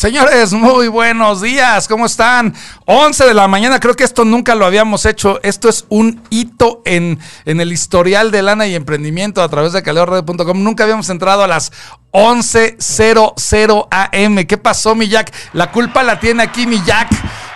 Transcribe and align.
Señores, 0.00 0.54
muy 0.54 0.88
buenos 0.88 1.42
días, 1.42 1.86
¿cómo 1.86 2.06
están? 2.06 2.54
11 2.86 3.26
de 3.26 3.34
la 3.34 3.48
mañana, 3.48 3.80
creo 3.80 3.94
que 3.94 4.04
esto 4.04 4.24
nunca 4.24 4.54
lo 4.54 4.64
habíamos 4.64 5.04
hecho. 5.04 5.38
Esto 5.42 5.68
es 5.68 5.84
un 5.90 6.22
hito 6.30 6.80
en, 6.86 7.18
en 7.44 7.60
el 7.60 7.70
historial 7.70 8.30
de 8.30 8.40
lana 8.40 8.66
y 8.66 8.74
emprendimiento 8.74 9.42
a 9.42 9.48
través 9.50 9.74
de 9.74 9.82
caleorred.com. 9.82 10.64
Nunca 10.64 10.84
habíamos 10.84 11.10
entrado 11.10 11.42
a 11.42 11.46
las 11.46 11.70
11.00 12.12 13.88
AM. 13.90 14.46
¿Qué 14.46 14.56
pasó, 14.56 14.94
mi 14.94 15.06
Jack? 15.06 15.34
La 15.52 15.70
culpa 15.70 16.02
la 16.02 16.18
tiene 16.18 16.44
aquí 16.44 16.66
mi 16.66 16.82
Jack. 16.82 17.10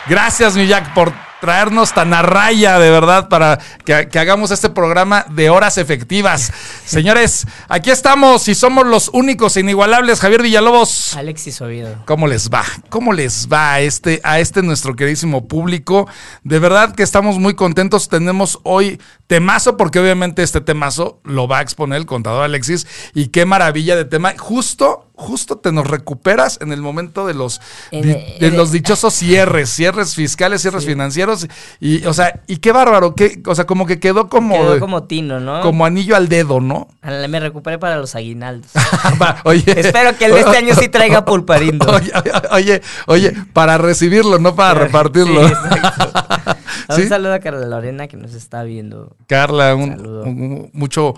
Gracias, 0.06 0.54
mi 0.54 0.66
Jack, 0.66 0.92
por 0.92 1.23
traernos 1.44 1.92
tan 1.92 2.14
a 2.14 2.22
raya, 2.22 2.78
de 2.78 2.90
verdad, 2.90 3.28
para 3.28 3.58
que, 3.84 4.08
que, 4.08 4.18
hagamos 4.18 4.50
este 4.50 4.70
programa 4.70 5.26
de 5.28 5.50
horas 5.50 5.76
efectivas. 5.76 6.50
Señores, 6.86 7.46
aquí 7.68 7.90
estamos 7.90 8.48
y 8.48 8.54
somos 8.54 8.86
los 8.86 9.10
únicos 9.12 9.54
e 9.58 9.60
inigualables. 9.60 10.20
Javier 10.20 10.40
Villalobos. 10.40 11.14
Alexis 11.14 11.60
Oviedo. 11.60 11.96
¿Cómo 12.06 12.28
les 12.28 12.48
va? 12.48 12.64
¿Cómo 12.88 13.12
les 13.12 13.46
va 13.52 13.74
a 13.74 13.80
este, 13.80 14.22
a 14.24 14.40
este 14.40 14.62
nuestro 14.62 14.96
queridísimo 14.96 15.46
público? 15.46 16.08
De 16.44 16.58
verdad 16.58 16.94
que 16.94 17.02
estamos 17.02 17.38
muy 17.38 17.52
contentos. 17.52 18.08
Tenemos 18.08 18.60
hoy 18.62 18.98
temazo, 19.26 19.76
porque 19.76 20.00
obviamente 20.00 20.42
este 20.42 20.62
temazo 20.62 21.20
lo 21.24 21.46
va 21.46 21.58
a 21.58 21.62
exponer 21.62 21.98
el 21.98 22.06
contador 22.06 22.44
Alexis. 22.44 22.86
Y 23.12 23.26
qué 23.26 23.44
maravilla 23.44 23.96
de 23.96 24.06
tema. 24.06 24.32
Justo 24.38 25.10
justo 25.16 25.58
te 25.58 25.70
nos 25.70 25.86
recuperas 25.86 26.58
en 26.60 26.72
el 26.72 26.82
momento 26.82 27.26
de 27.26 27.34
los, 27.34 27.60
de, 27.92 28.50
los 28.50 28.72
dichosos 28.72 29.14
cierres, 29.14 29.70
cierres 29.70 30.14
fiscales, 30.14 30.62
cierres 30.62 30.82
sí. 30.82 30.88
financieros. 30.88 31.46
Y, 31.80 32.04
o 32.06 32.12
sea, 32.12 32.40
y 32.46 32.56
qué 32.56 32.72
bárbaro, 32.72 33.14
qué, 33.14 33.40
o 33.46 33.54
sea, 33.54 33.64
como 33.66 33.86
que 33.86 34.00
quedó 34.00 34.28
como. 34.28 34.54
Quedó 34.54 34.80
como 34.80 35.04
tino, 35.04 35.40
¿no? 35.40 35.60
Como 35.60 35.86
anillo 35.86 36.16
al 36.16 36.28
dedo, 36.28 36.60
¿no? 36.60 36.88
Me 37.02 37.40
recuperé 37.40 37.78
para 37.78 37.96
los 37.96 38.14
aguinaldos. 38.14 38.70
oye. 39.44 39.64
Espero 39.66 40.16
que 40.18 40.26
el 40.26 40.32
de 40.32 40.40
este 40.40 40.56
año 40.56 40.74
sí 40.74 40.88
traiga 40.88 41.24
pulparindo. 41.24 41.86
Oye, 41.86 42.12
oye, 42.50 42.82
oye, 43.06 43.32
para 43.52 43.78
recibirlo, 43.78 44.38
no 44.38 44.54
para 44.54 44.74
repartirlo. 44.74 45.48
Sí, 45.48 45.54
¿Sí? 46.96 47.02
Un 47.02 47.08
saludo 47.08 47.34
a 47.34 47.38
Carla 47.38 47.66
Lorena 47.66 48.08
que 48.08 48.16
nos 48.16 48.34
está 48.34 48.62
viendo. 48.64 49.16
Carla, 49.26 49.74
un, 49.74 50.06
un, 50.06 50.70
mucho 50.72 51.14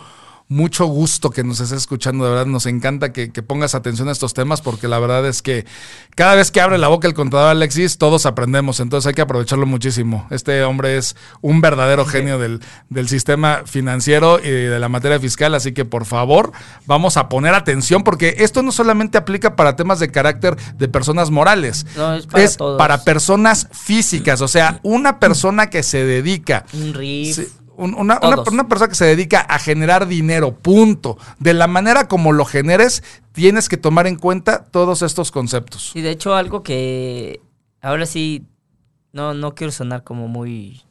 mucho 0.49 0.87
gusto 0.87 1.31
que 1.31 1.43
nos 1.43 1.59
estés 1.59 1.79
escuchando, 1.79 2.25
de 2.25 2.31
verdad 2.31 2.47
nos 2.47 2.67
encanta 2.67 3.13
que, 3.13 3.33
que, 3.33 3.43
pongas 3.43 3.75
atención 3.75 4.09
a 4.09 4.13
estos 4.13 4.33
temas 4.33 4.61
porque 4.61 4.87
la 4.87 5.01
verdad 5.01 5.27
es 5.27 5.43
que 5.43 5.67
cada 6.15 6.37
vez 6.37 6.53
que 6.53 6.61
abre 6.61 6.79
la 6.79 6.87
boca 6.87 7.09
el 7.09 7.15
contador 7.15 7.49
Alexis, 7.49 7.99
todos 7.99 8.27
aprendemos, 8.27 8.79
entonces 8.79 9.09
hay 9.09 9.15
que 9.15 9.23
aprovecharlo 9.23 9.67
muchísimo. 9.67 10.27
Este 10.31 10.63
hombre 10.63 10.97
es 10.97 11.17
un 11.41 11.61
verdadero 11.61 12.05
genio 12.05 12.39
del, 12.39 12.61
del 12.91 13.09
sistema 13.09 13.63
financiero 13.67 14.39
y 14.39 14.49
de 14.49 14.79
la 14.79 14.89
materia 14.89 15.19
fiscal, 15.19 15.55
así 15.55 15.73
que 15.73 15.85
por 15.85 16.05
favor 16.05 16.53
vamos 16.87 17.17
a 17.17 17.29
poner 17.29 17.55
atención 17.55 18.05
porque 18.05 18.37
esto 18.39 18.63
no 18.63 18.71
solamente 18.71 19.19
aplica 19.19 19.57
para 19.57 19.75
temas 19.75 19.99
de 19.99 20.13
carácter 20.13 20.57
de 20.77 20.89
personas 20.89 21.31
morales, 21.31 21.87
no, 21.97 22.15
es, 22.15 22.27
para, 22.27 22.45
es 22.45 22.57
para, 22.57 23.05
personas 23.05 23.69
físicas, 23.73 24.41
o 24.41 24.49
sea, 24.49 24.79
una 24.85 25.19
persona 25.19 25.71
que 25.71 25.83
se 25.83 26.05
dedica... 26.05 26.65
Un 26.73 26.95
RIF. 26.95 27.66
Una, 27.77 27.99
una, 27.99 28.19
una, 28.21 28.69
persona 28.69 28.89
que 28.89 28.95
se 28.95 29.05
dedica 29.05 29.41
a 29.41 29.59
generar 29.59 30.07
dinero, 30.07 30.53
punto. 30.53 31.19
De 31.39 31.55
la 31.55 31.67
manera 31.67 32.09
como 32.09 32.33
lo 32.33 32.45
generes, 32.45 33.03
tienes 33.33 33.69
que 33.69 33.77
tomar 33.77 34.07
en 34.07 34.17
cuenta 34.17 34.65
todos 34.65 35.03
estos 35.03 35.31
conceptos. 35.31 35.93
Y 35.95 36.01
de 36.01 36.11
hecho, 36.11 36.35
algo 36.35 36.63
que 36.63 37.41
ahora 37.81 38.07
sí, 38.07 38.47
no, 39.13 39.35
no 39.35 39.55
quiero 39.55 39.73
sonar 39.73 40.05
como 40.05 40.29
muy, 40.29 40.83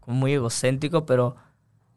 como 0.00 0.16
muy 0.16 0.32
egocéntrico, 0.32 1.06
pero 1.06 1.36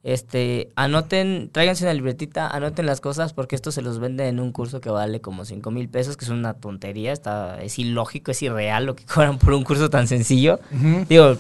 este, 0.04 0.72
anoten, 0.76 1.50
tráiganse 1.52 1.84
una 1.84 1.94
libretita, 1.94 2.48
anoten 2.48 2.86
las 2.86 3.02
cosas, 3.02 3.34
porque 3.34 3.56
esto 3.56 3.72
se 3.72 3.82
los 3.82 4.00
vende 4.00 4.28
en 4.28 4.40
un 4.40 4.52
curso 4.54 4.80
que 4.80 4.90
vale 4.90 5.20
como 5.20 5.44
5 5.44 5.70
mil 5.72 5.90
pesos, 5.90 6.16
que 6.16 6.24
es 6.24 6.32
una 6.32 6.54
tontería, 6.54 7.12
está, 7.12 7.62
es 7.62 7.78
ilógico, 7.78 8.32
es 8.32 8.42
irreal 8.42 8.86
lo 8.86 8.96
que 8.96 9.06
cobran 9.14 9.38
por 9.38 9.54
un 9.54 9.64
curso 9.64 9.90
tan 9.90 10.08
sencillo. 10.08 10.60
Uh 10.72 10.76
-huh. 10.76 11.08
Digo, 11.08 11.38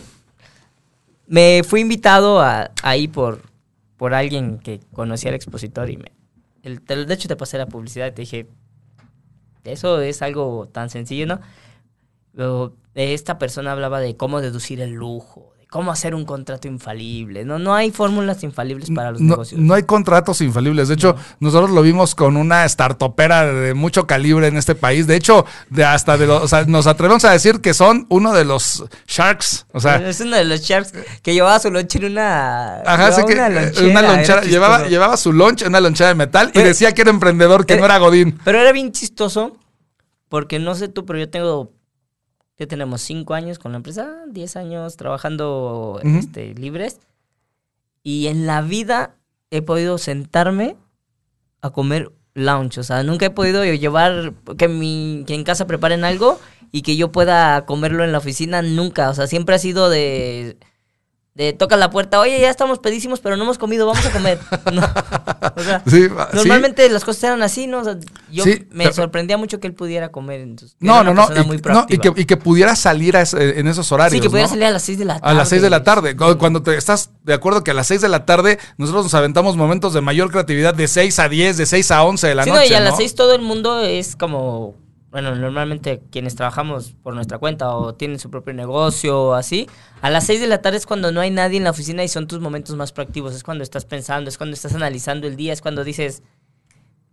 me 1.28 1.62
fui 1.64 1.82
invitado 1.82 2.42
ahí 2.84 3.08
por, 3.08 3.42
por 3.98 4.14
alguien 4.14 4.60
que 4.60 4.80
conocía 4.94 5.30
al 5.30 5.36
expositor 5.36 5.90
y 5.90 5.98
me, 5.98 6.12
el, 6.64 6.84
de 6.86 7.14
hecho 7.14 7.28
te 7.28 7.36
pasé 7.36 7.58
la 7.58 7.68
publicidad 7.68 8.08
y 8.08 8.12
te 8.12 8.22
dije, 8.22 8.48
eso 9.64 10.02
es 10.02 10.22
algo 10.22 10.68
tan 10.72 10.90
sencillo, 10.90 11.26
¿no? 11.28 11.40
Pero 12.34 12.76
esta 12.96 13.38
persona 13.38 13.72
hablaba 13.72 14.00
de 14.00 14.16
cómo 14.16 14.42
deducir 14.42 14.82
el 14.82 14.92
lujo, 14.92 15.54
cómo 15.70 15.92
hacer 15.92 16.16
un 16.16 16.26
contrato 16.26 16.68
infalible. 16.68 17.44
No, 17.44 17.60
no 17.60 17.76
hay 17.76 17.92
fórmulas 17.92 18.44
infalibles 18.44 18.90
para 18.90 19.12
los 19.12 19.22
no, 19.22 19.32
negocios. 19.32 19.60
No 19.60 19.74
hay 19.74 19.84
contratos 19.84 20.42
infalibles. 20.42 20.88
De 20.88 20.94
hecho, 20.94 21.14
no. 21.14 21.48
nosotros 21.48 21.72
lo 21.72 21.82
vimos 21.82 22.16
con 22.16 22.38
una 22.38 22.68
startupera 22.68 23.46
de 23.46 23.74
mucho 23.74 24.08
calibre 24.08 24.48
en 24.48 24.58
este 24.58 24.76
país. 24.76 25.08
De 25.08 25.16
hecho, 25.16 25.46
de 25.70 25.84
hasta 25.84 26.18
de 26.18 26.28
los, 26.28 26.44
o 26.44 26.48
sea, 26.48 26.64
nos 26.66 26.88
atrevemos 26.88 27.26
a 27.26 27.32
decir 27.32 27.60
que 27.60 27.74
son 27.74 28.06
uno 28.10 28.34
de 28.34 28.46
los 28.46 28.86
sharks. 29.08 29.66
O 29.74 29.80
sea, 29.80 29.98
es 29.98 30.22
uno 30.22 30.38
de 30.38 30.46
los 30.46 30.62
sharks 30.62 30.94
que 31.22 31.34
llevaba 31.34 31.60
su 31.60 31.70
lunch 31.70 31.96
en 31.96 32.06
una. 32.06 32.82
Ajá, 32.82 33.12
sí 33.12 33.24
que 33.26 33.34
una 33.34 33.50
lonchera. 33.50 33.90
Una 33.90 34.02
lonchera 34.02 34.42
llevaba, 34.42 34.88
llevaba 34.88 35.18
su 35.18 35.34
lunch 35.34 35.62
en 35.62 35.70
una 35.70 35.82
lonchera 35.82 36.10
de 36.10 36.16
metal 36.16 36.52
pero, 36.54 36.66
y 36.66 36.70
decía 36.70 36.94
que 36.94 37.02
era 37.02 37.12
emprendedor, 37.12 37.66
que 37.66 37.78
no 37.78 37.86
era 37.86 37.98
Godín. 37.98 38.40
Pero 38.44 38.60
era 38.60 38.72
bien 38.72 38.92
chistoso. 38.92 39.58
Porque 40.30 40.60
no 40.60 40.76
sé 40.76 40.90
tú, 40.90 41.06
pero 41.06 41.20
yo 41.20 41.30
tengo 41.30 41.72
ya 42.58 42.68
tenemos 42.68 43.02
cinco 43.02 43.34
años 43.34 43.60
con 43.60 43.72
la 43.72 43.78
empresa, 43.78 44.24
diez 44.28 44.56
años 44.56 44.98
trabajando 44.98 46.00
uh 46.04 46.08
-huh. 46.08 46.20
este, 46.20 46.54
libres. 46.56 47.00
Y 48.04 48.28
en 48.28 48.48
la 48.48 48.62
vida 48.62 49.16
he 49.52 49.62
podido 49.62 49.98
sentarme 49.98 50.76
a 51.62 51.70
comer 51.72 52.12
lunch. 52.34 52.78
O 52.78 52.84
sea, 52.84 53.04
nunca 53.04 53.28
he 53.28 53.30
podido 53.30 53.64
llevar 53.64 54.34
que, 54.58 54.68
mi, 54.68 55.24
que 55.28 55.34
en 55.36 55.44
casa 55.44 55.68
preparen 55.68 56.04
algo 56.04 56.40
y 56.72 56.82
que 56.82 56.96
yo 56.96 57.12
pueda 57.12 57.66
comerlo 57.66 58.04
en 58.04 58.12
la 58.12 58.20
oficina. 58.20 58.62
Nunca. 58.62 59.10
O 59.10 59.14
sea, 59.14 59.28
siempre 59.28 59.56
ha 59.56 59.60
sido 59.60 59.90
de 59.90 60.58
de 61.38 61.54
toca 61.54 61.78
la 61.78 61.92
puerta, 61.92 62.20
oye, 62.20 62.42
ya 62.42 62.50
estamos 62.50 62.80
pedísimos, 62.80 63.20
pero 63.20 63.38
no 63.38 63.44
hemos 63.44 63.60
comido, 63.60 63.86
vamos 63.86 64.06
a 64.06 64.12
comer. 64.12 64.40
No. 64.74 64.82
O 65.56 65.64
sea, 65.64 65.82
sí, 65.88 66.08
normalmente 66.34 66.86
sí. 66.86 66.92
las 66.92 67.06
cosas 67.06 67.24
eran 67.26 67.42
así, 67.42 67.68
¿no? 67.68 67.80
O 67.80 67.84
sea, 67.84 67.98
yo 68.32 68.44
sí, 68.44 68.66
me 68.70 68.86
pero, 68.86 68.96
sorprendía 68.96 69.38
mucho 69.38 69.60
que 69.60 69.68
él 69.68 69.74
pudiera 69.74 70.10
comer. 70.10 70.42
Entonces, 70.42 70.76
no, 70.80 71.04
no, 71.04 71.14
no, 71.14 71.28
y, 71.32 71.62
no 71.62 71.86
y, 71.88 71.98
que, 71.98 72.12
y, 72.16 72.26
que, 72.26 72.38
pudiera 72.38 72.76
salir 72.76 73.16
a 73.16 73.22
ese, 73.22 73.60
en 73.60 73.68
esos 73.68 73.92
horarios. 73.92 74.14
Sí, 74.14 74.20
que 74.20 74.30
pudiera 74.30 74.48
¿no? 74.48 74.54
salir 74.54 74.66
a 74.66 74.72
las 74.72 74.84
6 74.84 75.00
de 75.00 75.06
la 75.06 75.20
tarde. 75.20 75.32
A 75.32 75.34
las 75.34 75.50
6 75.50 75.62
de 75.62 75.70
la 75.70 75.84
tarde. 75.84 76.16
Cuando 76.16 76.62
te 76.64 76.76
estás 76.76 77.12
de 77.24 77.34
acuerdo 77.34 77.64
que 77.64 77.72
a 77.72 77.74
las 77.74 77.88
6 77.88 78.02
de 78.02 78.10
la 78.10 78.26
tarde 78.26 78.60
nosotros 78.78 79.06
nos 79.06 79.14
aventamos 79.14 79.56
momentos 79.56 79.94
de 79.94 80.02
mayor 80.02 80.32
creatividad 80.32 80.74
de 80.74 80.88
6 80.88 81.20
a 81.20 81.30
10, 81.30 81.58
de 81.58 81.66
6 81.66 81.92
a 81.92 82.04
11 82.04 82.28
de 82.28 82.36
la 82.36 82.46
noche. 82.46 82.58
No, 82.58 82.66
y 82.66 82.74
a 82.74 82.80
las 82.80 82.98
6 82.98 83.16
todo 83.16 83.34
el 83.34 83.42
mundo 83.42 83.82
es 83.82 84.16
como 84.16 84.76
bueno, 85.18 85.34
normalmente 85.34 86.04
quienes 86.12 86.36
trabajamos 86.36 86.94
por 87.02 87.16
nuestra 87.16 87.40
cuenta 87.40 87.76
o 87.76 87.96
tienen 87.96 88.20
su 88.20 88.30
propio 88.30 88.54
negocio 88.54 89.20
o 89.20 89.34
así, 89.34 89.68
a 90.04 90.12
las 90.12 90.28
6 90.28 90.42
de 90.42 90.46
la 90.46 90.62
tarde 90.62 90.78
es 90.78 90.86
cuando 90.86 91.12
no 91.12 91.22
hay 91.22 91.32
nadie 91.32 91.58
en 91.58 91.64
la 91.64 91.72
oficina 91.72 92.04
y 92.04 92.08
son 92.08 92.28
tus 92.28 92.40
momentos 92.40 92.76
más 92.76 92.92
proactivos, 92.92 93.34
es 93.34 93.44
cuando 93.44 93.64
estás 93.64 93.84
pensando, 93.86 94.30
es 94.30 94.38
cuando 94.38 94.54
estás 94.54 94.76
analizando 94.76 95.26
el 95.26 95.36
día, 95.36 95.54
es 95.54 95.62
cuando 95.64 95.84
dices, 95.84 96.22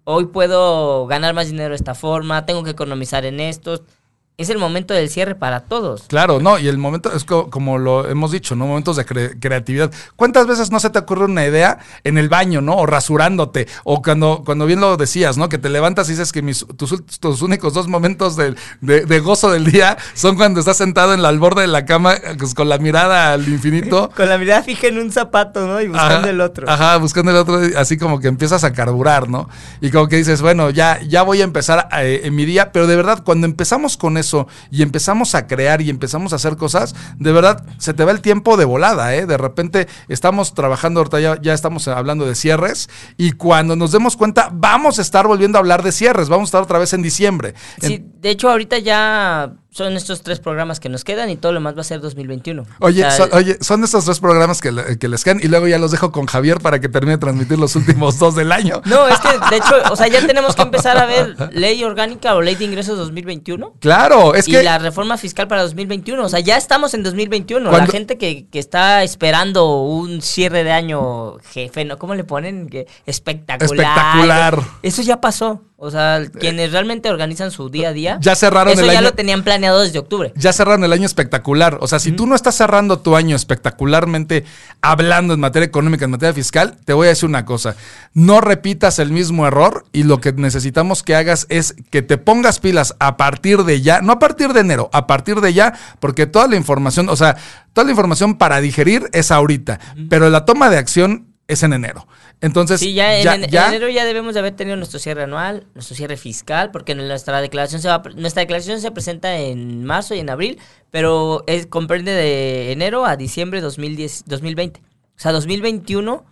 hoy 0.04 0.26
puedo 0.26 1.06
ganar 1.06 1.32
más 1.32 1.46
dinero 1.46 1.70
de 1.70 1.76
esta 1.76 1.94
forma, 1.94 2.44
tengo 2.44 2.62
que 2.62 2.72
economizar 2.72 3.24
en 3.24 3.40
esto. 3.40 3.86
Es 4.36 4.50
el 4.50 4.58
momento 4.58 4.94
del 4.94 5.08
cierre 5.08 5.36
para 5.36 5.60
todos. 5.60 6.06
Claro, 6.08 6.40
no, 6.40 6.58
y 6.58 6.66
el 6.66 6.76
momento 6.76 7.12
es 7.12 7.22
co 7.22 7.50
como 7.50 7.78
lo 7.78 8.08
hemos 8.08 8.32
dicho, 8.32 8.56
¿no? 8.56 8.66
Momentos 8.66 8.96
de 8.96 9.04
cre 9.04 9.38
creatividad. 9.38 9.92
¿Cuántas 10.16 10.48
veces 10.48 10.72
no 10.72 10.80
se 10.80 10.90
te 10.90 10.98
ocurre 10.98 11.26
una 11.26 11.46
idea 11.46 11.78
en 12.02 12.18
el 12.18 12.28
baño, 12.28 12.60
¿no? 12.60 12.74
O 12.74 12.84
rasurándote, 12.84 13.68
o 13.84 14.02
cuando, 14.02 14.42
cuando 14.44 14.66
bien 14.66 14.80
lo 14.80 14.96
decías, 14.96 15.36
¿no? 15.36 15.48
Que 15.48 15.58
te 15.58 15.68
levantas 15.68 16.08
y 16.08 16.14
dices 16.14 16.32
que 16.32 16.42
mis, 16.42 16.66
tus, 16.76 17.06
tus 17.20 17.42
únicos 17.42 17.74
dos 17.74 17.86
momentos 17.86 18.34
de, 18.34 18.56
de, 18.80 19.06
de, 19.06 19.20
gozo 19.20 19.52
del 19.52 19.70
día 19.70 19.96
son 20.14 20.34
cuando 20.34 20.58
estás 20.58 20.78
sentado 20.78 21.14
en 21.14 21.22
la, 21.22 21.28
al 21.28 21.38
borde 21.38 21.60
de 21.60 21.68
la 21.68 21.86
cama 21.86 22.16
pues, 22.36 22.54
con 22.54 22.68
la 22.68 22.78
mirada 22.78 23.34
al 23.34 23.46
infinito. 23.46 24.10
con 24.16 24.28
la 24.28 24.36
mirada 24.36 24.64
fija 24.64 24.88
en 24.88 24.98
un 24.98 25.12
zapato, 25.12 25.64
¿no? 25.64 25.80
Y 25.80 25.86
buscando 25.86 26.16
ajá, 26.16 26.30
el 26.30 26.40
otro. 26.40 26.68
Ajá, 26.68 26.96
buscando 26.96 27.30
el 27.30 27.36
otro, 27.36 27.60
así 27.76 27.96
como 27.96 28.18
que 28.18 28.26
empiezas 28.26 28.64
a 28.64 28.72
carburar, 28.72 29.28
¿no? 29.28 29.48
Y 29.80 29.92
como 29.92 30.08
que 30.08 30.16
dices, 30.16 30.42
bueno, 30.42 30.70
ya, 30.70 31.00
ya 31.02 31.22
voy 31.22 31.40
a 31.40 31.44
empezar 31.44 31.88
eh, 32.00 32.22
en 32.24 32.34
mi 32.34 32.44
día, 32.44 32.72
pero 32.72 32.88
de 32.88 32.96
verdad, 32.96 33.22
cuando 33.22 33.46
empezamos 33.46 33.96
con 33.96 34.18
eso 34.18 34.23
y 34.70 34.82
empezamos 34.82 35.34
a 35.34 35.46
crear 35.46 35.80
y 35.80 35.90
empezamos 35.90 36.32
a 36.32 36.36
hacer 36.36 36.56
cosas, 36.56 36.94
de 37.18 37.32
verdad 37.32 37.64
se 37.78 37.94
te 37.94 38.04
va 38.04 38.12
el 38.12 38.20
tiempo 38.20 38.56
de 38.56 38.64
volada, 38.64 39.14
¿eh? 39.14 39.26
De 39.26 39.36
repente 39.36 39.88
estamos 40.08 40.54
trabajando, 40.54 41.00
ahorita 41.00 41.20
ya, 41.20 41.40
ya 41.40 41.54
estamos 41.54 41.88
hablando 41.88 42.26
de 42.26 42.34
cierres 42.34 42.88
y 43.16 43.32
cuando 43.32 43.76
nos 43.76 43.92
demos 43.92 44.16
cuenta 44.16 44.50
vamos 44.52 44.98
a 44.98 45.02
estar 45.02 45.26
volviendo 45.26 45.58
a 45.58 45.60
hablar 45.60 45.82
de 45.82 45.92
cierres, 45.92 46.28
vamos 46.28 46.46
a 46.46 46.50
estar 46.50 46.62
otra 46.62 46.78
vez 46.78 46.92
en 46.92 47.02
diciembre. 47.02 47.54
Sí, 47.80 47.94
en... 47.94 48.20
de 48.20 48.30
hecho 48.30 48.50
ahorita 48.50 48.78
ya 48.78 49.52
son 49.74 49.96
estos 49.96 50.22
tres 50.22 50.38
programas 50.38 50.78
que 50.78 50.88
nos 50.88 51.02
quedan 51.02 51.30
y 51.30 51.36
todo 51.36 51.50
lo 51.50 51.60
más 51.60 51.76
va 51.76 51.80
a 51.80 51.84
ser 51.84 52.00
2021. 52.00 52.64
Oye, 52.78 53.04
o 53.04 53.10
sea, 53.10 53.28
oye, 53.32 53.58
son 53.60 53.82
estos 53.82 54.04
tres 54.04 54.20
programas 54.20 54.60
que, 54.60 54.72
que, 55.00 55.08
les 55.08 55.24
quedan 55.24 55.40
y 55.42 55.48
luego 55.48 55.66
ya 55.66 55.78
los 55.78 55.90
dejo 55.90 56.12
con 56.12 56.26
Javier 56.26 56.60
para 56.60 56.80
que 56.80 56.88
termine 56.88 57.14
de 57.14 57.18
transmitir 57.18 57.58
los 57.58 57.74
últimos 57.74 58.16
dos 58.20 58.36
del 58.36 58.52
año. 58.52 58.80
No, 58.84 59.08
es 59.08 59.18
que 59.18 59.30
de 59.50 59.56
hecho, 59.56 59.74
o 59.90 59.96
sea, 59.96 60.06
ya 60.06 60.24
tenemos 60.24 60.54
que 60.54 60.62
empezar 60.62 60.96
a 60.96 61.06
ver 61.06 61.34
ley 61.52 61.82
orgánica 61.82 62.36
o 62.36 62.40
ley 62.40 62.54
de 62.54 62.66
ingresos 62.66 62.96
2021. 62.96 63.74
Claro, 63.80 64.36
es 64.36 64.46
y 64.46 64.52
que... 64.52 64.62
la 64.62 64.78
reforma 64.78 65.18
fiscal 65.18 65.48
para 65.48 65.62
2021, 65.62 66.22
o 66.22 66.28
sea, 66.28 66.38
ya 66.38 66.56
estamos 66.56 66.94
en 66.94 67.02
2021. 67.02 67.68
Cuando... 67.68 67.86
La 67.86 67.92
gente 67.92 68.16
que, 68.16 68.46
que, 68.46 68.60
está 68.60 69.02
esperando 69.02 69.82
un 69.82 70.22
cierre 70.22 70.62
de 70.62 70.70
año 70.70 71.38
jefe, 71.50 71.84
¿no? 71.84 71.98
¿Cómo 71.98 72.14
le 72.14 72.22
ponen? 72.22 72.68
Que 72.68 72.86
espectacular. 73.06 73.88
Espectacular. 73.88 74.60
Eso 74.82 75.02
ya 75.02 75.20
pasó. 75.20 75.62
O 75.84 75.90
sea, 75.90 76.22
quienes 76.40 76.72
realmente 76.72 77.10
organizan 77.10 77.50
su 77.50 77.68
día 77.68 77.90
a 77.90 77.92
día. 77.92 78.18
Ya 78.22 78.34
cerraron 78.34 78.72
eso 78.72 78.80
el 78.80 78.86
ya 78.86 78.92
año. 78.92 79.02
lo 79.02 79.12
tenían 79.12 79.44
planeado 79.44 79.82
desde 79.82 79.98
octubre. 79.98 80.32
Ya 80.34 80.54
cerraron 80.54 80.82
el 80.82 80.94
año 80.94 81.04
espectacular. 81.04 81.76
O 81.82 81.86
sea, 81.86 81.98
si 81.98 82.12
tú 82.12 82.26
no 82.26 82.34
estás 82.34 82.54
cerrando 82.54 83.00
tu 83.00 83.16
año 83.16 83.36
espectacularmente 83.36 84.46
hablando 84.80 85.34
en 85.34 85.40
materia 85.40 85.66
económica, 85.66 86.06
en 86.06 86.12
materia 86.12 86.32
fiscal, 86.32 86.78
te 86.86 86.94
voy 86.94 87.06
a 87.06 87.10
decir 87.10 87.28
una 87.28 87.44
cosa. 87.44 87.76
No 88.14 88.40
repitas 88.40 88.98
el 88.98 89.12
mismo 89.12 89.46
error 89.46 89.84
y 89.92 90.04
lo 90.04 90.22
que 90.22 90.32
necesitamos 90.32 91.02
que 91.02 91.16
hagas 91.16 91.44
es 91.50 91.74
que 91.90 92.00
te 92.00 92.16
pongas 92.16 92.60
pilas 92.60 92.96
a 92.98 93.18
partir 93.18 93.64
de 93.64 93.82
ya, 93.82 94.00
no 94.00 94.12
a 94.14 94.18
partir 94.18 94.54
de 94.54 94.60
enero, 94.60 94.88
a 94.90 95.06
partir 95.06 95.42
de 95.42 95.52
ya, 95.52 95.74
porque 96.00 96.26
toda 96.26 96.46
la 96.46 96.56
información, 96.56 97.10
o 97.10 97.16
sea, 97.16 97.36
toda 97.74 97.84
la 97.84 97.90
información 97.90 98.36
para 98.36 98.62
digerir 98.62 99.10
es 99.12 99.30
ahorita, 99.30 99.80
pero 100.08 100.30
la 100.30 100.46
toma 100.46 100.70
de 100.70 100.78
acción 100.78 101.26
es 101.46 101.62
en 101.62 101.74
enero. 101.74 102.06
Entonces, 102.44 102.80
Sí, 102.80 102.92
ya 102.94 103.16
en, 103.18 103.24
en- 103.34 103.50
en 103.68 103.74
enero 103.74 103.88
ya 103.88 104.04
debemos 104.04 104.34
de 104.34 104.40
haber 104.40 104.54
tenido 104.54 104.76
nuestro 104.76 104.98
cierre 104.98 105.22
anual, 105.22 105.66
nuestro 105.74 105.96
cierre 105.96 106.16
fiscal, 106.16 106.70
porque 106.70 106.94
nuestra 106.94 107.40
declaración 107.40 107.80
se 107.80 107.88
va, 107.88 108.02
nuestra 108.16 108.40
declaración 108.40 108.80
se 108.80 108.90
presenta 108.90 109.36
en 109.38 109.84
marzo 109.84 110.14
y 110.14 110.18
en 110.18 110.28
abril, 110.30 110.58
pero 110.90 111.42
es, 111.46 111.66
comprende 111.66 112.12
de 112.12 112.72
enero 112.72 113.06
a 113.06 113.16
diciembre 113.16 113.60
de 113.60 113.64
2010, 113.64 114.24
2020. 114.26 114.80
O 114.80 114.84
sea, 115.16 115.32
2021, 115.32 116.24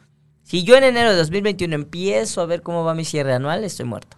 si 0.43 0.65
yo 0.65 0.77
en 0.77 0.85
enero 0.85 1.11
de 1.13 1.17
2021 1.17 1.75
empiezo 1.75 2.41
a 2.43 2.47
ver 2.47 2.63
cómo 2.63 2.85
va 2.85 2.95
mi 2.95 3.05
cierre 3.05 3.33
anual, 3.33 3.65
estoy 3.65 3.87
muerto. 3.87 4.17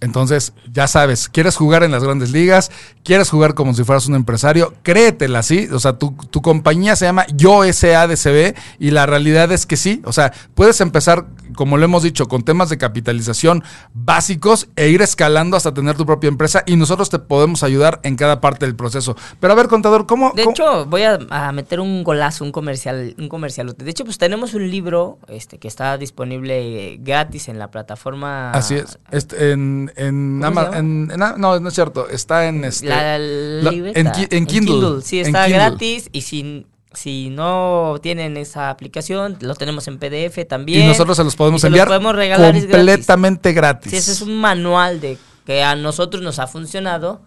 Entonces, 0.00 0.52
ya 0.70 0.86
sabes, 0.88 1.28
quieres 1.30 1.56
jugar 1.56 1.82
en 1.82 1.90
las 1.90 2.04
grandes 2.04 2.30
ligas, 2.30 2.70
quieres 3.02 3.30
jugar 3.30 3.54
como 3.54 3.72
si 3.72 3.82
fueras 3.82 4.06
un 4.06 4.14
empresario, 4.14 4.74
créetela, 4.82 5.42
¿sí? 5.42 5.68
O 5.72 5.78
sea, 5.78 5.94
tu, 5.94 6.12
tu 6.30 6.42
compañía 6.42 6.96
se 6.96 7.06
llama 7.06 7.26
Yo 7.34 7.62
SADCB 7.64 8.54
y 8.78 8.90
la 8.90 9.06
realidad 9.06 9.50
es 9.52 9.64
que 9.64 9.78
sí. 9.78 10.02
O 10.04 10.12
sea, 10.12 10.34
puedes 10.54 10.82
empezar, 10.82 11.24
como 11.56 11.76
lo 11.76 11.84
hemos 11.84 12.04
dicho, 12.04 12.26
con 12.28 12.44
temas 12.44 12.68
de 12.68 12.78
capitalización 12.78 13.64
básicos 13.92 14.68
e 14.76 14.88
ir 14.90 15.02
escalando 15.02 15.56
hasta 15.56 15.74
tener 15.74 15.96
tu 15.96 16.06
propia 16.06 16.28
empresa 16.28 16.62
y 16.66 16.76
nosotros 16.76 17.10
te 17.10 17.18
podemos 17.18 17.62
ayudar 17.62 17.98
en 18.04 18.14
cada 18.16 18.40
parte 18.40 18.66
del 18.66 18.76
proceso. 18.76 19.16
Pero 19.40 19.52
a 19.52 19.56
ver, 19.56 19.66
contador, 19.68 20.06
¿cómo? 20.06 20.32
De 20.34 20.44
cómo- 20.44 20.52
hecho, 20.52 20.86
voy 20.86 21.02
a, 21.02 21.18
a 21.30 21.52
meter 21.52 21.80
un 21.80 22.04
golazo, 22.04 22.44
un 22.44 22.52
comercial, 22.52 23.14
un 23.18 23.28
comercialote. 23.28 23.84
De 23.84 23.90
hecho, 23.90 24.04
pues 24.04 24.18
tenemos 24.18 24.54
un 24.54 24.70
libro 24.70 25.18
este, 25.28 25.58
que 25.58 25.68
está 25.68 25.98
disponible 25.98 26.98
gratis 27.00 27.48
en 27.48 27.58
la 27.58 27.70
plataforma. 27.70 28.50
Así 28.52 28.74
es. 28.74 28.98
Este, 29.10 29.52
en, 29.52 29.90
en, 29.96 30.42
en- 30.44 31.10
en- 31.10 31.18
no, 31.38 31.58
no 31.58 31.68
es 31.68 31.74
cierto. 31.74 32.08
Está 32.08 32.46
en 32.46 32.64
este. 32.64 32.86
La 32.88 33.18
la- 33.18 33.70
libreta. 33.70 33.98
en 34.00 34.12
Ki- 34.12 34.28
en 34.30 34.46
Kindle. 34.46 35.02
Sí, 35.02 35.20
está 35.20 35.44
Kindle. 35.46 35.54
gratis. 35.64 36.08
Y 36.12 36.20
si, 36.22 36.66
si 36.96 37.30
no 37.30 37.96
tienen 38.02 38.36
esa 38.36 38.70
aplicación, 38.70 39.36
lo 39.40 39.54
tenemos 39.54 39.86
en 39.88 39.98
PDF 39.98 40.46
también. 40.48 40.84
Y 40.84 40.88
nosotros 40.88 41.16
se 41.16 41.24
los 41.24 41.36
podemos 41.36 41.60
se 41.60 41.66
enviar 41.66 41.88
podemos 41.88 42.14
regalar, 42.14 42.56
es 42.56 42.66
gratis. 42.66 42.86
completamente 42.86 43.52
gratis. 43.52 43.90
Sí, 43.90 43.96
ese 43.98 44.12
es 44.12 44.22
un 44.22 44.36
manual 44.40 45.00
de 45.00 45.18
que 45.44 45.62
a 45.62 45.76
nosotros 45.76 46.22
nos 46.22 46.38
ha 46.38 46.46
funcionado. 46.46 47.22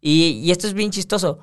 Y, 0.00 0.40
y 0.44 0.50
esto 0.50 0.66
es 0.66 0.74
bien 0.74 0.90
chistoso. 0.90 1.38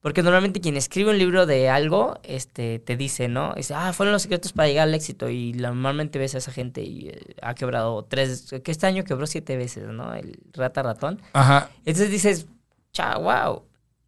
Porque 0.00 0.22
normalmente 0.24 0.60
quien 0.60 0.76
escribe 0.76 1.10
un 1.10 1.18
libro 1.18 1.46
de 1.46 1.68
algo, 1.68 2.18
este, 2.24 2.80
te 2.80 2.96
dice, 2.96 3.28
¿no? 3.28 3.52
Dice, 3.54 3.74
ah, 3.74 3.92
fueron 3.92 4.12
los 4.12 4.22
secretos 4.22 4.52
para 4.52 4.66
llegar 4.66 4.88
al 4.88 4.94
éxito. 4.94 5.28
Y 5.28 5.52
normalmente 5.52 6.18
ves 6.18 6.34
a 6.34 6.38
esa 6.38 6.50
gente 6.50 6.82
y 6.82 7.08
eh, 7.08 7.36
ha 7.40 7.54
quebrado 7.54 8.04
tres, 8.04 8.52
que 8.64 8.72
este 8.72 8.86
año 8.88 9.04
quebró 9.04 9.28
siete 9.28 9.56
veces, 9.56 9.86
¿no? 9.88 10.12
El 10.14 10.40
rata 10.52 10.82
ratón. 10.82 11.22
Ajá. 11.34 11.70
Entonces 11.84 12.10
dices, 12.10 12.46
cha, 12.92 13.16
wow. 13.16 13.62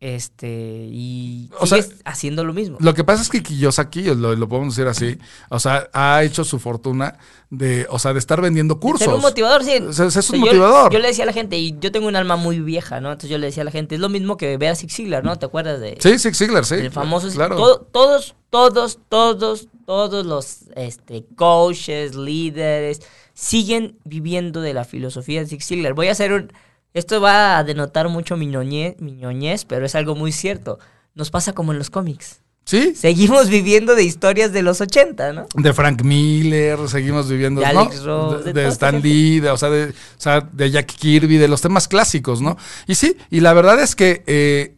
Este, 0.07 0.87
y 0.93 1.49
O 1.59 1.67
sea, 1.67 1.81
sigues 1.81 1.99
haciendo 2.05 2.45
lo 2.45 2.53
mismo. 2.53 2.77
Lo 2.79 2.93
que 2.93 3.05
pasa 3.05 3.23
es 3.23 3.31
que 3.31 3.43
Kiyosaki, 3.43 4.03
lo, 4.15 4.37
lo 4.37 4.49
podemos 4.51 4.77
decir 4.77 4.87
así, 4.87 5.19
o 5.49 5.59
sea, 5.59 5.89
ha 5.95 6.23
hecho 6.23 6.45
su 6.45 6.59
fortuna 6.59 7.17
de, 7.49 7.87
o 7.89 7.99
sea, 7.99 8.13
de 8.13 8.19
estar 8.19 8.43
vendiendo 8.43 8.79
cursos. 8.79 9.07
Ser 9.07 9.15
un 9.15 9.23
motivador, 9.23 9.65
sí. 9.65 9.79
Sea, 9.93 10.05
es 10.09 10.17
un 10.17 10.19
O 10.19 10.23
sea, 10.23 10.39
motivador. 10.41 10.93
Yo, 10.93 10.99
le 10.99 11.09
decía 11.09 11.25
a 11.25 11.27
la 11.27 11.33
gente, 11.33 11.57
y 11.57 11.75
yo 11.81 11.91
tengo 11.91 12.07
un 12.07 12.17
alma 12.17 12.37
muy 12.37 12.61
vieja, 12.61 13.01
¿no? 13.01 13.13
Entonces 13.13 13.31
yo 13.31 13.39
le 13.39 13.47
decía 13.47 13.63
a 13.63 13.65
la 13.65 13.71
gente, 13.71 13.95
es 13.95 14.01
lo 14.03 14.11
mismo 14.11 14.37
que 14.37 14.59
ver 14.59 14.73
a 14.73 14.77
Zig 14.77 14.91
Ziglar, 14.93 15.25
¿no? 15.25 15.39
¿Te 15.39 15.47
acuerdas 15.47 15.81
de 15.81 15.97
Sí, 16.01 16.19
Zig 16.19 16.35
Ziglar, 16.37 16.67
sí. 16.67 16.75
el 16.75 16.91
famoso? 16.91 17.31
Claro. 17.31 17.57
To- 17.57 17.79
todos, 17.91 18.35
todos, 18.51 18.99
todos, 19.09 19.69
todos 19.87 20.27
los 20.27 20.65
este, 20.77 21.25
coaches, 21.35 22.15
líderes, 22.15 23.01
siguen 23.33 23.97
viviendo 24.05 24.61
de 24.61 24.75
la 24.75 24.85
filosofía 24.85 25.41
de 25.41 25.47
Zig 25.47 25.63
Ziglar. 25.65 25.95
Voy 25.95 26.09
a 26.09 26.13
hacer 26.13 26.35
un... 26.35 26.53
Esto 26.95 27.21
va 27.21 27.59
a 27.59 27.65
denotar 27.65 28.09
mucho 28.09 28.37
mi 28.37 28.47
ñoñez, 28.47 28.95
mi 29.01 29.13
ñoñez, 29.13 29.65
pero 29.65 29.85
es 29.85 29.97
algo 29.97 30.15
muy 30.15 30.31
cierto. 30.31 30.79
Nos 31.15 31.31
pasa 31.31 31.53
como 31.53 31.73
en 31.73 31.79
los 31.79 31.91
cómics. 31.91 32.41
Sí, 32.65 32.95
Seguimos 32.95 33.51
viviendo 33.51 33.95
de 33.95 34.05
historias 34.05 34.53
de 34.53 34.63
los 34.63 34.81
80, 34.81 35.33
¿no? 35.35 35.47
de 35.55 35.73
Frank 35.75 36.03
Miller, 36.03 36.79
seguimos 36.89 37.29
viviendo 37.29 37.61
De 37.61 37.71
¿no? 37.75 37.81
Alex 37.81 38.03
Ross, 38.05 38.45
de, 38.45 38.69
Stan. 38.69 39.03
Lee, 39.03 39.41
de, 39.41 39.51
o, 39.51 39.59
sea, 39.59 39.69
de, 39.69 39.91
o 39.91 39.93
sea, 40.17 40.41
de 40.41 40.71
Jack 40.71 40.87
Kirby, 40.87 41.37
de 41.37 41.49
los 41.49 41.61
temas 41.61 41.89
clásicos, 41.89 42.41
¿no? 42.41 42.57
Y 42.87 42.95
sí, 42.95 43.19
y 43.29 43.41
la 43.41 43.53
verdad 43.53 43.81
es 43.81 43.95
que 43.95 44.23
eh, 44.27 44.77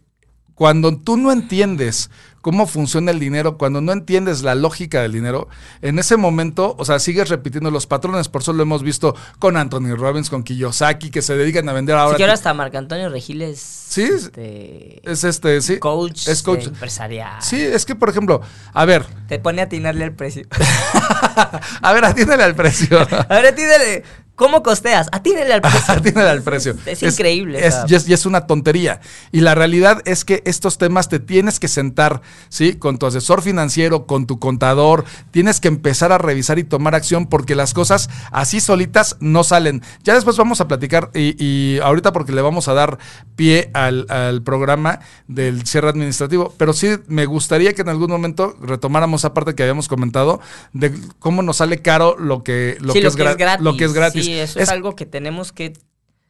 cuando 0.56 0.96
tú 0.96 1.16
no 1.16 1.30
entiendes 1.30 2.10
cómo 2.46 2.68
funciona 2.68 3.10
el 3.10 3.18
dinero, 3.18 3.58
cuando 3.58 3.80
no 3.80 3.90
entiendes 3.90 4.42
la 4.42 4.54
lógica 4.54 5.02
del 5.02 5.10
dinero, 5.10 5.48
en 5.82 5.98
ese 5.98 6.16
momento, 6.16 6.76
o 6.78 6.84
sea, 6.84 7.00
sigues 7.00 7.28
repitiendo 7.28 7.72
los 7.72 7.88
patrones. 7.88 8.28
Por 8.28 8.42
eso 8.42 8.52
lo 8.52 8.62
hemos 8.62 8.84
visto 8.84 9.16
con 9.40 9.56
Anthony 9.56 9.96
Robbins, 9.96 10.30
con 10.30 10.44
Kiyosaki, 10.44 11.10
que 11.10 11.22
se 11.22 11.36
dedican 11.36 11.68
a 11.68 11.72
vender 11.72 11.96
ahora. 11.96 12.16
quiero 12.16 12.32
hasta 12.32 12.54
Marco 12.54 12.78
Antonio 12.78 13.08
Regiles. 13.08 13.58
Sí, 13.58 14.04
es- 14.04 14.26
este, 14.26 15.10
es 15.10 15.24
este, 15.24 15.60
sí. 15.60 15.80
coach, 15.80 16.28
es 16.28 16.44
coach. 16.44 16.68
empresarial. 16.68 17.42
Sí, 17.42 17.60
es 17.60 17.84
que, 17.84 17.96
por 17.96 18.10
ejemplo, 18.10 18.40
a 18.72 18.84
ver, 18.84 19.04
Te 19.26 19.40
pone 19.40 19.60
a 19.60 19.64
atinarle 19.64 20.04
el 20.04 20.14
precio. 20.14 20.46
a 21.82 21.92
ver, 21.92 22.04
atiéndele 22.04 22.44
al 22.44 22.54
precio. 22.54 23.00
a 23.28 23.34
ver, 23.34 23.46
atínale. 23.46 24.04
¿Cómo 24.36 24.62
costeas? 24.62 25.08
Atínale 25.12 25.52
al 25.54 25.60
precio. 25.62 25.80
Atiéndele 25.94 26.28
al 26.28 26.42
precio. 26.42 26.76
Es, 26.86 27.02
increíble. 27.02 27.66
Es, 27.66 27.74
o 27.74 27.78
sea, 27.78 27.84
y 27.88 27.94
es- 27.94 28.08
y 28.08 28.12
es 28.12 28.26
una 28.26 28.46
tontería. 28.46 29.00
Y 29.32 29.40
la 29.40 29.54
realidad 29.54 30.02
es 30.04 30.24
que 30.24 30.42
estos 30.44 30.78
temas 30.78 31.08
te 31.08 31.18
tienes 31.18 31.58
que 31.58 31.68
sentar, 31.68 32.20
¿sí? 32.50 32.74
Con 32.74 32.98
tu 32.98 33.06
asesor 33.06 33.42
financiero, 33.42 34.06
con 34.06 34.26
tu 34.26 34.38
contador. 34.38 35.04
Tienes 35.30 35.58
que 35.58 35.68
empezar 35.68 36.12
a 36.12 36.18
revisar 36.18 36.58
y 36.58 36.64
tomar 36.64 36.94
acción 36.94 37.26
porque 37.26 37.54
las 37.54 37.72
cosas 37.74 38.10
así 38.30 38.60
solitas 38.60 39.16
no 39.20 39.42
salen. 39.42 39.82
Ya 40.04 40.14
después 40.14 40.36
vamos 40.36 40.60
a 40.60 40.68
platicar 40.68 41.10
y, 41.14 41.34
y 41.42 41.78
ahorita 41.80 42.12
porque 42.12 42.32
le 42.32 42.42
vamos 42.42 42.68
a 42.68 42.74
dar 42.74 42.98
pie 43.36 43.70
al, 43.72 44.04
al 44.10 44.42
programa 44.42 45.00
del 45.28 45.66
cierre 45.66 45.88
administrativo. 45.88 46.52
Pero 46.58 46.74
sí 46.74 46.88
me 47.08 47.24
gustaría 47.24 47.72
que 47.72 47.80
en 47.82 47.88
algún 47.88 48.10
momento 48.10 48.54
retomáramos 48.60 49.22
esa 49.22 49.32
parte 49.32 49.54
que 49.54 49.62
habíamos 49.62 49.88
comentado 49.88 50.40
de 50.74 50.92
cómo 51.18 51.40
nos 51.42 51.56
sale 51.56 51.80
caro 51.80 52.16
lo 52.18 52.44
que, 52.44 52.76
lo 52.80 52.92
sí, 52.92 52.98
que, 52.98 53.04
lo 53.04 53.08
es, 53.08 53.16
que 53.16 53.22
gra- 53.24 53.30
es 53.30 53.36
gratis. 53.38 53.64
Lo 53.64 53.76
que 53.78 53.84
es 53.84 53.92
gratis. 53.94 54.25
Sí, 54.25 54.25
eso 54.32 54.60
es, 54.60 54.68
algo 54.68 54.94
que 54.96 55.06
tenemos 55.06 55.52
que. 55.52 55.72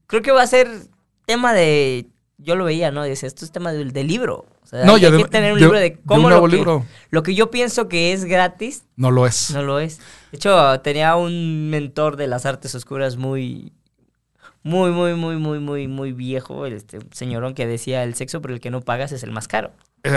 Creo 0.06 0.22
que 0.22 0.32
va 0.32 0.42
a 0.42 0.46
ser 0.46 0.68
tema 1.26 1.52
de. 1.52 2.06
Yo 2.38 2.54
lo 2.54 2.64
veía, 2.66 2.90
¿no? 2.90 3.02
Dice, 3.04 3.26
esto 3.26 3.44
es 3.44 3.50
tema 3.52 3.72
del, 3.72 3.92
del 3.92 4.06
libro. 4.08 4.44
O 4.62 4.66
sea, 4.66 4.84
No, 4.84 4.94
hay, 4.96 5.02
y 5.02 5.04
hay 5.06 5.12
adem- 5.12 5.22
que 5.24 5.28
tener 5.30 5.52
un 5.52 5.58
de- 5.58 5.64
libro 5.64 5.78
de 5.78 5.90
de 5.90 5.98
cómo 6.04 6.28
lo, 6.28 6.42
que, 6.48 6.56
libro. 6.56 6.84
lo 7.10 7.22
que 7.22 7.34
yo 7.34 7.50
pienso 7.50 7.88
que 7.88 8.12
es 8.12 8.24
gratis, 8.24 8.84
No 8.96 9.10
lo 9.10 9.26
es. 9.26 9.50
no 9.52 9.62
lo 9.62 9.78
es. 9.80 9.98
De 10.32 10.36
hecho, 10.36 10.80
tenía 10.80 11.16
un 11.16 11.70
mentor 11.70 12.16
de 12.16 12.26
las 12.26 12.44
artes 12.46 12.74
oscuras 12.74 13.16
muy. 13.16 13.72
Muy, 14.62 14.90
muy, 14.90 15.14
muy, 15.14 15.36
muy, 15.36 15.60
muy, 15.60 15.86
muy 15.86 16.12
viejo, 16.12 16.66
este 16.66 16.98
señorón 17.12 17.54
que 17.54 17.68
decía 17.68 18.02
el 18.02 18.14
sexo 18.16 18.42
por 18.42 18.50
el 18.50 18.58
que 18.58 18.70
no 18.72 18.80
pagas 18.80 19.12
es 19.12 19.22
el 19.22 19.30
más 19.30 19.46
caro. 19.46 19.70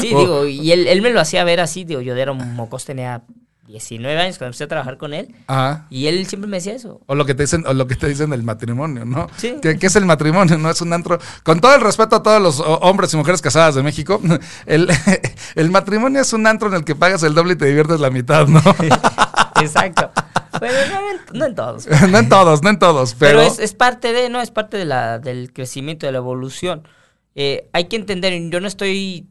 Sí, 0.00 0.08
digo, 0.08 0.46
y 0.46 0.72
él, 0.72 0.86
él 0.88 1.02
me 1.02 1.10
lo 1.10 1.20
hacía 1.20 1.44
ver 1.44 1.60
así, 1.60 1.84
digo, 1.84 2.00
yo 2.00 2.16
era 2.16 2.32
un 2.32 2.54
mocos, 2.54 2.84
tenía 2.84 3.22
19 3.66 4.20
años 4.20 4.38
cuando 4.38 4.48
empecé 4.48 4.64
a 4.64 4.68
trabajar 4.68 4.98
con 4.98 5.14
él, 5.14 5.34
Ajá. 5.46 5.86
y 5.90 6.06
él 6.06 6.26
siempre 6.26 6.48
me 6.48 6.58
decía 6.58 6.74
eso. 6.74 7.00
O 7.06 7.14
lo 7.14 7.24
que 7.24 7.34
te 7.34 7.44
dicen, 7.44 7.64
o 7.66 7.72
lo 7.74 7.86
que 7.86 7.96
te 7.96 8.06
dicen 8.08 8.30
del 8.30 8.42
matrimonio, 8.42 9.04
¿no? 9.04 9.28
Sí. 9.36 9.56
¿Qué, 9.62 9.78
qué 9.78 9.86
es 9.86 9.96
el 9.96 10.04
matrimonio? 10.06 10.58
No 10.58 10.70
es 10.70 10.80
un 10.80 10.92
antro. 10.92 11.18
Con 11.42 11.60
todo 11.60 11.74
el 11.74 11.80
respeto 11.80 12.16
a 12.16 12.22
todos 12.22 12.40
los 12.42 12.60
hombres 12.60 13.12
y 13.14 13.16
mujeres 13.16 13.40
casadas 13.42 13.74
de 13.74 13.82
México, 13.82 14.20
el, 14.66 14.88
el 15.54 15.70
matrimonio 15.70 16.20
es 16.20 16.32
un 16.32 16.46
antro 16.46 16.68
en 16.68 16.74
el 16.74 16.84
que 16.84 16.94
pagas 16.94 17.22
el 17.22 17.34
doble 17.34 17.54
y 17.54 17.56
te 17.56 17.66
diviertes 17.66 18.00
la 18.00 18.10
mitad, 18.10 18.46
¿no? 18.46 18.60
Exacto. 19.60 20.10
Bueno, 20.58 20.74
no 20.90 21.10
en, 21.10 21.38
no 21.38 21.46
en 21.46 21.54
todos. 21.54 21.86
no 22.10 22.18
en 22.18 22.28
todos, 22.28 22.62
no 22.62 22.70
en 22.70 22.78
todos, 22.78 23.14
Pero, 23.18 23.38
pero. 23.40 23.52
es, 23.52 23.58
es 23.58 23.74
parte 23.74 24.12
de, 24.12 24.28
no, 24.30 24.40
es 24.40 24.50
parte 24.50 24.76
de 24.76 24.84
la, 24.84 25.18
del 25.18 25.52
crecimiento, 25.52 26.06
de 26.06 26.12
la 26.12 26.18
evolución. 26.18 26.86
Eh, 27.34 27.68
hay 27.72 27.86
que 27.86 27.96
entender, 27.96 28.32
yo 28.50 28.60
no 28.60 28.68
estoy, 28.68 29.26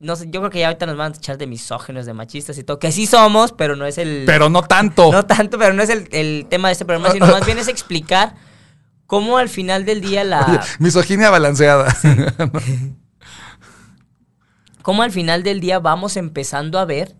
no 0.00 0.16
sé, 0.16 0.26
yo 0.30 0.40
creo 0.40 0.50
que 0.50 0.60
ya 0.60 0.68
ahorita 0.68 0.86
nos 0.86 0.96
van 0.96 1.12
a 1.12 1.16
echar 1.16 1.36
de 1.38 1.46
misógenos, 1.46 2.06
de 2.06 2.14
machistas 2.14 2.56
y 2.58 2.64
todo, 2.64 2.78
que 2.78 2.90
sí 2.90 3.06
somos, 3.06 3.52
pero 3.52 3.76
no 3.76 3.84
es 3.86 3.98
el... 3.98 4.24
pero 4.26 4.48
no 4.48 4.62
tanto. 4.62 5.12
No 5.12 5.26
tanto, 5.26 5.58
pero 5.58 5.74
no 5.74 5.82
es 5.82 5.90
el, 5.90 6.08
el 6.10 6.46
tema 6.48 6.68
de 6.68 6.72
este 6.72 6.84
programa, 6.86 7.12
sino 7.12 7.26
más 7.26 7.44
bien 7.44 7.58
es 7.58 7.68
explicar 7.68 8.34
cómo 9.06 9.36
al 9.38 9.48
final 9.50 9.84
del 9.84 10.00
día 10.00 10.24
la... 10.24 10.46
Oye, 10.46 10.58
misoginia 10.78 11.28
balanceada. 11.30 11.94
cómo 14.82 15.02
al 15.02 15.10
final 15.12 15.42
del 15.42 15.60
día 15.60 15.78
vamos 15.78 16.16
empezando 16.16 16.78
a 16.78 16.84
ver 16.84 17.14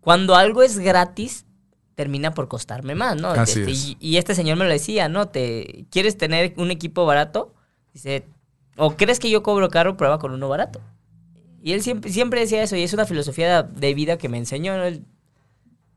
cuando 0.00 0.36
algo 0.36 0.62
es 0.62 0.78
gratis 0.78 1.46
termina 1.94 2.32
por 2.32 2.46
costarme 2.48 2.94
más, 2.94 3.16
¿no? 3.16 3.28
Así 3.30 3.60
Este, 3.60 3.72
es. 3.72 3.84
y, 3.86 3.96
y 4.00 4.16
este 4.18 4.34
señor 4.34 4.58
me 4.58 4.64
lo 4.66 4.70
decía, 4.70 5.08
¿no? 5.08 5.28
Te 5.28 5.86
quieres 5.90 6.18
tener 6.18 6.52
un 6.58 6.70
equipo 6.70 7.06
barato, 7.06 7.54
dice, 7.94 8.26
o 8.76 8.96
crees 8.96 9.18
que 9.18 9.30
yo 9.30 9.42
cobro 9.42 9.70
caro, 9.70 9.96
prueba 9.96 10.18
con 10.18 10.32
uno 10.32 10.48
barato. 10.48 10.80
Y 11.66 11.72
él 11.72 11.82
siempre, 11.82 12.12
siempre 12.12 12.38
decía 12.38 12.62
eso, 12.62 12.76
y 12.76 12.84
es 12.84 12.92
una 12.92 13.06
filosofía 13.06 13.64
de 13.64 13.92
vida 13.92 14.18
que 14.18 14.28
me 14.28 14.38
enseñó, 14.38 14.76
¿no? 14.76 14.84
Él, 14.84 15.04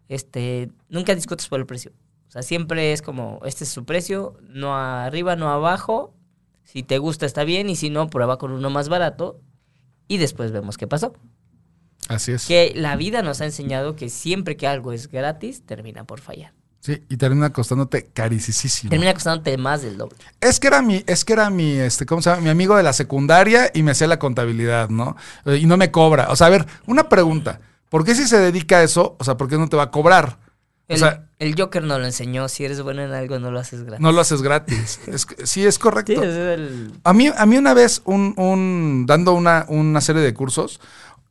este, 0.08 0.72
nunca 0.90 1.14
discutas 1.14 1.48
por 1.48 1.60
el 1.60 1.68
precio. 1.68 1.92
O 2.28 2.32
sea, 2.32 2.42
siempre 2.42 2.92
es 2.92 3.04
como, 3.04 3.40
este 3.46 3.66
es 3.66 3.70
su 3.70 3.86
precio, 3.86 4.36
no 4.50 4.76
arriba, 4.76 5.36
no 5.36 5.48
abajo. 5.48 6.16
Si 6.64 6.82
te 6.82 6.98
gusta 6.98 7.28
está 7.28 7.44
bien 7.44 7.70
y 7.70 7.76
si 7.76 7.92
no, 7.92 8.10
prueba 8.10 8.40
con 8.40 8.52
uno 8.52 8.72
más 8.72 8.90
barato 8.90 9.42
y 10.08 10.18
después 10.18 10.52
vemos 10.52 10.76
qué 10.76 10.88
pasó. 10.88 11.14
Así 12.08 12.32
es. 12.32 12.48
Que 12.48 12.74
la 12.76 12.96
vida 12.96 13.22
nos 13.22 13.40
ha 13.42 13.46
enseñado 13.46 13.96
que 13.96 14.10
siempre 14.10 14.58
que 14.58 14.66
algo 14.66 14.92
es 14.92 15.08
gratis, 15.08 15.68
termina 15.68 16.04
por 16.04 16.20
fallar. 16.20 16.56
Sí, 16.82 17.04
y 17.10 17.18
termina 17.18 17.52
costándote 17.52 18.06
carísimo. 18.14 18.90
Termina 18.90 19.14
costándote 19.14 19.58
más 19.58 19.82
del 19.82 19.98
doble. 19.98 20.16
Es 20.40 20.60
que 20.62 20.68
era 20.68 20.82
mi, 20.82 21.04
es 21.08 21.26
que 21.26 21.34
era 21.34 21.50
mi, 21.50 21.72
este, 21.74 22.06
¿cómo 22.06 22.22
se 22.22 22.30
llama? 22.30 22.42
Mi 22.42 22.50
amigo 22.50 22.76
de 22.78 22.84
la 22.84 22.94
secundaria 22.94 23.70
y 23.74 23.84
me 23.84 23.92
hacía 23.92 24.08
la 24.08 24.18
contabilidad, 24.18 24.90
¿no? 24.90 25.18
Eh, 25.46 25.58
Y 25.58 25.66
no 25.66 25.76
me 25.76 25.92
cobra. 25.92 26.28
O 26.30 26.36
sea, 26.38 26.48
a 26.48 26.50
ver, 26.52 26.66
una 26.88 27.10
pregunta. 27.10 27.60
¿Por 27.90 28.06
qué 28.06 28.16
si 28.16 28.28
se 28.28 28.38
dedica 28.40 28.78
a 28.78 28.84
eso? 28.84 29.18
O 29.20 29.24
sea, 29.26 29.36
¿por 29.36 29.50
qué 29.50 29.58
no 29.58 29.68
te 29.68 29.76
va 29.76 29.84
a 29.84 29.92
cobrar? 29.92 30.38
O 30.88 30.94
El, 30.94 31.00
sea, 31.00 31.26
el 31.38 31.54
Joker 31.60 31.84
nos 31.84 32.00
lo 32.00 32.06
enseñó. 32.06 32.48
Si 32.48 32.64
eres 32.64 32.82
bueno 32.82 33.04
en 33.04 33.12
algo, 33.12 33.40
no 33.40 33.52
lo 33.52 33.60
haces 33.60 33.84
gratis. 33.84 34.00
no 34.02 34.12
lo 34.14 34.22
haces 34.22 34.42
gratis. 34.42 35.00
Es 35.08 35.28
sí, 35.44 35.66
es 35.66 35.78
correcto. 35.80 36.14
Sí, 36.14 36.20
ese 36.20 36.54
es 36.54 36.60
el... 36.60 36.92
A 37.04 37.14
mí, 37.14 37.30
a 37.36 37.46
mí 37.46 37.58
una 37.58 37.74
vez, 37.74 38.02
un, 38.06 38.34
un- 38.38 39.06
dando 39.06 39.34
una, 39.34 39.66
una 39.68 40.00
serie 40.02 40.22
de 40.22 40.34
cursos, 40.34 40.80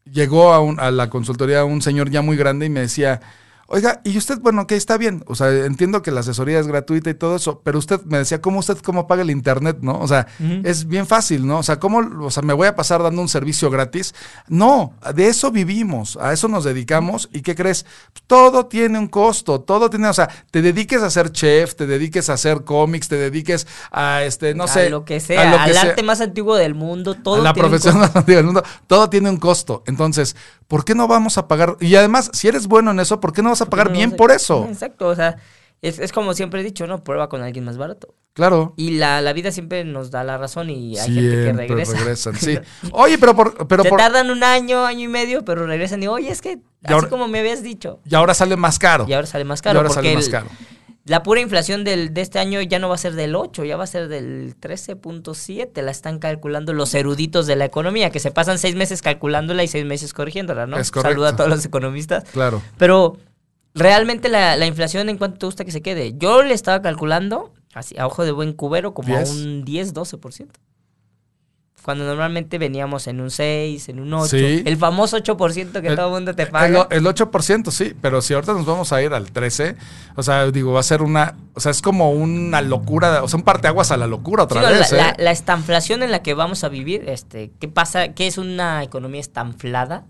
llegó 0.04 0.52
a, 0.52 0.60
un- 0.60 0.78
a 0.78 0.90
la 0.90 1.08
consultoría 1.10 1.64
un 1.64 1.80
señor 1.82 2.10
ya 2.10 2.20
muy 2.22 2.36
grande 2.36 2.66
y 2.66 2.70
me 2.70 2.80
decía, 2.80 3.20
oiga, 3.70 4.00
y 4.02 4.16
usted, 4.16 4.38
bueno, 4.40 4.66
que 4.66 4.76
está 4.76 4.96
bien, 4.96 5.22
o 5.26 5.34
sea, 5.34 5.50
entiendo 5.50 6.00
que 6.00 6.10
la 6.10 6.20
asesoría 6.20 6.58
es 6.58 6.66
gratuita 6.66 7.10
y 7.10 7.14
todo 7.14 7.36
eso, 7.36 7.60
pero 7.62 7.78
usted 7.78 8.00
me 8.06 8.16
decía, 8.16 8.40
¿cómo 8.40 8.60
usted 8.60 8.78
cómo 8.78 9.06
paga 9.06 9.20
el 9.20 9.30
internet, 9.30 9.78
no? 9.82 9.98
O 10.00 10.08
sea, 10.08 10.26
es 10.64 10.88
bien 10.88 11.06
fácil, 11.06 11.46
¿no? 11.46 11.58
O 11.58 11.62
sea, 11.62 11.78
¿cómo, 11.78 11.98
o 12.24 12.30
sea, 12.30 12.42
me 12.42 12.54
voy 12.54 12.66
a 12.66 12.74
pasar 12.74 13.02
dando 13.02 13.20
un 13.20 13.28
servicio 13.28 13.70
gratis? 13.70 14.14
No, 14.48 14.94
de 15.14 15.28
eso 15.28 15.50
vivimos, 15.50 16.16
a 16.16 16.32
eso 16.32 16.48
nos 16.48 16.64
dedicamos 16.64 17.28
y 17.30 17.42
¿qué 17.42 17.54
crees? 17.54 17.84
Todo 18.26 18.66
tiene 18.66 18.98
un 18.98 19.08
costo, 19.08 19.60
todo 19.60 19.90
tiene, 19.90 20.08
o 20.08 20.14
sea, 20.14 20.30
te 20.50 20.62
dediques 20.62 21.02
a 21.02 21.10
ser 21.10 21.30
chef, 21.30 21.74
te 21.74 21.86
dediques 21.86 22.30
a 22.30 22.34
hacer 22.34 22.64
cómics, 22.64 23.08
te 23.08 23.16
dediques 23.16 23.66
a, 23.90 24.22
este, 24.22 24.54
no 24.54 24.64
a 24.64 24.68
sé. 24.68 24.88
lo 24.88 25.04
que 25.04 25.20
sea, 25.20 25.42
a 25.42 25.50
lo 25.50 25.56
que 25.58 25.62
al 25.64 25.72
sea 25.72 25.82
arte 25.82 26.02
más 26.02 26.22
antiguo 26.22 26.56
del 26.56 26.74
mundo, 26.74 27.16
todo 27.16 27.42
la 27.42 27.52
tiene 27.52 27.66
un 27.66 27.70
profesión 27.70 27.94
costo. 27.98 28.08
más 28.08 28.16
antigua 28.16 28.36
del 28.38 28.46
mundo, 28.46 28.62
todo 28.86 29.10
tiene 29.10 29.28
un 29.28 29.36
costo. 29.36 29.82
Entonces, 29.86 30.36
¿por 30.68 30.84
qué 30.84 30.94
no 30.94 31.08
vamos 31.08 31.36
a 31.38 31.48
pagar? 31.48 31.76
Y 31.80 31.96
además, 31.96 32.30
si 32.32 32.46
eres 32.46 32.68
bueno 32.68 32.92
en 32.92 33.00
eso, 33.00 33.18
¿por 33.20 33.32
qué 33.32 33.42
no 33.42 33.48
vas 33.50 33.60
a 33.62 33.66
pagar 33.66 33.88
No, 33.88 33.94
bien 33.94 34.10
no 34.10 34.16
por 34.16 34.30
eso? 34.30 34.64
Exacto, 34.70 35.08
o 35.08 35.14
sea, 35.16 35.36
es, 35.82 35.98
es 35.98 36.12
como 36.12 36.34
siempre 36.34 36.60
he 36.60 36.64
dicho, 36.64 36.86
¿no? 36.86 37.02
Prueba 37.02 37.28
con 37.28 37.42
alguien 37.42 37.64
más 37.64 37.76
barato. 37.78 38.14
Claro. 38.34 38.74
Y 38.76 38.92
la, 38.98 39.20
la 39.20 39.32
vida 39.32 39.50
siempre 39.50 39.82
nos 39.84 40.12
da 40.12 40.22
la 40.22 40.38
razón 40.38 40.70
y 40.70 40.96
hay 40.98 41.12
gente 41.12 41.30
que 41.44 41.52
regresa. 41.52 41.92
regresan, 41.98 42.36
sí. 42.36 42.56
Oye, 42.92 43.18
pero 43.18 43.34
por, 43.34 43.66
pero 43.66 43.82
Se 43.82 43.88
por- 43.88 43.98
tardan 43.98 44.30
un 44.30 44.44
año, 44.44 44.84
año 44.84 45.04
y 45.04 45.08
medio, 45.08 45.44
pero 45.44 45.66
regresan 45.66 46.00
y, 46.02 46.06
oye, 46.08 46.30
es 46.30 46.40
que 46.40 46.58
así 46.84 46.92
ahora- 46.94 47.08
como 47.08 47.26
me 47.26 47.40
habías 47.40 47.62
dicho. 47.64 48.00
y 48.04 48.14
ahora 48.14 48.34
sale 48.34 48.56
más 48.56 48.78
caro. 48.78 49.06
Y 49.08 49.12
ahora 49.12 49.26
sale 49.26 49.44
más 49.44 49.60
Y 49.60 49.62
caro. 49.62 49.78
ahora 49.80 49.88
porque 49.88 50.02
sale 50.02 50.14
más 50.14 50.26
el- 50.26 50.30
caro. 50.32 50.46
La 51.08 51.22
pura 51.22 51.40
inflación 51.40 51.84
del, 51.84 52.12
de 52.12 52.20
este 52.20 52.38
año 52.38 52.60
ya 52.60 52.78
no 52.78 52.88
va 52.88 52.94
a 52.94 52.98
ser 52.98 53.14
del 53.14 53.34
8, 53.34 53.64
ya 53.64 53.76
va 53.76 53.84
a 53.84 53.86
ser 53.86 54.08
del 54.08 54.54
13.7. 54.60 55.82
La 55.82 55.90
están 55.90 56.18
calculando 56.18 56.72
los 56.72 56.94
eruditos 56.94 57.46
de 57.46 57.56
la 57.56 57.64
economía, 57.64 58.10
que 58.10 58.20
se 58.20 58.30
pasan 58.30 58.58
seis 58.58 58.74
meses 58.74 59.02
calculándola 59.02 59.64
y 59.64 59.68
seis 59.68 59.84
meses 59.84 60.12
corrigiéndola, 60.12 60.66
¿no? 60.66 60.78
Es 60.78 60.90
correcto. 60.90 61.10
Saluda 61.10 61.28
a 61.30 61.36
todos 61.36 61.50
los 61.50 61.64
economistas. 61.64 62.24
Claro. 62.30 62.62
Pero 62.76 63.16
realmente 63.74 64.28
la, 64.28 64.56
la 64.56 64.66
inflación, 64.66 65.08
¿en 65.08 65.18
cuánto 65.18 65.38
te 65.38 65.46
gusta 65.46 65.64
que 65.64 65.72
se 65.72 65.82
quede? 65.82 66.14
Yo 66.16 66.42
le 66.42 66.54
estaba 66.54 66.82
calculando, 66.82 67.52
así 67.74 67.98
a 67.98 68.06
ojo 68.06 68.24
de 68.24 68.32
buen 68.32 68.52
cubero, 68.52 68.92
como 68.92 69.14
a 69.14 69.18
¿Diez? 69.18 69.30
un 69.30 69.64
10-12%. 69.64 70.48
Cuando 71.88 72.04
normalmente 72.04 72.58
veníamos 72.58 73.06
en 73.06 73.18
un 73.18 73.30
6, 73.30 73.88
en 73.88 74.00
un 74.00 74.12
8. 74.12 74.26
Sí. 74.28 74.62
El 74.66 74.76
famoso 74.76 75.16
8% 75.16 75.80
que 75.80 75.88
El- 75.88 75.96
todo 75.96 76.08
el 76.08 76.12
mundo 76.12 76.34
te 76.34 76.42
El, 76.42 76.48
paga. 76.50 76.86
el 76.90 77.06
8%, 77.06 77.70
sí, 77.70 77.94
pero 77.98 78.20
si 78.20 78.34
ahorita 78.34 78.52
nos 78.52 78.66
vamos 78.66 78.92
a 78.92 79.00
ir 79.02 79.14
al 79.14 79.32
13, 79.32 79.74
o 80.14 80.22
sea, 80.22 80.50
digo, 80.50 80.74
va 80.74 80.80
a 80.80 80.82
ser 80.82 81.00
una, 81.00 81.34
o 81.54 81.60
sea, 81.60 81.70
es 81.70 81.80
como 81.80 82.10
una 82.12 82.60
locura, 82.60 83.22
o 83.22 83.28
sea, 83.28 83.38
un 83.38 83.42
parteaguas 83.42 83.90
a 83.90 83.96
la 83.96 84.06
locura 84.06 84.42
otra 84.42 84.60
Sí, 84.68 84.74
vez, 84.74 84.92
la, 84.92 84.98
¿eh? 84.98 85.14
la- 85.16 85.24
la 85.24 85.30
estanflación 85.30 86.02
en 86.02 86.10
la 86.10 86.22
que 86.22 86.34
vamos 86.34 86.62
a 86.62 86.68
vivir, 86.68 87.08
este, 87.08 87.52
¿qué 87.58 87.68
pasa? 87.68 88.08
¿Qué 88.08 88.26
es 88.26 88.36
una 88.36 88.82
economía 88.82 89.22
estanflada? 89.22 90.04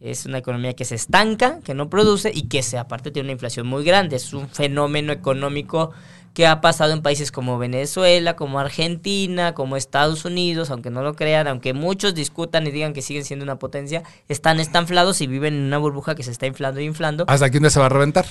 Es 0.00 0.26
una 0.26 0.38
economía 0.38 0.74
que 0.74 0.84
se 0.84 0.96
estanca, 0.96 1.60
que 1.62 1.72
no 1.74 1.88
produce 1.88 2.32
y 2.34 2.48
que 2.48 2.64
se, 2.64 2.78
aparte 2.78 3.12
tiene 3.12 3.26
una 3.28 3.32
inflación 3.34 3.68
muy 3.68 3.84
grande. 3.84 4.16
Es 4.16 4.32
un 4.34 4.48
fenómeno 4.48 5.12
económico 5.12 5.92
que 6.36 6.46
ha 6.46 6.60
pasado 6.60 6.92
en 6.92 7.00
países 7.00 7.32
como 7.32 7.56
Venezuela, 7.56 8.36
como 8.36 8.58
Argentina, 8.60 9.54
como 9.54 9.74
Estados 9.78 10.26
Unidos, 10.26 10.70
aunque 10.70 10.90
no 10.90 11.00
lo 11.02 11.14
crean, 11.14 11.48
aunque 11.48 11.72
muchos 11.72 12.14
discutan 12.14 12.66
y 12.66 12.70
digan 12.70 12.92
que 12.92 13.00
siguen 13.00 13.24
siendo 13.24 13.42
una 13.42 13.58
potencia, 13.58 14.02
están 14.28 14.60
estanflados 14.60 15.22
y 15.22 15.28
viven 15.28 15.54
en 15.54 15.60
una 15.62 15.78
burbuja 15.78 16.14
que 16.14 16.22
se 16.22 16.30
está 16.30 16.46
inflando 16.46 16.78
y 16.78 16.84
inflando. 16.84 17.24
¿Hasta 17.26 17.46
aquí 17.46 17.54
dónde 17.54 17.70
se 17.70 17.80
va 17.80 17.86
a 17.86 17.88
reventar? 17.88 18.26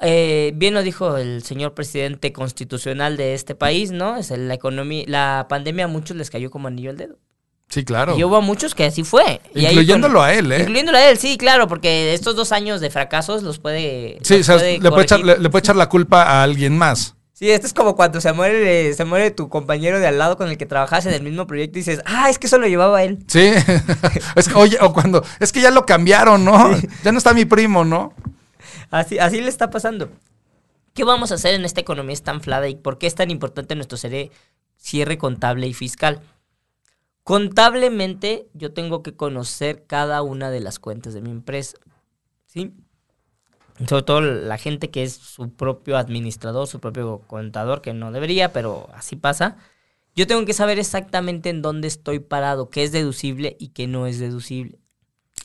Eh, 0.00 0.50
bien 0.56 0.74
lo 0.74 0.82
dijo 0.82 1.18
el 1.18 1.44
señor 1.44 1.72
presidente 1.74 2.32
constitucional 2.32 3.16
de 3.16 3.34
este 3.34 3.54
país, 3.54 3.92
¿no? 3.92 4.16
Es 4.16 4.30
la 4.30 4.54
economía, 4.54 5.04
la 5.06 5.46
pandemia 5.48 5.84
a 5.84 5.88
muchos 5.88 6.16
les 6.16 6.30
cayó 6.30 6.50
como 6.50 6.66
anillo 6.66 6.90
al 6.90 6.96
dedo. 6.96 7.16
Sí, 7.68 7.84
claro. 7.84 8.18
Y 8.18 8.24
hubo 8.24 8.38
a 8.38 8.40
muchos 8.40 8.74
que 8.74 8.86
así 8.86 9.04
fue. 9.04 9.40
Y 9.54 9.60
ahí 9.66 9.74
Incluyéndolo 9.74 10.18
con- 10.18 10.24
a 10.28 10.32
él, 10.34 10.50
¿eh? 10.50 10.60
Incluyéndolo 10.62 10.98
a 10.98 11.08
él, 11.10 11.16
sí, 11.16 11.36
claro, 11.36 11.68
porque 11.68 12.12
estos 12.12 12.34
dos 12.34 12.50
años 12.50 12.80
de 12.80 12.90
fracasos 12.90 13.44
los 13.44 13.60
puede. 13.60 14.18
Sí, 14.22 14.38
los 14.38 14.48
o 14.48 14.52
sea, 14.52 14.56
puede 14.56 14.78
le, 14.80 14.90
puede 14.90 15.02
echar, 15.04 15.20
corregir. 15.20 15.36
le- 15.38 15.42
le 15.44 15.50
puede 15.50 15.60
echar 15.60 15.76
la 15.76 15.88
culpa 15.88 16.22
a 16.24 16.42
alguien 16.42 16.76
más. 16.76 17.14
Sí, 17.40 17.50
esto 17.50 17.66
es 17.66 17.72
como 17.72 17.96
cuando 17.96 18.20
se 18.20 18.34
muere, 18.34 18.92
se 18.92 19.06
muere 19.06 19.30
tu 19.30 19.48
compañero 19.48 19.98
de 19.98 20.06
al 20.06 20.18
lado 20.18 20.36
con 20.36 20.50
el 20.50 20.58
que 20.58 20.66
trabajas 20.66 21.06
en 21.06 21.14
el 21.14 21.22
mismo 21.22 21.46
proyecto 21.46 21.78
y 21.78 21.80
dices, 21.80 22.02
ah, 22.04 22.28
es 22.28 22.38
que 22.38 22.48
eso 22.48 22.58
lo 22.58 22.66
llevaba 22.66 23.02
él. 23.02 23.24
Sí. 23.28 23.52
es 24.36 24.46
que, 24.46 24.54
oye, 24.56 24.76
o 24.82 24.92
cuando, 24.92 25.24
es 25.38 25.50
que 25.50 25.62
ya 25.62 25.70
lo 25.70 25.86
cambiaron, 25.86 26.44
¿no? 26.44 26.78
Ya 27.02 27.12
no 27.12 27.16
está 27.16 27.32
mi 27.32 27.46
primo, 27.46 27.82
¿no? 27.82 28.12
Así, 28.90 29.18
así 29.18 29.40
le 29.40 29.48
está 29.48 29.70
pasando. 29.70 30.10
¿Qué 30.92 31.02
vamos 31.02 31.32
a 31.32 31.36
hacer 31.36 31.54
en 31.54 31.64
esta 31.64 31.80
economía 31.80 32.12
estanflada 32.12 32.68
y 32.68 32.74
por 32.74 32.98
qué 32.98 33.06
es 33.06 33.14
tan 33.14 33.30
importante 33.30 33.74
nuestro 33.74 33.96
cierre 34.76 35.16
contable 35.16 35.66
y 35.66 35.72
fiscal? 35.72 36.20
Contablemente, 37.24 38.48
yo 38.52 38.74
tengo 38.74 39.02
que 39.02 39.16
conocer 39.16 39.86
cada 39.86 40.20
una 40.20 40.50
de 40.50 40.60
las 40.60 40.78
cuentas 40.78 41.14
de 41.14 41.22
mi 41.22 41.30
empresa. 41.30 41.78
¿Sí? 42.44 42.74
Sobre 43.86 44.02
todo 44.02 44.20
la 44.20 44.58
gente 44.58 44.90
que 44.90 45.02
es 45.02 45.14
su 45.14 45.54
propio 45.54 45.96
administrador, 45.96 46.66
su 46.66 46.80
propio 46.80 47.22
contador, 47.26 47.80
que 47.80 47.94
no 47.94 48.12
debería, 48.12 48.52
pero 48.52 48.88
así 48.94 49.16
pasa. 49.16 49.56
Yo 50.14 50.26
tengo 50.26 50.44
que 50.44 50.52
saber 50.52 50.78
exactamente 50.78 51.48
en 51.50 51.62
dónde 51.62 51.88
estoy 51.88 52.18
parado, 52.18 52.68
qué 52.68 52.82
es 52.82 52.92
deducible 52.92 53.56
y 53.58 53.68
qué 53.68 53.86
no 53.86 54.06
es 54.06 54.18
deducible. 54.18 54.78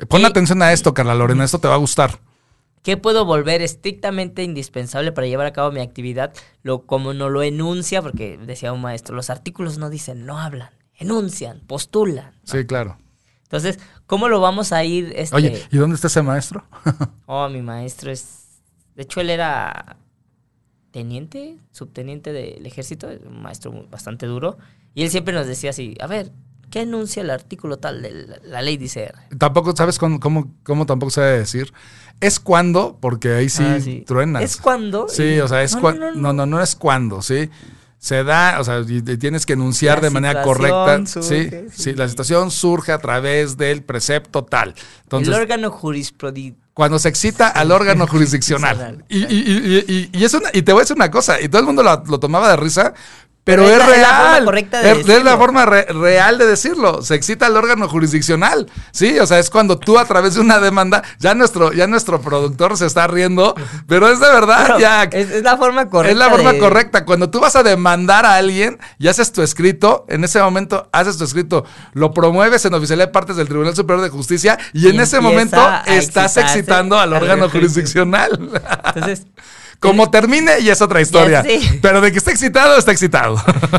Pon 0.10 0.26
atención 0.26 0.62
a 0.62 0.74
esto, 0.74 0.94
Carla 0.94 1.16
Lorena, 1.16 1.46
esto 1.46 1.60
te 1.60 1.68
va 1.68 1.76
a 1.76 1.78
gustar. 1.78 2.20
¿Qué 2.84 2.98
puedo 2.98 3.26
volver 3.26 3.62
estrictamente 3.62 4.44
indispensable 4.44 5.12
para 5.12 5.28
llevar 5.28 5.48
a 5.48 5.54
cabo 5.54 5.72
mi 5.72 5.80
actividad? 5.80 6.34
Lo, 6.62 6.86
como 6.86 7.14
no 7.14 7.30
lo 7.30 7.42
enuncia, 7.42 8.02
porque 8.02 8.38
decía 8.38 8.74
un 8.74 8.82
maestro, 8.82 9.16
los 9.16 9.30
artículos 9.30 9.78
no 9.78 9.90
dicen, 9.90 10.26
no 10.26 10.38
hablan, 10.40 10.70
enuncian, 10.94 11.62
postulan. 11.66 12.40
Sí, 12.44 12.66
claro. 12.66 12.98
Entonces, 13.46 13.80
¿cómo 14.08 14.28
lo 14.28 14.42
vamos 14.42 14.72
a 14.74 14.84
ir? 14.84 15.14
Este... 15.16 15.36
Oye, 15.36 15.64
¿y 15.72 15.78
dónde 15.78 15.96
está 15.96 16.08
ese 16.08 16.22
maestro? 16.22 16.66
Oh, 17.26 17.48
mi 17.50 17.62
maestro 17.62 18.12
es... 18.12 18.62
De 18.96 19.04
hecho, 19.04 19.22
él 19.22 19.30
era 19.30 19.98
teniente, 20.92 21.58
subteniente 21.72 22.32
del 22.32 22.66
ejército, 22.66 23.08
un 23.28 23.42
maestro 23.42 23.88
bastante 23.90 24.26
duro. 24.26 24.58
Y 24.94 25.04
él 25.04 25.10
siempre 25.10 25.34
nos 25.34 25.46
decía 25.48 25.72
así, 25.72 25.96
a 26.00 26.08
ver, 26.08 26.32
¿qué 26.70 26.82
enuncia 26.82 27.22
el 27.22 27.30
artículo 27.30 27.78
tal 27.78 28.02
de 28.02 28.12
la, 28.12 28.38
la 28.44 28.62
ley 28.62 28.78
dice 28.78 29.12
tampoco, 29.38 29.76
¿sabes 29.76 29.98
cómo, 30.00 30.20
cómo, 30.20 30.54
cómo 30.64 30.86
tampoco 30.86 31.10
se 31.10 31.22
debe 31.22 31.40
decir? 31.40 31.74
Es 32.22 32.40
cuando, 32.40 32.98
porque 33.02 33.34
ahí 33.34 33.50
sí, 33.50 33.64
Ah, 33.66 33.80
sí. 33.82 34.04
truenas. 34.08 34.42
Es 34.44 34.56
cuando... 34.58 35.08
Sí, 35.10 35.40
o 35.42 35.48
sea, 35.50 35.64
es 35.64 35.76
No, 35.76 35.82
cuando. 35.82 36.12
no, 36.12 36.16
No, 36.22 36.34
no, 36.34 36.46
no, 36.46 36.62
es 36.62 36.76
cuando, 36.76 37.22
sí. 37.22 37.50
Se 37.98 38.24
da, 38.24 38.60
o 38.60 38.64
sea, 38.64 38.82
tienes 39.20 39.46
que 39.48 39.54
enunciar 39.54 39.98
La 39.98 40.02
de 40.04 40.10
manera 40.12 40.42
correcta. 40.44 41.06
surge, 41.08 41.50
sí, 41.50 41.70
sí. 41.76 41.84
sí, 41.84 41.94
la 41.96 42.08
situación 42.08 42.52
surge 42.52 42.92
a 42.92 43.00
través 43.00 43.58
del 43.58 43.84
precepto 43.84 44.44
tal. 44.44 44.76
Entonces, 45.04 45.30
el 45.30 45.42
órgano 45.42 45.72
jurisprudente. 45.72 46.60
cuando 46.74 47.00
se 47.00 47.10
excita 47.10 47.48
al 47.48 47.72
órgano 47.72 48.06
jurisdiccional. 48.08 49.04
Y, 49.10 49.24
y, 49.24 49.26
y, 49.26 49.86
y- 49.88 50.10
y 50.20 50.24
es 50.24 50.34
una- 50.36 50.50
y 50.54 50.62
te 50.62 50.72
voy 50.74 50.82
a 50.82 50.84
decir 50.84 50.96
una 50.96 51.10
cosa, 51.10 51.42
y 51.42 51.50
todo 51.50 51.62
el 51.62 51.66
mundo 51.66 51.82
lo, 51.82 52.04
lo 52.06 52.20
tomaba 52.20 52.50
de 52.50 52.58
risa, 52.58 52.94
pero, 53.46 53.64
Pero 53.64 53.78
es, 53.78 53.90
es 53.90 53.96
es 53.96 54.02
la 54.02 54.08
forma 54.10 54.32
real. 54.34 54.46
correcta 54.46 54.82
de 54.82 54.92
es, 54.92 55.08
es 55.10 55.24
la 55.24 55.38
forma 55.38 55.66
re- 55.66 55.86
real 55.86 56.38
de 56.40 56.46
decirlo. 56.48 57.02
Se 57.02 57.16
excita 57.16 57.46
al 57.46 57.56
órgano 57.56 57.88
jurisdiccional. 57.88 58.70
Sí, 58.92 59.18
o 59.20 59.26
sea, 59.28 59.40
es 59.40 59.50
cuando 59.50 59.78
tú 59.78 59.98
a 59.98 60.06
través 60.06 60.34
de 60.34 60.42
una 60.42 60.60
demanda, 60.60 61.04
ya 61.20 61.34
nuestro, 61.36 61.72
ya 61.72 61.86
nuestro 61.88 62.20
productor 62.22 62.76
se 62.76 62.88
está 62.88 63.06
riendo, 63.08 63.56
pero 63.88 64.10
es 64.10 64.20
de 64.20 64.28
verdad, 64.28 64.64
Pero 64.66 64.80
Jack. 64.80 65.14
es, 65.14 65.30
es 65.30 65.44
la 65.44 65.56
forma 65.58 65.90
correcta. 65.90 66.12
Es 66.12 66.18
la 66.18 66.30
forma 66.30 66.54
de- 66.54 66.60
correcta. 66.60 67.06
Cuando 67.06 67.30
tú 67.30 67.40
vas 67.40 67.56
a 67.56 67.62
demandar 67.64 68.26
a 68.26 68.34
alguien 68.36 68.80
y 68.98 69.08
haces 69.08 69.32
tu 69.32 69.42
escrito, 69.44 70.06
en 70.10 70.24
ese 70.24 70.42
momento 70.42 70.90
haces 70.92 71.18
tu 71.18 71.24
escrito, 71.24 71.66
lo 71.94 72.12
promueves 72.12 72.66
en 72.66 72.74
oficialidad 72.74 73.06
de 73.08 73.12
partes 73.14 73.36
del 73.36 73.48
Tribunal 73.48 73.76
Superior 73.76 74.04
de 74.04 74.10
Justicia 74.10 74.58
y, 74.74 74.88
Y 74.88 74.90
en 74.90 75.00
ese 75.00 75.22
momento 75.22 75.62
estás 75.86 76.36
excitando 76.38 76.98
al 77.00 77.14
órgano 77.14 77.48
jurisdiccional. 77.50 78.50
Entonces, 78.88 79.28
Como 79.80 80.10
termine, 80.10 80.60
y 80.62 80.70
es 80.70 80.82
otra 80.82 81.02
historia. 81.02 81.44
sí. 81.44 81.80
Pero 81.82 82.02
de 82.02 82.12
que 82.12 82.18
está 82.18 82.32
excitado, 82.32 82.78
está 82.78 82.92
excitado. 82.92 83.36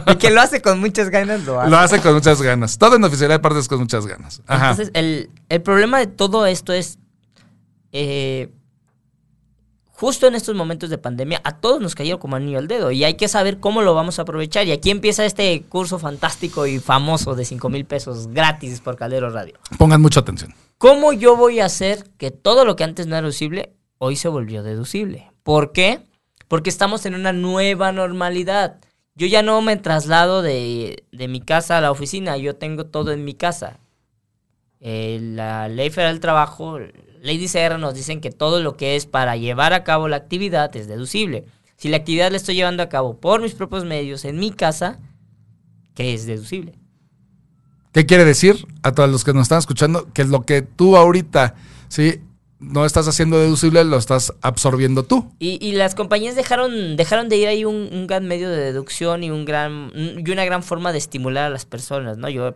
y 0.06 0.16
que 0.16 0.30
lo 0.30 0.40
hace 0.40 0.62
con 0.62 0.78
muchas 0.80 1.10
ganas, 1.10 1.44
lo 1.44 1.60
hace. 1.60 1.70
Lo 1.70 1.78
hace 1.78 2.00
con 2.00 2.14
muchas 2.14 2.40
ganas. 2.42 2.78
Todo 2.78 2.96
en 2.96 3.04
oficialidad 3.04 3.36
de 3.36 3.42
partes 3.42 3.68
con 3.68 3.78
muchas 3.80 4.06
ganas. 4.06 4.42
Ajá. 4.46 4.70
Entonces, 4.70 4.90
el, 4.94 5.30
el 5.48 5.62
problema 5.62 5.98
de 5.98 6.06
todo 6.06 6.46
esto 6.46 6.72
es. 6.72 6.98
eh, 7.92 8.50
justo 9.98 10.26
en 10.26 10.34
estos 10.34 10.54
momentos 10.54 10.90
de 10.90 10.98
pandemia, 10.98 11.40
a 11.42 11.56
todos 11.58 11.80
nos 11.80 11.94
cayó 11.94 12.18
como 12.18 12.36
anillo 12.36 12.58
al 12.58 12.68
dedo 12.68 12.90
y 12.90 13.02
hay 13.04 13.14
que 13.14 13.28
saber 13.28 13.60
cómo 13.60 13.80
lo 13.80 13.94
vamos 13.94 14.18
a 14.18 14.22
aprovechar. 14.22 14.66
Y 14.66 14.72
aquí 14.72 14.90
empieza 14.90 15.24
este 15.24 15.62
curso 15.62 15.98
fantástico 15.98 16.66
y 16.66 16.78
famoso 16.78 17.34
de 17.34 17.44
5 17.46 17.68
mil 17.70 17.86
pesos 17.86 18.28
gratis 18.28 18.80
por 18.80 18.96
Caldero 18.96 19.30
Radio. 19.30 19.54
Pongan 19.78 20.02
mucha 20.02 20.20
atención. 20.20 20.54
¿Cómo 20.78 21.14
yo 21.14 21.36
voy 21.36 21.60
a 21.60 21.64
hacer 21.64 22.04
que 22.18 22.30
todo 22.30 22.66
lo 22.66 22.76
que 22.76 22.84
antes 22.84 23.06
no 23.06 23.14
era 23.16 23.22
deducible, 23.22 23.72
hoy 23.96 24.16
se 24.16 24.28
volvió 24.28 24.62
deducible? 24.62 25.30
¿Por 25.46 25.70
qué? 25.70 26.00
Porque 26.48 26.70
estamos 26.70 27.06
en 27.06 27.14
una 27.14 27.32
nueva 27.32 27.92
normalidad. 27.92 28.80
Yo 29.14 29.28
ya 29.28 29.42
no 29.42 29.62
me 29.62 29.76
traslado 29.76 30.42
de, 30.42 31.04
de 31.12 31.28
mi 31.28 31.40
casa 31.40 31.78
a 31.78 31.80
la 31.80 31.92
oficina, 31.92 32.36
yo 32.36 32.56
tengo 32.56 32.86
todo 32.86 33.12
en 33.12 33.24
mi 33.24 33.32
casa. 33.32 33.78
Eh, 34.80 35.20
la 35.22 35.68
Ley 35.68 35.90
Federal 35.90 36.14
del 36.14 36.20
Trabajo, 36.20 36.80
Ley 37.22 37.38
DCR 37.38 37.78
nos 37.78 37.94
dicen 37.94 38.20
que 38.20 38.32
todo 38.32 38.60
lo 38.60 38.76
que 38.76 38.96
es 38.96 39.06
para 39.06 39.36
llevar 39.36 39.72
a 39.72 39.84
cabo 39.84 40.08
la 40.08 40.16
actividad 40.16 40.74
es 40.74 40.88
deducible. 40.88 41.44
Si 41.76 41.90
la 41.90 41.98
actividad 41.98 42.32
la 42.32 42.38
estoy 42.38 42.56
llevando 42.56 42.82
a 42.82 42.88
cabo 42.88 43.16
por 43.16 43.40
mis 43.40 43.54
propios 43.54 43.84
medios 43.84 44.24
en 44.24 44.40
mi 44.40 44.50
casa, 44.50 44.98
¿qué 45.94 46.12
es 46.12 46.26
deducible? 46.26 46.74
¿Qué 47.92 48.04
quiere 48.04 48.24
decir 48.24 48.66
a 48.82 48.90
todos 48.90 49.08
los 49.08 49.22
que 49.22 49.32
nos 49.32 49.42
están 49.42 49.60
escuchando? 49.60 50.12
Que 50.12 50.24
lo 50.24 50.42
que 50.42 50.62
tú 50.62 50.96
ahorita, 50.96 51.54
sí, 51.86 52.20
no 52.66 52.84
estás 52.84 53.06
haciendo 53.08 53.38
deducible, 53.38 53.84
lo 53.84 53.96
estás 53.96 54.34
absorbiendo 54.42 55.04
tú. 55.04 55.32
Y, 55.38 55.64
y 55.64 55.72
las 55.72 55.94
compañías 55.94 56.34
dejaron, 56.34 56.96
dejaron 56.96 57.28
de 57.28 57.36
ir 57.36 57.48
ahí 57.48 57.64
un, 57.64 57.88
un, 57.92 58.06
gran 58.06 58.26
medio 58.26 58.50
de 58.50 58.56
deducción 58.56 59.22
y, 59.22 59.30
un 59.30 59.44
gran, 59.44 59.92
y 59.94 60.30
una 60.30 60.44
gran 60.44 60.62
forma 60.62 60.92
de 60.92 60.98
estimular 60.98 61.44
a 61.44 61.50
las 61.50 61.64
personas, 61.64 62.18
¿no? 62.18 62.28
Yo, 62.28 62.54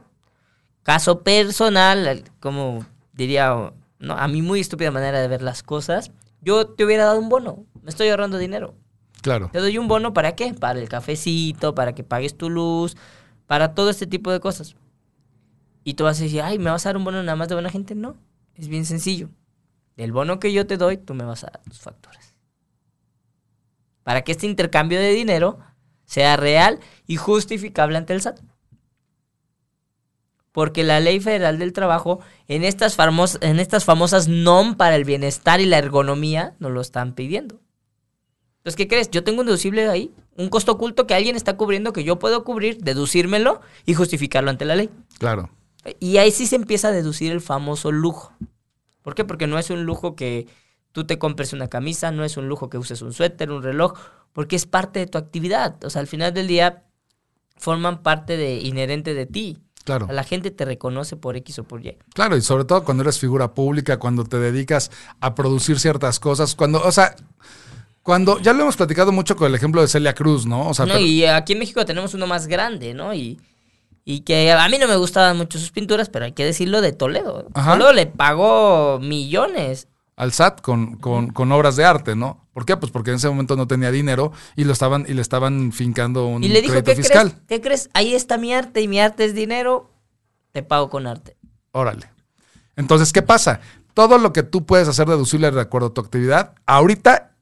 caso 0.83 1.21
personal, 1.23 2.25
como 2.40 2.85
diría, 3.12 3.73
¿no? 3.99 4.14
a 4.14 4.29
mí 4.29 4.43
muy 4.43 4.61
estúpida 4.61 4.90
manera 4.90 5.21
de 5.21 5.29
ver 5.29 5.43
las 5.43 5.62
cosas, 5.62 6.11
yo 6.43 6.67
te 6.67 6.85
hubiera 6.85 7.05
dado 7.05 7.19
un 7.19 7.29
bono, 7.29 7.64
me 7.83 7.90
estoy 7.90 8.09
ahorrando 8.09 8.38
dinero. 8.38 8.75
Claro. 9.23 9.50
Te 9.52 9.59
doy 9.59 9.76
un 9.79 9.87
bono 9.87 10.14
para 10.14 10.35
qué? 10.35 10.55
Para 10.55 10.81
el 10.81 10.88
cafecito, 10.88 11.75
para 11.75 11.95
que 11.95 12.02
pagues 12.02 12.37
tu 12.37 12.49
luz, 12.49 12.97
para 13.47 13.75
todo 13.75 13.90
este 13.90 14.07
tipo 14.07 14.33
de 14.33 14.40
cosas. 14.40 14.76
Y 15.85 15.95
tú 15.95 16.05
vas 16.05 16.19
a 16.21 16.23
decir, 16.23 16.43
ay, 16.43 16.59
¿me 16.59 16.71
vas 16.71 16.87
a 16.87 16.90
dar 16.90 16.97
un 16.97 17.05
bono 17.05 17.23
nada 17.23 17.37
más 17.37 17.49
de 17.49 17.55
buena 17.55 17.71
gente? 17.71 17.95
No, 17.95 18.17
es 18.55 18.69
bien 18.69 18.87
sencillo. 18.87 19.29
Del 20.00 20.12
bono 20.12 20.40
que 20.40 20.50
yo 20.50 20.66
te 20.66 20.78
doy, 20.78 20.97
tú 20.97 21.12
me 21.12 21.25
vas 21.25 21.45
a 21.45 21.49
dar 21.49 21.61
tus 21.62 21.78
facturas. 21.78 22.35
Para 24.02 24.23
que 24.23 24.33
este 24.33 24.47
intercambio 24.47 24.99
de 24.99 25.12
dinero 25.12 25.59
sea 26.07 26.38
real 26.38 26.80
y 27.07 27.16
justificable 27.16 27.99
ante 27.99 28.14
el 28.14 28.23
SAT. 28.23 28.40
Porque 30.52 30.85
la 30.85 31.00
Ley 31.00 31.21
Federal 31.21 31.59
del 31.59 31.75
Trabajo, 31.75 32.21
en 32.49 32.64
estas, 32.64 32.95
famos 32.95 33.37
en 33.42 33.61
estas 33.61 33.85
famosas 33.85 34.27
NOM 34.27 34.77
para 34.77 34.96
el 34.96 35.05
bienestar 35.05 35.61
y 35.61 35.66
la 35.66 35.77
ergonomía, 35.77 36.57
nos 36.61 36.72
lo 36.72 36.81
están 36.81 37.14
pidiendo. 37.14 37.61
Entonces, 38.61 38.77
¿qué 38.77 38.88
crees? 38.88 39.11
Yo 39.11 39.22
tengo 39.22 39.40
un 39.40 39.48
deducible 39.48 39.87
ahí, 39.87 40.14
un 40.35 40.48
costo 40.48 40.72
oculto 40.72 41.07
que 41.07 41.12
alguien 41.12 41.37
está 41.37 41.59
cubriendo, 41.59 41.92
que 41.92 42.05
yo 42.05 42.18
puedo 42.18 42.42
cubrir, 42.42 42.79
deducírmelo 42.79 43.61
y 43.85 43.92
justificarlo 43.92 44.48
ante 44.48 44.64
la 44.64 44.77
ley. 44.77 44.88
Claro. 45.18 45.51
Y 45.98 46.16
ahí 46.16 46.31
sí 46.31 46.46
se 46.46 46.57
empieza 46.57 46.88
a 46.88 46.92
deducir 46.92 47.33
el 47.33 47.42
famoso 47.42 47.92
lujo. 47.92 48.33
¿Por 49.03 49.15
qué? 49.15 49.25
Porque 49.25 49.47
no 49.47 49.59
es 49.59 49.71
un 49.71 49.85
lujo 49.85 50.15
que 50.17 50.47
tú 50.93 51.05
te 51.07 51.19
compres 51.19 51.53
una 51.53 51.69
camisa, 51.69 52.11
no 52.11 52.25
es 52.25 52.37
un 52.37 52.49
lujo 52.49 52.69
que 52.69 52.79
uses 52.79 53.01
un 53.03 53.13
suéter, 53.13 53.51
un 53.51 53.63
reloj, 53.63 53.95
porque 54.33 54.57
es 54.57 54.67
parte 54.67 54.99
de 55.01 55.07
tu 55.07 55.19
actividad. 55.19 55.83
O 55.85 55.91
sea, 55.91 56.01
al 56.01 56.07
final 56.07 56.35
del 56.35 56.47
día 56.47 56.85
forman 57.57 58.03
parte 58.03 58.37
de 58.37 58.57
inherente 58.59 59.15
de 59.15 59.27
ti. 59.27 59.59
Claro. 59.85 60.09
La 60.11 60.25
gente 60.25 60.51
te 60.51 60.65
reconoce 60.65 61.17
por 61.17 61.37
X 61.37 61.59
o 61.61 61.65
por 61.65 61.85
Y. 61.85 61.97
Claro, 62.15 62.37
y 62.37 62.43
sobre 62.43 62.65
todo 62.65 62.85
cuando 62.85 63.03
eres 63.03 63.19
figura 63.19 63.55
pública, 63.55 63.99
cuando 63.99 64.25
te 64.25 64.39
dedicas 64.39 64.91
a 65.21 65.35
producir 65.35 65.81
ciertas 65.81 66.21
cosas, 66.21 66.55
cuando, 66.55 66.83
o 66.83 66.93
sea, 66.93 67.17
cuando 68.03 68.39
ya 68.41 68.53
lo 68.53 68.63
hemos 68.63 68.77
platicado 68.77 69.11
mucho 69.13 69.37
con 69.37 69.49
el 69.49 69.55
ejemplo 69.55 69.81
de 69.81 69.89
Celia 69.89 70.15
Cruz, 70.15 70.47
¿no? 70.47 70.69
O 70.69 70.75
sea, 70.75 70.87
no, 70.87 70.95
pero- 70.95 71.05
y 71.07 71.25
aquí 71.25 71.55
en 71.55 71.61
México 71.61 71.85
tenemos 71.85 72.15
uno 72.15 72.27
más 72.27 72.47
grande, 72.47 72.93
¿no? 72.95 73.15
Y, 73.15 73.41
y 74.14 74.20
que 74.20 74.51
a 74.53 74.68
mí 74.68 74.79
no 74.79 74.88
me 74.88 74.96
gustaban 74.96 75.37
mucho 75.37 75.59
sus 75.59 75.70
pinturas, 75.70 76.09
pero 76.09 76.25
hay 76.25 76.33
que 76.33 76.44
decirlo 76.44 76.81
de 76.81 76.92
Toledo. 76.92 77.46
Ajá. 77.55 77.73
Toledo 77.73 77.92
le 77.92 78.07
pagó 78.07 78.99
millones. 79.01 79.88
al 80.16 80.33
SAT 80.33 80.61
con, 80.61 80.96
con, 80.96 81.29
con 81.31 81.51
obras 81.53 81.77
de 81.77 81.85
arte, 81.85 82.16
¿no? 82.16 82.46
¿Por 82.53 82.66
qué? 82.66 82.77
Pues 82.77 82.92
porque 82.92 83.11
en 83.11 83.16
ese 83.16 83.29
momento 83.29 83.57
no 83.57 83.66
tenía 83.66 83.90
dinero 83.90 84.33
y 84.57 84.64
lo 84.64 84.73
estaban 84.73 85.07
y 85.09 85.14
le 85.14 85.23
estaban 85.23 85.73
fincando 85.73 86.27
un 86.27 86.42
Y 86.44 86.49
le 86.49 86.61
dijo, 86.61 86.73
crédito 86.75 86.90
¿qué 86.90 86.96
fiscal. 86.96 87.31
crees? 87.31 87.42
¿Qué 87.49 87.61
crees? 87.61 87.90
Ahí 87.94 88.14
está 88.14 88.37
mi 88.37 88.53
arte 88.53 88.81
y 88.83 88.88
mi 88.88 89.01
arte 89.01 89.25
es 89.25 89.35
dinero, 89.35 89.90
te 90.53 90.62
pago 90.62 90.90
con 90.90 91.07
arte. 91.07 91.37
Órale. 91.73 92.11
Entonces, 92.77 93.12
¿qué 93.12 93.23
pasa? 93.23 93.61
Todo 93.94 94.18
lo 94.18 94.33
que 94.33 94.42
tú 94.42 94.66
puedes 94.66 94.88
hacer 94.88 95.09
deducible 95.09 95.51
de 95.51 95.61
acuerdo 95.61 95.88
a 95.88 95.94
tu 95.94 96.01
actividad, 96.01 96.55
ahorita, 96.66 97.33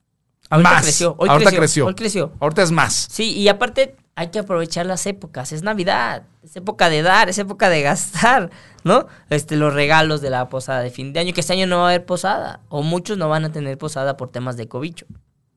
Ahorita 0.51 0.71
más. 0.71 0.83
creció, 0.83 1.15
hoy 1.19 1.29
ahorita 1.29 1.51
creció, 1.51 1.59
creció. 1.61 1.87
hoy 1.87 1.95
creció. 1.95 2.33
Ahorita 2.41 2.63
es 2.63 2.71
más. 2.71 3.07
Sí, 3.11 3.33
y 3.37 3.49
aparte 3.49 3.97
hay 4.19 4.29
que 4.29 4.41
aprovechar 4.41 4.85
las 4.85 5.07
épocas. 5.07 5.53
Es 5.53 5.63
Navidad, 5.63 6.25
es 6.43 6.57
época 6.57 6.89
de 6.91 7.03
dar, 7.03 7.29
es 7.29 7.39
época 7.39 7.69
de 7.69 7.83
gastar, 7.83 8.51
¿no? 8.83 9.07
Este, 9.31 9.57
los 9.57 9.73
regalos 9.73 10.21
de 10.21 10.31
la 10.31 10.49
posada 10.49 10.81
de 10.81 10.91
fin 10.91 11.13
de 11.13 11.21
año, 11.21 11.33
que 11.33 11.41
este 11.41 11.53
año 11.53 11.67
no 11.69 11.79
va 11.79 11.85
a 11.85 11.89
haber 11.91 12.05
posada, 12.05 12.61
o 12.69 12.83
muchos 12.83 13.17
no 13.17 13.29
van 13.29 13.45
a 13.45 13.53
tener 13.53 13.79
posada 13.79 14.17
por 14.17 14.31
temas 14.31 14.57
de 14.57 14.67
cobicho. 14.67 15.07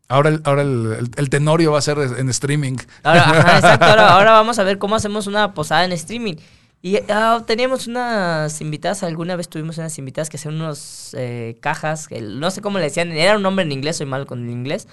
Ahora 0.08 0.30
el, 0.30 0.42
ahora 0.44 0.62
el, 0.62 0.94
el- 1.00 1.12
el 1.16 1.30
tenorio 1.30 1.72
va 1.72 1.80
a 1.80 1.82
ser 1.82 1.98
en 1.98 2.30
streaming. 2.30 2.78
Ahora, 3.04 3.22
ajá, 3.30 3.56
exacto, 3.58 3.86
ahora, 3.86 4.14
ahora 4.14 4.32
vamos 4.34 4.60
a 4.60 4.64
ver 4.64 4.78
cómo 4.78 4.96
hacemos 4.96 5.26
una 5.26 5.54
posada 5.54 5.84
en 5.86 5.92
streaming. 5.94 6.36
Y 6.84 6.98
ah, 7.10 7.44
teníamos 7.48 7.88
unas 7.88 8.60
invitadas, 8.62 9.04
alguna 9.04 9.36
vez 9.36 9.48
tuvimos 9.50 9.78
unas 9.78 9.98
invitadas 9.98 10.30
que 10.30 10.38
hacían 10.38 10.56
unos 10.56 11.16
eh, 11.18 11.58
cajas, 11.62 12.10
no 12.12 12.52
sé 12.52 12.62
cómo 12.62 12.78
le 12.80 12.86
decían, 12.86 13.12
era 13.12 13.38
un 13.38 13.44
nombre 13.44 13.64
en 13.66 13.72
inglés, 13.72 13.98
soy 13.98 14.06
mal 14.08 14.26
con 14.26 14.44
el 14.44 14.50
inglés. 14.50 14.88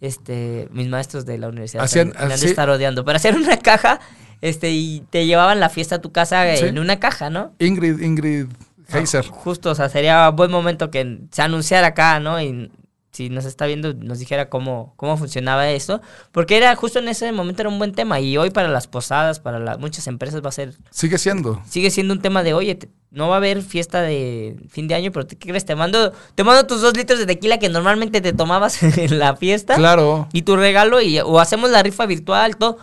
Este, 0.00 0.68
mis 0.72 0.88
maestros 0.88 1.24
de 1.24 1.38
la 1.38 1.48
universidad 1.48 1.84
Hacían- 1.84 2.12
me 2.18 2.32
han 2.34 2.40
de 2.40 2.46
estar 2.46 2.68
odiando, 2.68 3.04
pero 3.04 3.16
hacían 3.16 3.36
una 3.36 3.56
caja, 3.58 4.00
este, 4.40 4.70
y 4.70 5.02
te 5.10 5.24
llevaban 5.26 5.60
la 5.60 5.68
fiesta 5.70 5.96
a 5.96 6.00
tu 6.00 6.12
casa 6.12 6.44
Sí. 6.56 6.66
en 6.66 6.78
una 6.78 7.00
caja, 7.00 7.30
¿no? 7.30 7.52
Ingrid, 7.58 8.00
Ingrid 8.00 8.46
Heiser. 8.92 9.24
Justo, 9.26 9.70
o 9.70 9.74
sea, 9.74 9.88
sería 9.88 10.28
buen 10.30 10.50
momento 10.50 10.90
que 10.90 11.20
se 11.30 11.42
anunciara 11.42 11.88
acá, 11.88 12.20
¿no? 12.20 12.40
Y 12.42 12.70
si 13.14 13.30
nos 13.30 13.44
está 13.44 13.66
viendo, 13.66 13.94
nos 13.94 14.18
dijera 14.18 14.48
cómo, 14.50 14.92
cómo 14.96 15.16
funcionaba 15.16 15.70
esto. 15.70 16.00
Porque 16.32 16.56
era 16.56 16.74
justo 16.74 16.98
en 16.98 17.06
ese 17.08 17.30
momento 17.30 17.62
era 17.62 17.68
un 17.68 17.78
buen 17.78 17.92
tema. 17.92 18.18
Y 18.18 18.36
hoy 18.36 18.50
para 18.50 18.68
las 18.68 18.88
posadas, 18.88 19.38
para 19.40 19.58
la- 19.60 19.78
muchas 19.78 20.06
empresas 20.08 20.42
va 20.44 20.48
a 20.48 20.52
ser, 20.52 20.74
Sigue 20.90 21.16
siendo. 21.18 21.62
sigue 21.66 21.90
siendo 21.90 22.12
un 22.12 22.20
tema 22.20 22.42
de, 22.42 22.54
oye, 22.54 22.74
te- 22.74 22.88
no 23.12 23.28
va 23.28 23.34
a 23.34 23.38
haber 23.38 23.62
fiesta 23.62 24.02
de 24.02 24.56
fin 24.68 24.88
de 24.88 24.96
año, 24.96 25.12
pero 25.12 25.28
¿qué 25.28 25.36
crees? 25.38 25.64
Te 25.64 25.76
mando, 25.76 26.12
te 26.34 26.42
mando 26.42 26.66
tus 26.66 26.80
dos 26.82 26.96
litros 26.96 27.20
de 27.20 27.26
tequila 27.26 27.58
que 27.58 27.68
normalmente 27.68 28.20
te 28.20 28.32
tomabas 28.32 28.82
en 28.98 29.18
la 29.20 29.36
fiesta. 29.36 29.76
Claro. 29.76 30.28
Y 30.32 30.42
tu 30.42 30.56
regalo, 30.56 31.00
y, 31.00 31.20
o 31.20 31.38
hacemos 31.38 31.70
la 31.70 31.82
rifa 31.84 32.06
virtual, 32.06 32.56
todo. 32.56 32.78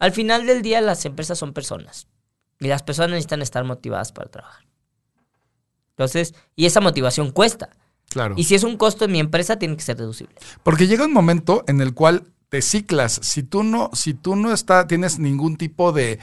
Al 0.00 0.10
final 0.12 0.44
del 0.46 0.62
día, 0.62 0.80
las 0.80 1.04
empresas 1.04 1.38
son 1.38 1.52
personas. 1.52 2.08
Y 2.58 2.66
las 2.66 2.82
personas 2.82 3.10
necesitan 3.10 3.40
estar 3.42 3.62
motivadas 3.64 4.10
para 4.12 4.28
trabajar. 4.30 4.64
Entonces, 5.90 6.34
y 6.56 6.66
esa 6.66 6.80
motivación 6.80 7.30
cuesta. 7.30 7.70
Claro. 8.10 8.34
Y 8.36 8.44
si 8.44 8.54
es 8.54 8.62
un 8.64 8.76
costo 8.76 9.04
en 9.04 9.12
mi 9.12 9.20
empresa, 9.20 9.58
tiene 9.58 9.76
que 9.76 9.82
ser 9.82 9.96
deducible. 9.96 10.34
Porque 10.62 10.86
llega 10.86 11.04
un 11.04 11.12
momento 11.12 11.64
en 11.66 11.80
el 11.80 11.92
cual 11.94 12.24
te 12.48 12.62
ciclas. 12.62 13.18
Si 13.22 13.42
tú 13.42 13.62
no, 13.62 13.90
si 13.92 14.14
tú 14.14 14.36
no 14.36 14.52
está, 14.52 14.86
tienes 14.86 15.18
ningún 15.18 15.56
tipo 15.56 15.92
de. 15.92 16.18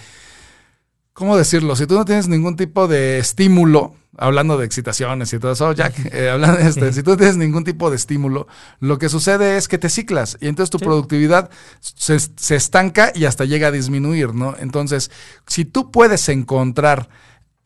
¿Cómo 1.13 1.37
decirlo? 1.37 1.75
Si 1.75 1.85
tú 1.85 1.93
no 1.95 2.05
tienes 2.05 2.27
ningún 2.27 2.55
tipo 2.55 2.87
de 2.87 3.19
estímulo, 3.19 3.93
hablando 4.17 4.57
de 4.57 4.65
excitaciones 4.65 5.31
y 5.33 5.37
todo 5.39 5.51
eso, 5.51 5.71
Jack, 5.73 5.93
eh, 6.11 6.29
hablando 6.31 6.57
de 6.57 6.67
este, 6.69 6.91
si 6.93 7.03
tú 7.03 7.11
no 7.11 7.17
tienes 7.17 7.37
ningún 7.37 7.63
tipo 7.63 7.91
de 7.91 7.97
estímulo, 7.97 8.47
lo 8.79 8.97
que 8.97 9.09
sucede 9.09 9.57
es 9.57 9.67
que 9.67 9.77
te 9.77 9.89
ciclas 9.89 10.37
y 10.41 10.47
entonces 10.47 10.71
tu 10.71 10.79
Sí. 10.79 10.85
productividad 10.85 11.51
se, 11.81 12.17
se 12.19 12.55
estanca 12.55 13.11
y 13.13 13.25
hasta 13.25 13.45
llega 13.45 13.67
a 13.67 13.71
disminuir, 13.71 14.33
¿no? 14.33 14.55
Entonces, 14.57 15.11
si 15.45 15.65
tú 15.65 15.91
puedes 15.91 16.27
encontrar 16.29 17.09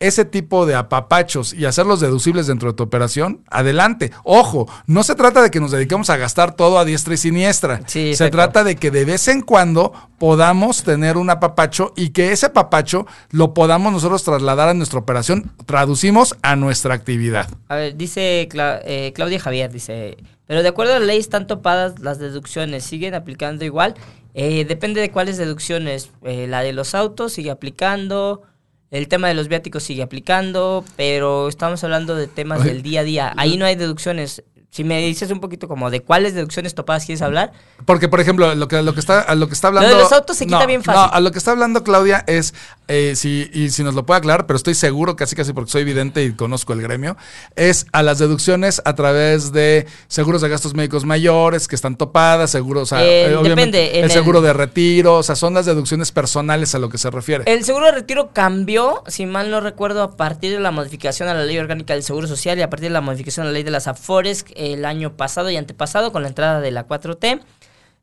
ese 0.00 0.24
tipo 0.24 0.64
de 0.64 0.74
apapachos 0.76 1.52
y 1.52 1.64
hacerlos 1.64 1.98
deducibles 2.00 2.46
dentro 2.46 2.70
de 2.70 2.76
tu 2.76 2.84
operación, 2.84 3.42
adelante. 3.50 4.12
Ojo, 4.22 4.68
no 4.86 5.02
se 5.02 5.14
trata 5.16 5.42
de 5.42 5.50
que 5.50 5.58
nos 5.60 5.72
dediquemos 5.72 6.08
a 6.10 6.16
gastar 6.16 6.54
todo 6.54 6.78
a 6.78 6.84
diestra 6.84 7.14
y 7.14 7.16
siniestra. 7.16 7.80
Sí, 7.86 8.14
se 8.14 8.30
trata 8.30 8.62
de 8.62 8.76
que 8.76 8.90
de 8.92 9.04
vez 9.04 9.26
en 9.28 9.42
cuando 9.42 9.92
podamos 10.18 10.82
tener 10.84 11.16
un 11.16 11.30
apapacho 11.30 11.92
y 11.96 12.10
que 12.10 12.30
ese 12.32 12.46
apapacho 12.46 13.06
lo 13.30 13.54
podamos 13.54 13.92
nosotros 13.92 14.22
trasladar 14.22 14.68
a 14.68 14.74
nuestra 14.74 14.98
operación, 15.00 15.50
traducimos 15.66 16.36
a 16.42 16.54
nuestra 16.56 16.94
actividad. 16.94 17.48
A 17.68 17.76
ver, 17.76 17.96
dice 17.96 18.48
Cla- 18.50 18.80
eh, 18.84 19.12
Claudia 19.14 19.40
Javier, 19.40 19.72
dice, 19.72 20.16
pero 20.46 20.62
de 20.62 20.68
acuerdo 20.68 20.94
a 20.94 20.98
la 21.00 21.06
ley 21.06 21.18
están 21.18 21.46
topadas 21.46 21.98
las 21.98 22.18
deducciones, 22.18 22.84
¿siguen 22.84 23.14
aplicando 23.14 23.64
igual? 23.64 23.94
Eh, 24.34 24.64
depende 24.64 25.00
de 25.00 25.10
cuáles 25.10 25.36
deducciones. 25.38 26.10
Eh, 26.22 26.46
la 26.46 26.62
de 26.62 26.72
los 26.72 26.94
autos 26.94 27.32
sigue 27.32 27.50
aplicando, 27.50 28.42
el 28.90 29.08
tema 29.08 29.28
de 29.28 29.34
los 29.34 29.48
viáticos 29.48 29.82
sigue 29.82 30.02
aplicando, 30.02 30.84
pero 30.96 31.48
estamos 31.48 31.84
hablando 31.84 32.14
de 32.14 32.26
temas 32.26 32.60
Oye, 32.60 32.70
del 32.72 32.82
día 32.82 33.00
a 33.00 33.04
día. 33.04 33.32
Ahí 33.36 33.56
no 33.56 33.66
hay 33.66 33.76
deducciones. 33.76 34.42
Si 34.70 34.84
me 34.84 34.98
dices 35.00 35.30
un 35.30 35.40
poquito 35.40 35.66
como 35.66 35.90
de 35.90 36.00
cuáles 36.00 36.34
deducciones 36.34 36.74
topadas 36.74 37.04
quieres 37.06 37.22
hablar. 37.22 37.52
Porque, 37.86 38.08
por 38.08 38.20
ejemplo, 38.20 38.54
lo 38.54 38.68
que, 38.68 38.82
lo 38.82 38.92
que 38.94 39.00
está, 39.00 39.20
a 39.20 39.34
lo 39.34 39.48
que 39.48 39.54
está 39.54 39.68
hablando. 39.68 39.88
Lo 39.88 39.96
de 39.96 40.02
los 40.02 40.12
autos 40.12 40.36
se 40.36 40.44
quita 40.46 40.66
bien 40.66 40.82
fácil. 40.82 41.00
No, 41.02 41.12
a 41.12 41.20
lo 41.20 41.32
que 41.32 41.38
está 41.38 41.52
hablando 41.52 41.82
Claudia 41.82 42.22
es, 42.26 42.52
eh, 42.86 43.14
si, 43.16 43.50
y 43.54 43.70
si 43.70 43.82
nos 43.82 43.94
lo 43.94 44.04
puede 44.04 44.18
aclarar, 44.18 44.46
pero 44.46 44.56
estoy 44.56 44.74
seguro, 44.74 45.16
casi 45.16 45.34
casi 45.34 45.52
porque 45.52 45.70
soy 45.70 45.82
evidente 45.82 46.22
y 46.22 46.32
conozco 46.32 46.74
el 46.74 46.82
gremio, 46.82 47.16
es 47.56 47.86
a 47.92 48.02
las 48.02 48.18
deducciones 48.18 48.82
a 48.84 48.94
través 48.94 49.52
de 49.52 49.86
seguros 50.06 50.42
de 50.42 50.48
gastos 50.50 50.74
médicos 50.74 51.04
mayores 51.06 51.66
que 51.66 51.74
están 51.74 51.96
topadas, 51.96 52.50
seguros, 52.50 52.82
o 52.92 52.96
sea, 52.96 53.04
Eh, 53.04 53.32
eh, 53.32 53.38
depende, 53.42 53.98
en 53.98 54.04
el 54.04 54.10
seguro 54.10 54.38
el- 54.40 54.44
de 54.44 54.52
retiro, 54.52 55.16
o 55.16 55.22
sea, 55.22 55.34
son 55.34 55.54
las 55.54 55.64
deducciones 55.66 56.12
personales 56.12 56.74
a 56.74 56.78
lo 56.78 56.88
que 56.90 56.98
se 56.98 57.10
refiere. 57.10 57.44
El 57.50 57.64
seguro 57.64 57.86
de 57.86 57.92
retiro 57.92 58.30
cambió, 58.34 59.02
si 59.06 59.24
mal 59.26 59.50
no 59.50 59.60
recuerdo, 59.60 60.02
a 60.02 60.16
partir 60.16 60.52
de 60.52 60.60
la 60.60 60.70
modificación 60.70 61.28
a 61.28 61.34
la 61.34 61.44
ley 61.44 61.58
orgánica 61.58 61.94
del 61.94 62.02
Seguro 62.02 62.26
Social 62.26 62.58
y 62.58 62.62
a 62.62 62.70
partir 62.70 62.88
de 62.88 62.92
la 62.94 63.00
modificación 63.00 63.44
a 63.44 63.48
la 63.48 63.52
ley 63.52 63.62
de 63.62 63.70
las 63.70 63.88
AFORES 63.88 64.44
el 64.58 64.84
año 64.84 65.16
pasado 65.16 65.50
y 65.50 65.56
antepasado 65.56 66.12
con 66.12 66.22
la 66.22 66.28
entrada 66.28 66.60
de 66.60 66.70
la 66.70 66.86
4T. 66.86 67.40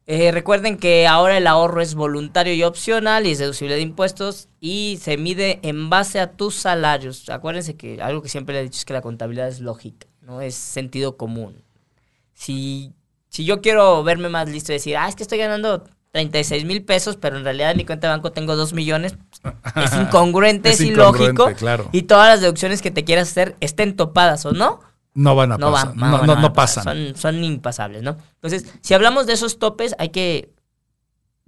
Eh, 0.07 0.31
recuerden 0.31 0.77
que 0.77 1.07
ahora 1.07 1.37
el 1.37 1.47
ahorro 1.47 1.81
es 1.81 1.95
voluntario 1.95 2.53
y 2.53 2.63
opcional 2.63 3.25
y 3.25 3.31
es 3.31 3.39
deducible 3.39 3.73
de 3.75 3.81
impuestos 3.81 4.49
y 4.59 4.99
se 5.01 5.17
mide 5.17 5.59
en 5.63 5.89
base 5.89 6.19
a 6.19 6.31
tus 6.33 6.53
salarios. 6.55 7.27
Acuérdense 7.29 7.75
que 7.75 8.01
algo 8.01 8.21
que 8.21 8.29
siempre 8.29 8.53
le 8.53 8.61
he 8.61 8.63
dicho 8.63 8.77
es 8.77 8.85
que 8.85 8.93
la 8.93 9.01
contabilidad 9.01 9.47
es 9.47 9.61
lógica, 9.61 10.05
no 10.21 10.41
es 10.41 10.53
sentido 10.53 11.17
común. 11.17 11.63
Si, 12.33 12.93
si 13.29 13.45
yo 13.45 13.61
quiero 13.61 14.03
verme 14.03 14.29
más 14.29 14.47
listo 14.47 14.71
y 14.71 14.75
decir, 14.75 14.95
ah, 14.97 15.07
es 15.07 15.15
que 15.15 15.23
estoy 15.23 15.39
ganando 15.39 15.83
36 16.11 16.65
mil 16.65 16.83
pesos, 16.83 17.17
pero 17.17 17.37
en 17.37 17.43
realidad 17.43 17.71
en 17.71 17.77
mi 17.77 17.85
cuenta 17.85 18.07
de 18.07 18.13
banco 18.13 18.31
tengo 18.31 18.55
2 18.55 18.73
millones, 18.73 19.15
es 19.75 19.93
incongruente, 19.95 20.69
es, 20.69 20.81
Es 20.81 20.87
ilógico. 20.87 21.51
claro. 21.55 21.89
Y 21.91 22.03
todas 22.03 22.29
las 22.29 22.41
deducciones 22.41 22.81
que 22.83 22.91
te 22.91 23.03
quieras 23.03 23.29
hacer 23.29 23.55
estén 23.59 23.95
topadas 23.95 24.45
o 24.45 24.51
no, 24.51 24.81
no 25.15 25.35
van 25.35 25.51
a 25.53 25.57
no 25.57 25.71
pasar. 25.71 25.95
no, 25.95 26.05
a 26.47 26.53
pasan. 26.53 26.83
Son, 26.83 27.13
son 27.15 27.43
impasables, 27.43 28.03
¿no? 28.03 28.15
Entonces, 28.41 28.65
si 28.81 28.93
hablamos 28.93 29.25
de 29.25 29.33
esos 29.33 29.57
topes, 29.57 29.95
hay 29.97 30.09
que. 30.09 30.51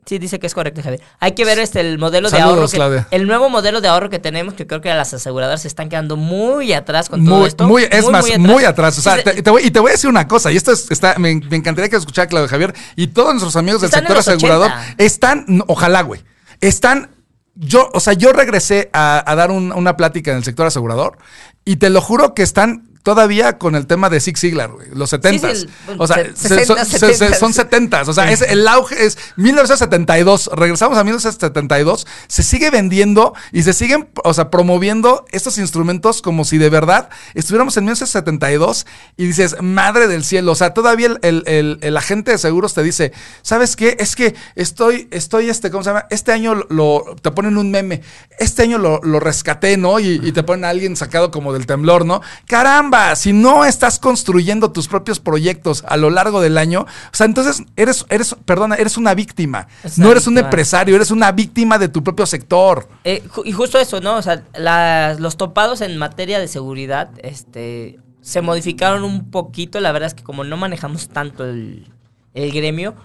Sí, 0.05 0.19
dice 0.19 0.39
que 0.39 0.47
es 0.47 0.53
correcto, 0.53 0.81
Javier. 0.81 1.01
Hay 1.19 1.33
que 1.33 1.43
ver 1.43 1.59
este 1.59 1.81
el 1.81 1.99
modelo 1.99 2.29
de 2.29 2.39
ahorro. 2.39 2.65
Que, 2.69 2.77
Claudia. 2.77 3.07
el 3.11 3.27
nuevo 3.27 3.49
modelo 3.49 3.81
de 3.81 3.89
ahorro 3.89 4.09
que 4.09 4.19
tenemos, 4.19 4.53
que 4.53 4.65
creo 4.65 4.79
que 4.79 4.87
las 4.93 5.13
aseguradoras 5.13 5.63
se 5.63 5.67
están 5.67 5.89
quedando 5.89 6.15
muy 6.15 6.71
atrás 6.71 7.09
con 7.09 7.25
todo 7.25 7.39
Muy, 7.39 7.47
esto. 7.49 7.67
muy, 7.67 7.83
es 7.91 8.07
más, 8.09 8.25
muy 8.39 8.63
atrás. 8.63 8.97
O 8.97 9.01
sea, 9.01 9.17
Sí, 9.17 9.23
te, 9.25 9.43
te 9.43 9.49
voy, 9.49 9.63
y 9.65 9.71
te 9.71 9.81
voy 9.81 9.89
a 9.89 9.91
decir 9.95 10.09
una 10.09 10.25
cosa, 10.25 10.49
y 10.49 10.55
esto 10.55 10.71
es- 10.71 10.89
está, 10.91 11.15
me, 11.19 11.35
me 11.35 11.57
encantaría 11.57 11.89
que 11.89 11.97
escuchara 11.97 12.25
Claudio 12.29 12.47
Javier 12.47 12.73
y 12.95 13.07
todos 13.07 13.31
nuestros 13.33 13.57
amigos 13.57 13.81
del 13.81 13.91
sector 13.91 14.15
asegurador 14.15 14.71
80. 14.71 14.95
están, 15.03 15.45
ojalá, 15.67 16.03
güey, 16.03 16.23
están, 16.61 17.09
yo, 17.55 17.89
o 17.93 17.99
sea, 17.99 18.13
yo 18.13 18.31
regresé 18.31 18.89
a, 18.93 19.29
a 19.29 19.35
dar 19.35 19.51
un- 19.51 19.73
una 19.73 19.97
plática 19.97 20.31
en 20.31 20.37
el 20.37 20.45
sector 20.45 20.67
asegurador 20.67 21.17
y 21.65 21.75
te 21.75 21.89
lo 21.89 21.99
juro 21.99 22.33
que 22.33 22.43
están 22.43 22.87
todavía 23.07 23.57
con 23.57 23.75
el 23.75 23.87
tema 23.87 24.09
de 24.09 24.19
Zig 24.19 24.37
Ziglar, 24.37 24.69
güey, 24.69 24.89
los 24.93 25.09
70 25.11 25.55
sí, 25.55 25.65
el- 25.87 25.95
o 26.01 26.05
sea, 26.07 26.17
se- 26.35 26.49
se- 26.49 26.65
son, 26.65 26.77
60s, 26.77 26.85
se- 26.99 27.13
se- 27.13 27.35
son 27.35 27.53
70s. 27.53 27.55
70 27.55 28.01
O 28.01 28.13
sea, 28.13 28.29
es 28.29 28.41
el 28.41 28.67
auge 28.67 29.05
es 29.05 29.17
1972. 29.37 30.49
Regresamos 30.53 30.97
a 30.97 31.05
1972. 31.05 32.05
Se 32.27 32.43
sigue 32.43 32.69
vendiendo 32.69 33.33
y 33.53 33.63
se 33.63 33.71
siguen, 33.71 34.09
o 34.25 34.33
sea, 34.33 34.49
promoviendo 34.49 35.23
estos 35.31 35.57
instrumentos 35.57 36.21
como 36.21 36.43
si 36.43 36.57
de 36.57 36.69
verdad 36.69 37.07
estuviéramos 37.33 37.77
en 37.77 37.85
1972 37.85 38.85
y 39.15 39.25
dices, 39.27 39.55
madre 39.61 40.07
del 40.09 40.25
cielo. 40.25 40.51
O 40.51 40.55
sea, 40.55 40.73
todavía 40.73 41.07
el, 41.07 41.19
el- 41.21 41.43
el- 41.47 41.79
el 41.81 41.95
agente 41.95 42.31
de 42.31 42.37
seguros 42.37 42.73
te 42.73 42.83
dice, 42.83 43.13
¿sabes 43.41 43.77
qué? 43.77 43.95
Es 43.99 44.17
que 44.17 44.35
estoy, 44.55 45.07
estoy, 45.11 45.49
este, 45.49 45.71
¿cómo 45.71 45.83
se 45.83 45.91
llama? 45.91 46.07
Este 46.09 46.33
año 46.33 46.55
lo, 46.55 46.65
lo- 46.69 47.15
te 47.21 47.31
ponen 47.31 47.57
un 47.57 47.71
meme. 47.71 48.01
Este 48.37 48.63
año 48.63 48.77
lo, 48.77 48.99
lo 49.01 49.21
rescaté, 49.21 49.77
¿no? 49.77 49.99
Y, 50.01 50.19
y 50.21 50.31
te 50.33 50.43
ponen 50.43 50.65
a 50.65 50.69
alguien 50.69 50.95
sacado 50.97 51.31
como 51.31 51.53
del 51.53 51.65
temblor, 51.65 52.05
¿no? 52.05 52.21
Caramba, 52.47 52.96
si 53.15 53.33
no 53.33 53.65
estás 53.65 53.99
construyendo 53.99 54.71
tus 54.71 54.87
propios 54.87 55.19
proyectos 55.19 55.83
a 55.87 55.97
lo 55.97 56.09
largo 56.09 56.41
del 56.41 56.57
año, 56.57 56.81
o 56.81 57.15
sea, 57.15 57.25
entonces 57.25 57.63
eres, 57.75 58.05
eres, 58.09 58.35
perdona, 58.45 58.75
eres 58.75 58.97
una 58.97 59.13
víctima. 59.13 59.67
No 59.97 60.11
eres 60.11 60.27
un 60.27 60.35
empresario, 60.37 60.95
eres 60.95 61.11
una 61.11 61.31
víctima 61.31 61.77
de 61.77 61.89
tu 61.89 62.03
propio 62.03 62.25
sector. 62.25 62.87
Eh, 63.03 63.23
ju- 63.27 63.43
y 63.45 63.51
justo 63.51 63.79
eso, 63.79 64.01
¿no? 64.01 64.15
O 64.17 64.21
sea, 64.21 64.43
las- 64.55 65.19
los 65.19 65.37
topados 65.37 65.81
en 65.81 65.97
materia 65.97 66.39
de 66.39 66.47
seguridad 66.47 67.09
este, 67.23 67.99
se 68.21 68.41
modificaron 68.41 69.03
un 69.03 69.29
poquito. 69.31 69.79
La 69.79 69.91
verdad 69.91 70.07
es 70.07 70.13
que 70.13 70.23
como 70.23 70.43
no 70.43 70.57
manejamos 70.57 71.09
tanto 71.09 71.45
el, 71.45 71.91
el 72.33 72.51
gremio, 72.51 72.95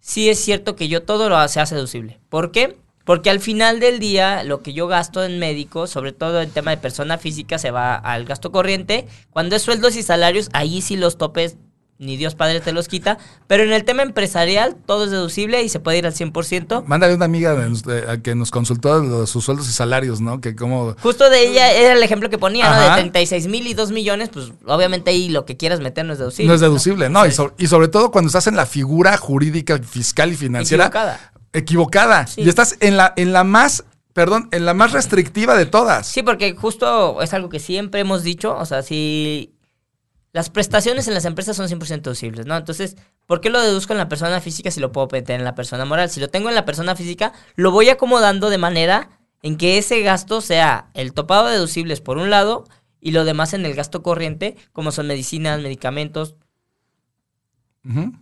sí 0.00 0.28
es 0.28 0.40
cierto 0.40 0.76
que 0.76 0.88
yo 0.88 1.02
todo 1.02 1.28
lo 1.28 1.36
hace 1.36 1.60
deducible. 1.74 2.20
¿Por 2.28 2.50
qué? 2.52 2.78
Porque 3.10 3.28
al 3.28 3.40
final 3.40 3.80
del 3.80 3.98
día, 3.98 4.44
lo 4.44 4.62
que 4.62 4.72
yo 4.72 4.86
gasto 4.86 5.24
en 5.24 5.40
médico, 5.40 5.88
sobre 5.88 6.12
todo 6.12 6.40
en 6.40 6.48
tema 6.50 6.70
de 6.70 6.76
persona 6.76 7.18
física, 7.18 7.58
se 7.58 7.72
va 7.72 7.96
al 7.96 8.24
gasto 8.24 8.52
corriente. 8.52 9.08
Cuando 9.30 9.56
es 9.56 9.62
sueldos 9.62 9.96
y 9.96 10.04
salarios, 10.04 10.48
ahí 10.52 10.80
sí 10.80 10.96
los 10.96 11.18
topes, 11.18 11.56
ni 11.98 12.16
Dios 12.16 12.36
Padre 12.36 12.60
te 12.60 12.70
los 12.70 12.86
quita. 12.86 13.18
Pero 13.48 13.64
en 13.64 13.72
el 13.72 13.82
tema 13.84 14.04
empresarial, 14.04 14.76
todo 14.86 15.06
es 15.06 15.10
deducible 15.10 15.60
y 15.64 15.68
se 15.68 15.80
puede 15.80 15.98
ir 15.98 16.06
al 16.06 16.14
100%. 16.14 16.84
Mándale 16.86 17.16
una 17.16 17.24
amiga 17.24 17.56
de- 17.56 18.20
que 18.22 18.36
nos 18.36 18.52
consultó 18.52 19.00
de 19.00 19.08
lo 19.08 19.20
de 19.22 19.26
sus 19.26 19.44
sueldos 19.44 19.68
y 19.68 19.72
salarios, 19.72 20.20
¿no? 20.20 20.40
Que 20.40 20.54
como... 20.54 20.94
Justo 21.02 21.28
de 21.30 21.48
ella 21.48 21.72
era 21.72 21.94
el 21.94 22.02
ejemplo 22.04 22.30
que 22.30 22.38
ponía, 22.38 22.70
¿no? 22.70 22.76
Ajá. 22.76 22.94
De 22.94 23.00
36 23.02 23.48
mil 23.48 23.66
y 23.66 23.74
2 23.74 23.90
millones, 23.90 24.28
pues 24.32 24.52
obviamente 24.66 25.10
ahí 25.10 25.30
lo 25.30 25.44
que 25.46 25.56
quieras 25.56 25.80
meter 25.80 26.04
no 26.04 26.12
es 26.12 26.20
deducible. 26.20 26.46
No 26.46 26.54
es 26.54 26.60
deducible, 26.60 27.10
no. 27.10 27.26
Y, 27.26 27.30
Entonces, 27.30 27.34
so- 27.34 27.54
y 27.58 27.66
sobre 27.66 27.88
todo 27.88 28.12
cuando 28.12 28.28
estás 28.28 28.46
en 28.46 28.54
la 28.54 28.66
figura 28.66 29.16
jurídica, 29.16 29.80
fiscal 29.82 30.30
y 30.30 30.36
financiera. 30.36 30.84
Equivocada. 30.84 31.32
Equivocada. 31.52 32.26
Sí. 32.26 32.42
Y 32.42 32.48
estás 32.48 32.76
en 32.80 32.96
la, 32.96 33.12
en 33.16 33.32
la 33.32 33.44
más, 33.44 33.84
perdón, 34.12 34.48
en 34.52 34.64
la 34.64 34.74
más 34.74 34.92
restrictiva 34.92 35.56
de 35.56 35.66
todas. 35.66 36.06
Sí, 36.06 36.22
porque 36.22 36.54
justo 36.54 37.20
es 37.22 37.34
algo 37.34 37.48
que 37.48 37.58
siempre 37.58 38.00
hemos 38.00 38.22
dicho, 38.22 38.56
o 38.56 38.64
sea, 38.64 38.82
si 38.82 39.54
las 40.32 40.48
prestaciones 40.48 41.08
en 41.08 41.14
las 41.14 41.24
empresas 41.24 41.56
son 41.56 41.68
100% 41.68 42.02
deducibles, 42.02 42.46
¿no? 42.46 42.56
Entonces, 42.56 42.96
¿por 43.26 43.40
qué 43.40 43.50
lo 43.50 43.60
deduzco 43.60 43.92
en 43.92 43.98
la 43.98 44.08
persona 44.08 44.40
física 44.40 44.70
si 44.70 44.80
lo 44.80 44.92
puedo 44.92 45.08
meter 45.10 45.38
en 45.38 45.44
la 45.44 45.54
persona 45.56 45.84
moral? 45.84 46.08
Si 46.08 46.20
lo 46.20 46.28
tengo 46.28 46.48
en 46.48 46.54
la 46.54 46.64
persona 46.64 46.94
física, 46.94 47.32
lo 47.56 47.72
voy 47.72 47.88
acomodando 47.88 48.48
de 48.48 48.58
manera 48.58 49.10
en 49.42 49.56
que 49.56 49.78
ese 49.78 50.02
gasto 50.02 50.40
sea 50.40 50.90
el 50.94 51.12
topado 51.14 51.46
de 51.46 51.52
deducibles 51.54 52.00
por 52.00 52.18
un 52.18 52.30
lado 52.30 52.64
y 53.00 53.10
lo 53.10 53.24
demás 53.24 53.54
en 53.54 53.64
el 53.66 53.74
gasto 53.74 54.02
corriente, 54.02 54.56
como 54.72 54.92
son 54.92 55.06
medicinas, 55.08 55.60
medicamentos, 55.60 56.36
Ujú. 57.84 58.12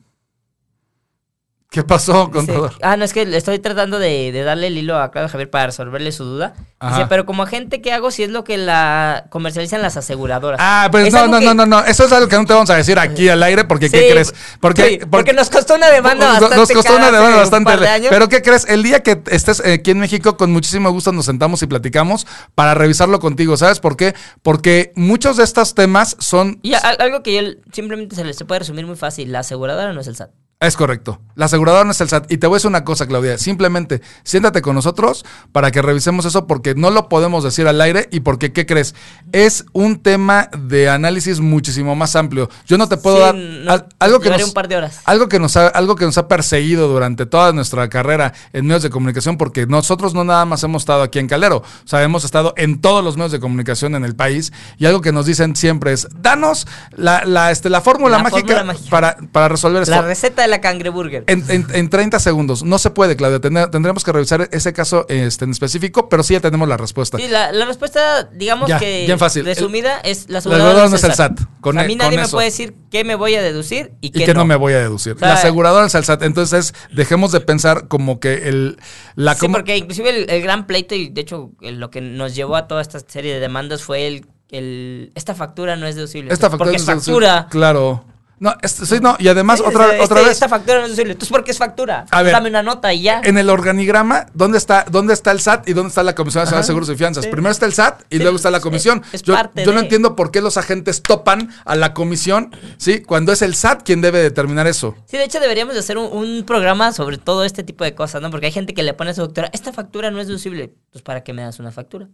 ¿Qué 1.70 1.82
pasó, 1.84 2.30
contador? 2.30 2.72
ah, 2.80 2.96
no, 2.96 3.04
es 3.04 3.12
que 3.12 3.22
estoy 3.36 3.58
tratando 3.58 3.98
de, 3.98 4.32
de 4.32 4.42
darle 4.42 4.68
el 4.68 4.78
hilo 4.78 4.98
a 4.98 5.10
Claudio 5.10 5.28
Javier 5.28 5.50
para 5.50 5.66
resolverle 5.66 6.12
su 6.12 6.24
duda. 6.24 6.54
Dice, 6.80 7.04
pero 7.10 7.26
como 7.26 7.42
agente, 7.42 7.82
¿qué 7.82 7.92
hago 7.92 8.10
si 8.10 8.22
es 8.22 8.30
lo 8.30 8.42
que 8.42 8.56
la 8.56 9.26
comercializan 9.28 9.82
las 9.82 9.98
aseguradoras? 9.98 10.58
Ah, 10.62 10.88
pues 10.90 11.08
Es 11.08 11.12
no, 11.12 11.26
no, 11.26 11.38
que- 11.40 11.44
no, 11.44 11.52
no, 11.52 11.66
no. 11.66 11.80
Eso 11.84 12.06
es 12.06 12.12
algo 12.12 12.26
que 12.26 12.36
no 12.36 12.46
te 12.46 12.54
vamos 12.54 12.70
a 12.70 12.76
decir 12.76 12.98
aquí 12.98 13.28
al 13.28 13.42
aire 13.42 13.64
porque 13.64 13.90
¿qué 13.90 14.00
Sí, 14.00 14.06
crees? 14.10 14.28
sí, 14.28 15.00
porque 15.10 15.34
nos 15.34 15.50
costó 15.50 15.74
una 15.74 15.90
demanda 15.90 16.26
bastante 16.26 16.56
Nos 16.56 16.70
costó 16.72 16.96
una 16.96 17.06
demanda 17.10 17.34
un 17.34 17.40
bastante. 17.40 17.76
de 17.76 17.88
años. 17.88 18.06
Pero 18.08 18.28
¿qué 18.30 18.40
crees? 18.40 18.64
El 18.66 18.82
día 18.82 19.02
que 19.02 19.22
estés 19.30 19.60
eh, 19.60 19.74
aquí 19.74 19.90
en 19.90 19.98
México, 19.98 20.38
con 20.38 20.50
muchísimo 20.50 20.90
gusto 20.90 21.12
nos 21.12 21.26
sentamos 21.26 21.62
y 21.62 21.66
platicamos 21.66 22.26
para 22.54 22.72
revisarlo 22.72 23.20
contigo. 23.20 23.58
¿Sabes 23.58 23.78
por 23.80 23.98
qué? 23.98 24.14
Porque 24.42 24.92
muchos 24.96 25.36
de 25.36 25.44
estos 25.44 25.74
temas 25.74 26.16
son 26.18 26.60
Y 26.62 26.72
algo 26.72 27.22
que 27.22 27.34
yo 27.34 27.50
simplemente 27.72 28.16
se, 28.16 28.24
le- 28.24 28.32
se 28.32 28.46
puede 28.46 28.60
resumir 28.60 28.86
muy 28.86 28.96
fácil, 28.96 29.32
la 29.32 29.40
aseguradora 29.40 29.92
no 29.92 30.00
es 30.00 30.06
el 30.06 30.16
SAT. 30.16 30.30
Es 30.60 30.76
correcto. 30.76 31.20
La 31.36 31.44
aseguradora 31.44 31.84
no 31.84 31.92
es 31.92 32.00
el 32.00 32.08
SAT. 32.08 32.32
Y 32.32 32.38
te 32.38 32.48
voy 32.48 32.56
a 32.56 32.58
decir 32.58 32.68
una 32.68 32.82
cosa, 32.82 33.06
Claudia. 33.06 33.38
Simplemente 33.38 34.02
siéntate 34.24 34.60
con 34.60 34.74
nosotros 34.74 35.24
para 35.52 35.70
que 35.70 35.80
revisemos 35.82 36.24
eso 36.24 36.48
porque 36.48 36.74
no 36.74 36.90
lo 36.90 37.08
podemos 37.08 37.44
decir 37.44 37.68
al 37.68 37.80
aire 37.80 38.08
y 38.10 38.20
porque, 38.20 38.52
¿qué 38.52 38.66
crees? 38.66 38.96
Es 39.30 39.66
un 39.72 40.00
tema 40.02 40.48
de 40.58 40.88
análisis 40.88 41.38
muchísimo 41.38 41.94
más 41.94 42.16
amplio. 42.16 42.50
Yo 42.66 42.76
no 42.76 42.88
te 42.88 42.96
puedo 42.96 43.18
Sí, 43.18 43.22
dar 43.22 43.34
no, 43.36 43.70
al- 43.72 43.86
algo 44.00 44.18
que 44.18 44.30
nos, 44.30 44.42
un 44.42 44.52
par 44.52 44.66
de 44.66 44.76
horas. 44.78 45.00
algo 45.04 45.28
que 45.28 45.38
nos 45.38 45.56
ha, 45.56 45.68
algo 45.68 45.94
que 45.94 46.04
nos 46.06 46.18
ha 46.18 46.26
perseguido 46.26 46.88
durante 46.88 47.24
toda 47.24 47.52
nuestra 47.52 47.88
carrera 47.88 48.32
en 48.52 48.66
medios 48.66 48.82
de 48.82 48.90
comunicación 48.90 49.36
porque 49.38 49.64
nosotros 49.68 50.12
no 50.12 50.24
nada 50.24 50.44
más 50.44 50.64
hemos 50.64 50.82
estado 50.82 51.02
aquí 51.04 51.20
en 51.20 51.28
Calero, 51.28 51.58
o 51.58 51.64
sea, 51.88 52.02
hemos 52.02 52.24
estado 52.24 52.52
en 52.56 52.80
todos 52.80 53.04
los 53.04 53.16
medios 53.16 53.30
de 53.30 53.38
comunicación 53.38 53.94
en 53.94 54.04
el 54.04 54.16
país 54.16 54.52
y 54.76 54.86
algo 54.86 55.02
que 55.02 55.12
nos 55.12 55.24
dicen 55.24 55.54
siempre 55.54 55.92
es, 55.92 56.08
danos 56.20 56.66
la, 56.96 57.24
la, 57.24 57.52
este, 57.52 57.70
la 57.70 57.80
fórmula 57.80 58.16
La 58.16 58.24
mágica, 58.24 58.40
fórmula 58.40 58.64
mágica. 58.64 58.90
Para, 58.90 59.16
para 59.30 59.48
resolver 59.50 59.82
esto. 59.82 59.94
La 59.94 60.02
receta 60.02 60.47
de 60.48 60.56
la 60.56 60.60
cangreburger. 60.60 61.24
En, 61.26 61.44
en- 61.48 61.66
en 61.72 61.88
30 61.90 62.18
segundos. 62.18 62.62
No 62.64 62.78
se 62.78 62.90
puede, 62.90 63.16
Claudia. 63.16 63.40
Tendremos 63.70 64.04
que 64.04 64.12
revisar 64.12 64.48
ese 64.52 64.72
caso 64.72 65.06
este, 65.08 65.44
en 65.44 65.50
específico, 65.52 66.08
pero 66.08 66.22
sí 66.22 66.34
ya 66.34 66.40
tenemos 66.40 66.68
la 66.68 66.76
respuesta. 66.76 67.18
Sí, 67.18 67.28
la, 67.28 67.52
la 67.52 67.64
respuesta, 67.66 68.24
digamos 68.24 68.68
Ya, 68.68 68.78
que 68.78 69.04
bien 69.06 69.18
fácil. 69.18 69.44
resumida, 69.44 69.98
es 70.00 70.28
la 70.28 70.38
aseguradora 70.38 70.84
aseguradora 70.84 70.90
no 70.90 70.96
es 70.96 71.04
el 71.04 71.14
SAT. 71.14 71.40
Con 71.60 71.78
a 71.78 71.84
e- 71.84 71.86
mí 71.86 71.96
con 71.96 72.06
nadie 72.06 72.18
me 72.18 72.28
puede 72.28 72.46
decir 72.46 72.74
qué 72.90 73.04
me 73.04 73.14
voy 73.14 73.34
a 73.34 73.42
deducir 73.42 73.92
y 74.00 74.08
y 74.08 74.10
qué 74.10 74.24
que 74.24 74.34
no. 74.34 74.44
me 74.44 74.56
voy 74.56 74.72
a 74.72 74.78
deducir. 74.78 75.12
O 75.14 75.18
sea, 75.18 75.28
la 75.28 75.34
aseguradora 75.34 75.86
es 75.86 75.94
el 75.94 76.04
SAT. 76.04 76.22
Entonces, 76.22 76.74
dejemos 76.92 77.32
de 77.32 77.40
pensar 77.40 77.88
como 77.88 78.20
que 78.20 78.48
el. 78.48 78.78
La 79.14 79.34
Sí, 79.34 79.48
porque 79.48 79.76
inclusive 79.76 80.10
el, 80.10 80.30
el 80.30 80.42
gran 80.42 80.66
pleito 80.66 80.94
y 80.94 81.08
de 81.10 81.20
hecho 81.20 81.50
lo 81.60 81.90
que 81.90 82.00
nos 82.00 82.34
llevó 82.34 82.56
a 82.56 82.66
toda 82.68 82.82
esta 82.82 82.98
serie 83.00 83.34
de 83.34 83.40
demandas 83.40 83.82
fue 83.82 84.06
el, 84.06 84.26
el 84.50 85.12
esta 85.14 85.34
factura 85.34 85.76
no 85.76 85.86
es 85.86 85.94
deducible. 85.96 86.32
esta 86.32 86.46
factura 86.50 86.64
porque 86.70 86.76
es 86.76 86.84
factura. 86.84 87.46
Claro. 87.50 88.04
No, 88.40 88.54
este, 88.62 88.86
sí, 88.86 88.96
no, 89.00 89.16
y 89.18 89.28
además 89.28 89.60
otra, 89.60 89.86
este- 89.92 90.00
otra 90.04 90.20
vez. 90.22 90.30
Esta 90.30 90.48
factura 90.48 90.76
no 90.78 90.82
es 90.82 90.90
deducible. 90.90 91.12
Entonces, 91.12 91.32
¿por 91.32 91.44
qué 91.44 91.50
es 91.50 91.58
factura? 91.58 92.06
A 92.10 92.22
ver. 92.22 92.32
Dame 92.32 92.48
una 92.48 92.62
nota 92.62 92.92
y 92.92 93.02
ya. 93.02 93.20
En 93.24 93.36
el 93.38 93.50
organigrama, 93.50 94.26
¿dónde 94.34 94.58
está, 94.58 94.84
¿dónde 94.90 95.12
está 95.14 95.30
el 95.32 95.40
SAT 95.40 95.68
y 95.68 95.72
dónde 95.72 95.88
está 95.88 96.02
la 96.02 96.14
Comisión 96.14 96.42
Nacional 96.44 96.62
de. 96.62 96.66
Seguros 96.66 96.88
y 96.90 96.96
Fianzas? 96.96 97.24
Sí. 97.24 97.30
Primero 97.30 97.50
está 97.52 97.66
el 97.66 97.72
SAT 97.74 98.02
y 98.10 98.16
Sí, 98.16 98.22
luego 98.22 98.36
está 98.36 98.50
la 98.50 98.60
comisión. 98.60 99.02
es 99.12 99.22
yo 99.22 99.34
parte 99.34 99.64
yo 99.64 99.72
no 99.72 99.78
de- 99.78 99.84
entiendo 99.84 100.14
por 100.16 100.30
qué 100.30 100.40
los 100.40 100.56
agentes 100.56 101.02
topan 101.02 101.50
a 101.64 101.74
la 101.76 101.94
comisión, 101.94 102.54
¿sí? 102.76 103.00
Cuando 103.00 103.32
es 103.32 103.42
el 103.42 103.54
SAT 103.54 103.82
quien 103.82 104.00
debe 104.00 104.20
determinar 104.22 104.66
eso. 104.66 104.94
Sí, 105.06 105.16
de 105.16 105.24
hecho 105.24 105.40
deberíamos 105.40 105.74
de 105.74 105.80
hacer 105.80 105.98
un, 105.98 106.06
un 106.16 106.44
programa 106.44 106.92
sobre 106.92 107.18
todo 107.18 107.44
este 107.44 107.64
tipo 107.64 107.84
de 107.84 107.94
cosas, 107.94 108.22
¿no? 108.22 108.30
Porque 108.30 108.46
hay 108.46 108.52
gente 108.52 108.72
que 108.74 108.82
le 108.82 108.94
pone 108.94 109.10
a 109.10 109.14
su 109.14 109.20
doctora, 109.22 109.50
esta 109.52 109.72
factura 109.72 110.10
no 110.10 110.20
es 110.20 110.26
deducible. 110.28 110.74
Pues 110.92 111.02
¿para 111.02 111.22
qué 111.24 111.32
me 111.32 111.42
das 111.42 111.58
una 111.58 111.70
factura? 111.72 112.08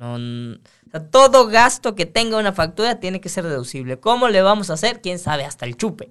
No, 0.00 0.14
o 0.14 0.90
sea, 0.90 1.10
todo 1.10 1.46
gasto 1.46 1.94
que 1.94 2.06
tenga 2.06 2.38
una 2.38 2.52
factura 2.54 2.98
tiene 3.00 3.20
que 3.20 3.28
ser 3.28 3.44
deducible. 3.44 4.00
¿Cómo 4.00 4.28
le 4.28 4.40
vamos 4.40 4.70
a 4.70 4.72
hacer? 4.72 5.02
¿Quién 5.02 5.18
sabe? 5.18 5.44
Hasta 5.44 5.66
el 5.66 5.76
chupe. 5.76 6.10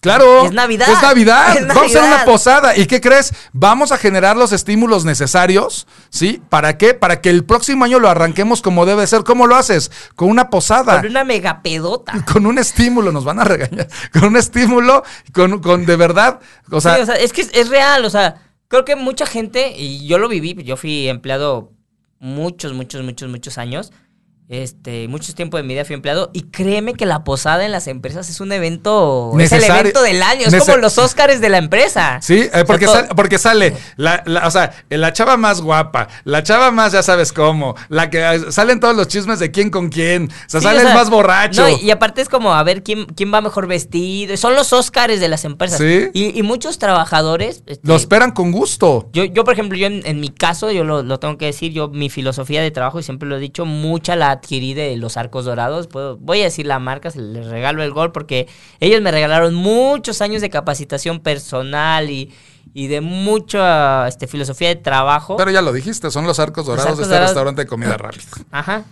Claro. 0.00 0.46
Es 0.46 0.52
Navidad. 0.52 0.88
Es 0.90 1.02
Navidad. 1.02 1.56
Es 1.58 1.66
Vamos 1.68 1.82
a 1.82 1.84
hacer 1.84 2.00
una 2.00 2.10
Navidad. 2.10 2.24
posada. 2.24 2.76
¿Y 2.78 2.86
qué 2.86 3.02
crees? 3.02 3.34
Vamos 3.52 3.92
a 3.92 3.98
generar 3.98 4.38
los 4.38 4.52
estímulos 4.52 5.04
necesarios, 5.04 5.86
¿sí? 6.08 6.40
¿Para 6.48 6.78
qué? 6.78 6.94
Para 6.94 7.20
que 7.20 7.28
el 7.28 7.44
próximo 7.44 7.84
año 7.84 7.98
lo 7.98 8.08
arranquemos 8.08 8.62
como 8.62 8.86
debe 8.86 9.06
ser. 9.06 9.22
¿Cómo 9.24 9.46
lo 9.46 9.56
haces? 9.56 9.90
Con 10.16 10.30
una 10.30 10.48
posada. 10.48 11.02
Con 11.02 11.10
una 11.10 11.24
megapedota. 11.24 12.24
Con 12.32 12.46
un 12.46 12.58
estímulo, 12.58 13.12
nos 13.12 13.24
van 13.24 13.40
a 13.40 13.44
regañar. 13.44 13.86
Con 14.14 14.24
un 14.24 14.38
estímulo, 14.38 15.04
con, 15.34 15.60
con 15.60 15.84
de 15.84 15.96
verdad. 15.96 16.40
O 16.70 16.80
sea, 16.80 16.96
Sí, 16.96 17.02
o 17.02 17.06
sea, 17.06 17.16
es 17.16 17.34
que 17.34 17.42
es, 17.42 17.50
es 17.52 17.68
real, 17.68 18.02
o 18.06 18.10
sea, 18.10 18.36
creo 18.68 18.86
que 18.86 18.96
mucha 18.96 19.26
gente, 19.26 19.74
y 19.76 20.06
yo 20.06 20.16
lo 20.16 20.28
viví, 20.28 20.54
yo 20.64 20.78
fui 20.78 21.06
empleado 21.08 21.72
muchos, 22.20 22.72
muchos, 22.72 23.02
muchos, 23.02 23.28
muchos 23.28 23.58
años, 23.58 23.92
este, 24.50 25.06
muchos 25.08 25.34
tiempo 25.34 25.56
de 25.56 25.62
mi 25.62 25.74
vida 25.74 25.84
fui 25.84 25.94
empleado, 25.94 26.30
y 26.32 26.42
créeme 26.42 26.94
que 26.94 27.06
la 27.06 27.24
posada 27.24 27.64
en 27.64 27.70
las 27.72 27.86
empresas 27.86 28.28
es 28.28 28.40
un 28.40 28.50
evento, 28.52 29.32
es 29.38 29.52
el 29.52 29.62
evento 29.64 30.02
del 30.02 30.22
año, 30.22 30.46
es 30.46 30.54
como 30.56 30.76
los 30.76 30.98
Óscares 30.98 31.40
de 31.40 31.48
la 31.48 31.58
empresa. 31.58 32.18
Sí, 32.20 32.48
eh, 32.52 32.64
porque, 32.66 32.86
O 32.86 32.92
sea, 32.92 33.02
sale, 33.02 33.14
porque 33.14 33.38
sale, 33.38 33.76
la, 33.96 34.22
la- 34.26 34.46
o 34.46 34.50
sea, 34.50 34.72
la 34.90 35.12
chava 35.12 35.36
más 35.36 35.60
guapa, 35.60 36.08
la 36.24 36.42
chava 36.42 36.70
más 36.72 36.92
ya 36.92 37.02
sabes 37.02 37.32
cómo, 37.32 37.76
la 37.88 38.10
que 38.10 38.18
eh, 38.18 38.50
salen 38.52 38.80
todos 38.80 38.96
los 38.96 39.06
chismes 39.08 39.38
de 39.38 39.50
quién 39.52 39.70
con 39.70 39.88
quién, 39.88 40.24
o 40.24 40.50
sea, 40.50 40.60
Sí, 40.60 40.64
sale 40.66 40.78
o 40.78 40.80
sea, 40.82 40.90
el 40.90 40.96
más 40.98 41.10
borracho. 41.10 41.62
No, 41.62 41.68
y 41.68 41.90
aparte 41.92 42.20
es 42.20 42.28
como 42.28 42.52
a 42.52 42.62
ver 42.64 42.82
quién, 42.82 43.06
quién 43.06 43.32
va 43.32 43.40
mejor 43.40 43.68
vestido. 43.68 44.36
Son 44.36 44.54
los 44.56 44.72
Óscares 44.72 45.20
de 45.20 45.28
las 45.28 45.44
empresas. 45.44 45.78
Sí. 45.78 46.08
Y, 46.12 46.36
y 46.38 46.42
muchos 46.42 46.78
trabajadores. 46.78 47.62
este, 47.66 47.86
Lo 47.86 47.94
esperan 47.96 48.32
con 48.32 48.50
gusto. 48.50 49.08
Yo, 49.12 49.24
yo, 49.24 49.44
por 49.44 49.54
ejemplo, 49.54 49.78
yo 49.78 49.86
en, 49.86 50.02
en 50.04 50.18
mi 50.20 50.28
caso, 50.30 50.70
yo 50.72 50.84
lo, 50.84 51.02
lo 51.02 51.18
tengo 51.20 51.38
que 51.38 51.46
decir, 51.46 51.72
yo 51.72 51.88
mi 51.88 52.10
filosofía 52.10 52.62
de 52.62 52.70
trabajo, 52.70 52.98
y 52.98 53.02
siempre 53.02 53.28
lo 53.28 53.36
he 53.36 53.40
dicho, 53.40 53.64
mucha 53.64 54.16
la 54.16 54.39
adquirí 54.40 54.74
de 54.74 54.96
los 54.96 55.16
arcos 55.16 55.44
dorados. 55.44 55.86
Puedo- 55.86 56.16
voy 56.18 56.40
a 56.40 56.44
decir 56.44 56.66
la 56.66 56.78
marca, 56.78 57.10
se 57.10 57.20
les 57.20 57.46
regalo 57.46 57.82
el 57.82 57.92
gol, 57.92 58.12
porque 58.12 58.48
ellos 58.80 59.00
me 59.00 59.10
regalaron 59.10 59.54
muchos 59.54 60.20
años 60.20 60.40
de 60.42 60.50
capacitación 60.50 61.20
personal 61.20 62.10
y, 62.10 62.32
y 62.74 62.86
de 62.88 63.00
mucha 63.00 64.06
este, 64.08 64.26
filosofía 64.26 64.68
de 64.68 64.76
trabajo. 64.76 65.36
Pero 65.36 65.50
ya 65.50 65.62
lo 65.62 65.72
dijiste, 65.72 66.10
son 66.10 66.26
los 66.26 66.38
arcos 66.40 66.66
dorados 66.66 66.86
arcos 66.86 66.98
de 66.98 67.02
este 67.04 67.14
dorados. 67.14 67.30
restaurante 67.30 67.62
de 67.62 67.66
comida 67.68 67.96
rápida. 67.96 68.22
Ajá. 68.50 68.84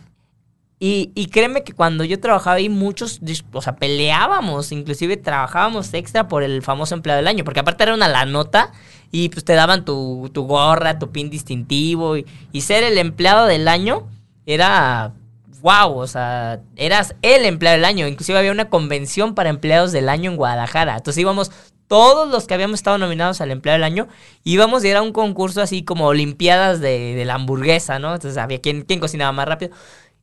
Y, 0.80 1.10
y 1.16 1.26
créeme 1.26 1.64
que 1.64 1.72
cuando 1.72 2.04
yo 2.04 2.20
trabajaba 2.20 2.54
ahí, 2.56 2.68
muchos, 2.68 3.20
o 3.52 3.60
sea, 3.62 3.74
peleábamos, 3.74 4.70
inclusive 4.70 5.16
trabajábamos 5.16 5.92
extra 5.92 6.28
por 6.28 6.44
el 6.44 6.62
famoso 6.62 6.94
empleado 6.94 7.16
del 7.18 7.26
año, 7.26 7.42
porque 7.42 7.58
aparte 7.58 7.82
era 7.82 7.94
una 7.94 8.06
la 8.06 8.24
nota 8.26 8.70
y 9.10 9.28
pues 9.28 9.44
te 9.44 9.54
daban 9.54 9.84
tu, 9.84 10.30
tu 10.32 10.44
gorra, 10.44 11.00
tu 11.00 11.10
pin 11.10 11.30
distintivo 11.30 12.16
y, 12.16 12.26
y 12.52 12.60
ser 12.60 12.84
el 12.84 12.96
empleado 12.98 13.46
del 13.46 13.66
año 13.66 14.06
era 14.46 15.14
wow, 15.60 15.98
o 15.98 16.06
sea, 16.06 16.60
eras 16.76 17.14
el 17.22 17.44
empleado 17.44 17.76
del 17.76 17.84
año, 17.84 18.06
inclusive 18.06 18.38
había 18.38 18.52
una 18.52 18.68
convención 18.68 19.34
para 19.34 19.50
empleados 19.50 19.92
del 19.92 20.08
año 20.08 20.30
en 20.30 20.36
Guadalajara, 20.36 20.96
entonces 20.96 21.20
íbamos 21.20 21.50
todos 21.86 22.28
los 22.28 22.46
que 22.46 22.54
habíamos 22.54 22.80
estado 22.80 22.98
nominados 22.98 23.40
al 23.40 23.50
empleado 23.50 23.76
del 23.76 23.84
año, 23.84 24.08
íbamos 24.44 24.84
y 24.84 24.88
era 24.88 25.02
un 25.02 25.12
concurso 25.12 25.62
así 25.62 25.84
como 25.84 26.06
olimpiadas 26.06 26.80
de, 26.80 27.22
la 27.24 27.34
hamburguesa, 27.34 27.98
¿no? 27.98 28.14
Entonces 28.14 28.36
había 28.36 28.60
quien 28.60 28.84
cocinaba 29.00 29.32
más 29.32 29.48
rápido. 29.48 29.72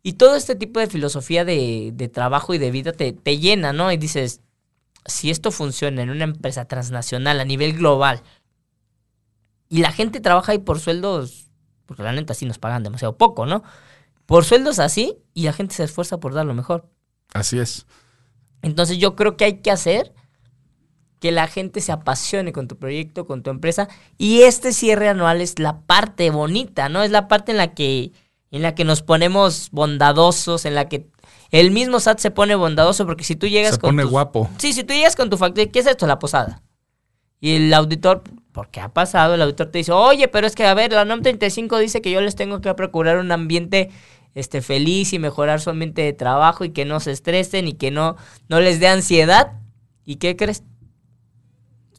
Y 0.03 0.13
todo 0.13 0.35
este 0.35 0.53
tipo 0.53 0.79
de 0.79 0.85
filosofía 0.85 1.43
de, 1.45 1.89
de 1.91 2.07
trabajo 2.07 2.53
y 2.53 2.59
de 2.59 2.69
vida 2.69 2.91
te, 2.91 3.11
te 3.11 3.39
llena, 3.39 3.73
¿no? 3.73 3.91
Y 3.91 3.97
dices, 3.97 4.41
si 5.03 5.31
esto 5.31 5.49
funciona 5.49 6.03
en 6.03 6.11
una 6.11 6.25
empresa 6.25 6.65
transnacional 6.65 7.39
a 7.39 7.45
nivel 7.45 7.73
global 7.73 8.21
y 9.67 9.79
la 9.79 9.91
gente 9.91 10.21
trabaja 10.21 10.51
ahí 10.51 10.59
por 10.59 10.79
sueldos, 10.79 11.47
porque 11.87 12.03
la 12.03 12.11
neta 12.11 12.35
sí 12.35 12.45
nos 12.45 12.59
pagan 12.59 12.83
demasiado 12.83 13.17
poco, 13.17 13.47
¿no? 13.47 13.63
Por 14.25 14.45
sueldos 14.45 14.79
así 14.79 15.17
y 15.33 15.43
la 15.43 15.53
gente 15.53 15.75
se 15.75 15.83
esfuerza 15.83 16.19
por 16.19 16.33
dar 16.33 16.45
lo 16.45 16.53
mejor. 16.53 16.89
Así 17.33 17.59
es. 17.59 17.85
Entonces 18.61 18.97
yo 18.97 19.15
creo 19.15 19.37
que 19.37 19.45
hay 19.45 19.57
que 19.61 19.71
hacer 19.71 20.13
que 21.19 21.31
la 21.31 21.47
gente 21.47 21.81
se 21.81 21.91
apasione 21.91 22.51
con 22.51 22.67
tu 22.67 22.77
proyecto, 22.77 23.25
con 23.25 23.41
tu 23.43 23.49
empresa. 23.49 23.87
Y 24.17 24.41
este 24.41 24.73
cierre 24.73 25.07
anual 25.09 25.41
es 25.41 25.59
la 25.59 25.81
parte 25.81 26.29
bonita, 26.29 26.89
¿no? 26.89 27.03
Es 27.03 27.11
la 27.11 27.27
parte 27.27 27.51
en 27.51 27.57
la 27.57 27.73
que, 27.73 28.11
en 28.51 28.61
la 28.61 28.75
que 28.75 28.83
nos 28.83 29.01
ponemos 29.01 29.69
bondadosos, 29.71 30.65
en 30.65 30.75
la 30.75 30.87
que 30.89 31.07
el 31.51 31.71
mismo 31.71 31.99
SAT 31.99 32.19
se 32.19 32.31
pone 32.31 32.55
bondadoso, 32.55 33.05
porque 33.05 33.23
si 33.23 33.35
tú 33.35 33.47
llegas 33.47 33.75
Se 33.75 33.79
con 33.81 33.89
pone 33.91 34.03
tus- 34.03 34.11
guapo. 34.11 34.49
Sí, 34.57 34.73
si 34.73 34.83
tú 34.83 34.93
llegas 34.93 35.15
con 35.15 35.29
tu 35.29 35.37
factura, 35.37 35.67
¿qué 35.71 35.79
es 35.79 35.87
esto? 35.87 36.05
La 36.05 36.19
posada. 36.19 36.61
Y 37.39 37.55
el 37.55 37.73
auditor, 37.73 38.23
porque 38.51 38.79
ha 38.81 38.89
pasado, 38.93 39.35
el 39.35 39.41
auditor 39.41 39.67
te 39.67 39.77
dice, 39.79 39.91
oye, 39.93 40.27
pero 40.27 40.47
es 40.47 40.55
que, 40.55 40.65
a 40.65 40.73
ver, 40.73 40.91
la 40.91 41.05
NOM 41.05 41.21
35 41.21 41.77
dice 41.79 42.01
que 42.01 42.11
yo 42.11 42.19
les 42.21 42.35
tengo 42.35 42.61
que 42.61 42.73
procurar 42.73 43.17
un 43.17 43.31
ambiente 43.31 43.89
este, 44.35 44.61
feliz 44.61 45.13
y 45.13 45.19
mejorar 45.19 45.61
su 45.61 45.71
ambiente 45.71 46.03
de 46.03 46.13
trabajo 46.13 46.65
y 46.65 46.69
que 46.69 46.85
no 46.85 46.99
se 46.99 47.11
estresen 47.11 47.67
y 47.67 47.73
que 47.73 47.89
no, 47.89 48.17
no 48.49 48.59
les 48.59 48.79
dé 48.79 48.87
ansiedad. 48.87 49.53
¿Y 50.05 50.17
qué 50.17 50.35
crees? 50.35 50.61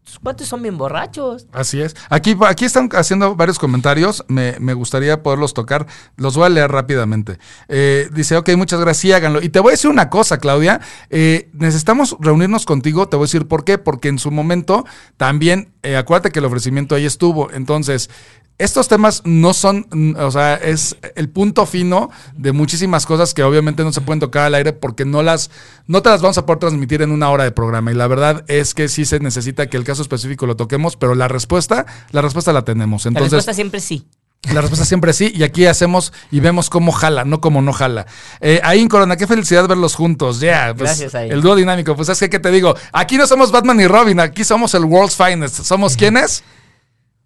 Tus 0.05 0.21
cuates 0.21 0.47
son 0.47 0.63
bien 0.63 0.79
borrachos. 0.79 1.49
Así 1.53 1.81
es. 1.81 1.97
Aquí, 2.11 2.37
aquí 2.47 2.65
están 2.65 2.89
haciendo 2.93 3.35
varios 3.35 3.59
comentarios. 3.59 4.25
Me, 4.29 4.55
me 4.61 4.73
gustaría 4.73 5.21
poderlos 5.25 5.53
tocar. 5.53 5.89
Los 6.17 6.37
voy 6.37 6.47
a 6.47 6.49
leer 6.49 6.71
rápidamente. 6.71 7.41
Eh, 7.67 8.09
dice, 8.13 8.37
ok, 8.37 8.51
muchas 8.57 8.79
gracias, 8.79 8.99
sí, 8.99 9.13
háganlo. 9.13 9.43
Y 9.43 9.49
te 9.49 9.59
voy 9.59 9.71
a 9.71 9.73
decir 9.73 9.91
una 9.91 10.09
cosa, 10.09 10.39
Claudia. 10.39 10.81
Eh, 11.11 11.51
necesitamos 11.55 12.17
reunirnos 12.21 12.67
contigo. 12.67 13.09
Te 13.09 13.17
voy 13.17 13.25
a 13.25 13.27
decir 13.27 13.49
por 13.49 13.65
qué. 13.65 13.79
Porque 13.79 14.07
en 14.07 14.21
su 14.21 14.31
momento 14.31 14.85
también, 15.17 15.73
eh, 15.83 15.97
acuérdate 15.97 16.31
que 16.31 16.39
el 16.39 16.45
ofrecimiento 16.45 16.95
ahí 16.95 17.05
estuvo. 17.05 17.51
Entonces, 17.51 18.09
estos 18.59 18.89
temas 18.89 19.23
no 19.25 19.53
son, 19.53 19.87
mm, 19.91 20.17
o 20.17 20.31
sea, 20.31 20.55
es 20.55 20.97
el 21.15 21.29
punto 21.29 21.67
fino 21.67 22.11
de 22.35 22.53
muchísimas 22.53 23.05
cosas 23.05 23.35
que 23.35 23.43
obviamente 23.43 23.85
no 23.85 23.93
se 23.93 24.01
pueden 24.01 24.21
tocar 24.21 24.47
al 24.47 24.55
aire 24.55 24.73
porque 24.73 25.05
no 25.05 25.23
las, 25.23 25.51
no 25.87 26.03
te 26.03 26.09
las 26.09 26.23
vamos 26.23 26.39
a 26.39 26.47
poder 26.47 26.61
transmitir 26.61 27.03
en 27.03 27.11
una 27.13 27.31
hora 27.31 27.45
de 27.45 27.51
programa. 27.53 27.91
Y 27.91 27.95
la 27.95 28.07
verdad 28.07 28.45
es 28.49 28.75
que 28.75 28.89
sí 28.89 29.05
se 29.05 29.21
necesita 29.21 29.67
que 29.67 29.77
el 29.77 29.85
caso 29.85 30.03
específico 30.03 30.47
lo 30.47 30.57
toquemos, 30.57 30.97
pero 30.97 31.15
la 31.15 31.29
respuesta, 31.29 31.85
la 32.13 32.23
respuesta 32.23 32.53
la 32.53 32.65
tenemos. 32.65 33.05
la 33.05 33.09
Entonces, 33.09 33.33
respuesta 33.33 33.55
siempre 33.55 33.81
sí. 33.81 34.07
la 34.53 34.63
respuesta 34.63 34.87
siempre 34.87 35.13
sí, 35.13 35.33
y 35.35 35.43
aquí 35.43 35.67
hacemos 35.67 36.15
y 36.31 36.41
vemos 36.41 36.71
cómo 36.71 36.93
jala, 36.93 37.27
no 37.27 37.43
como 37.43 37.61
no 37.61 37.75
jala. 37.75 38.07
Eh, 38.41 38.61
ahí 38.65 38.81
en 38.81 38.89
Corona, 38.89 39.17
qué 39.17 39.27
felicidad 39.27 39.69
verlos 39.69 39.95
juntos. 39.95 40.41
Ya, 40.41 40.73
pues, 40.75 40.99
Gracias, 40.99 41.15
el 41.15 41.43
dúo 41.43 41.57
dinámico. 41.57 41.95
Pues 41.95 42.09
es 42.09 42.19
que, 42.19 42.31
¿qué 42.31 42.39
te 42.39 42.51
digo? 42.51 42.75
Aquí 42.93 43.19
no 43.19 43.27
somos 43.27 43.53
Batman 43.53 43.81
y 43.81 43.87
Robin, 43.87 44.19
aquí 44.19 44.45
somos 44.45 44.75
el 44.75 44.85
World's 44.85 45.17
Finest. 45.17 45.63
¿Somos 45.63 45.95
quiénes? 45.95 46.43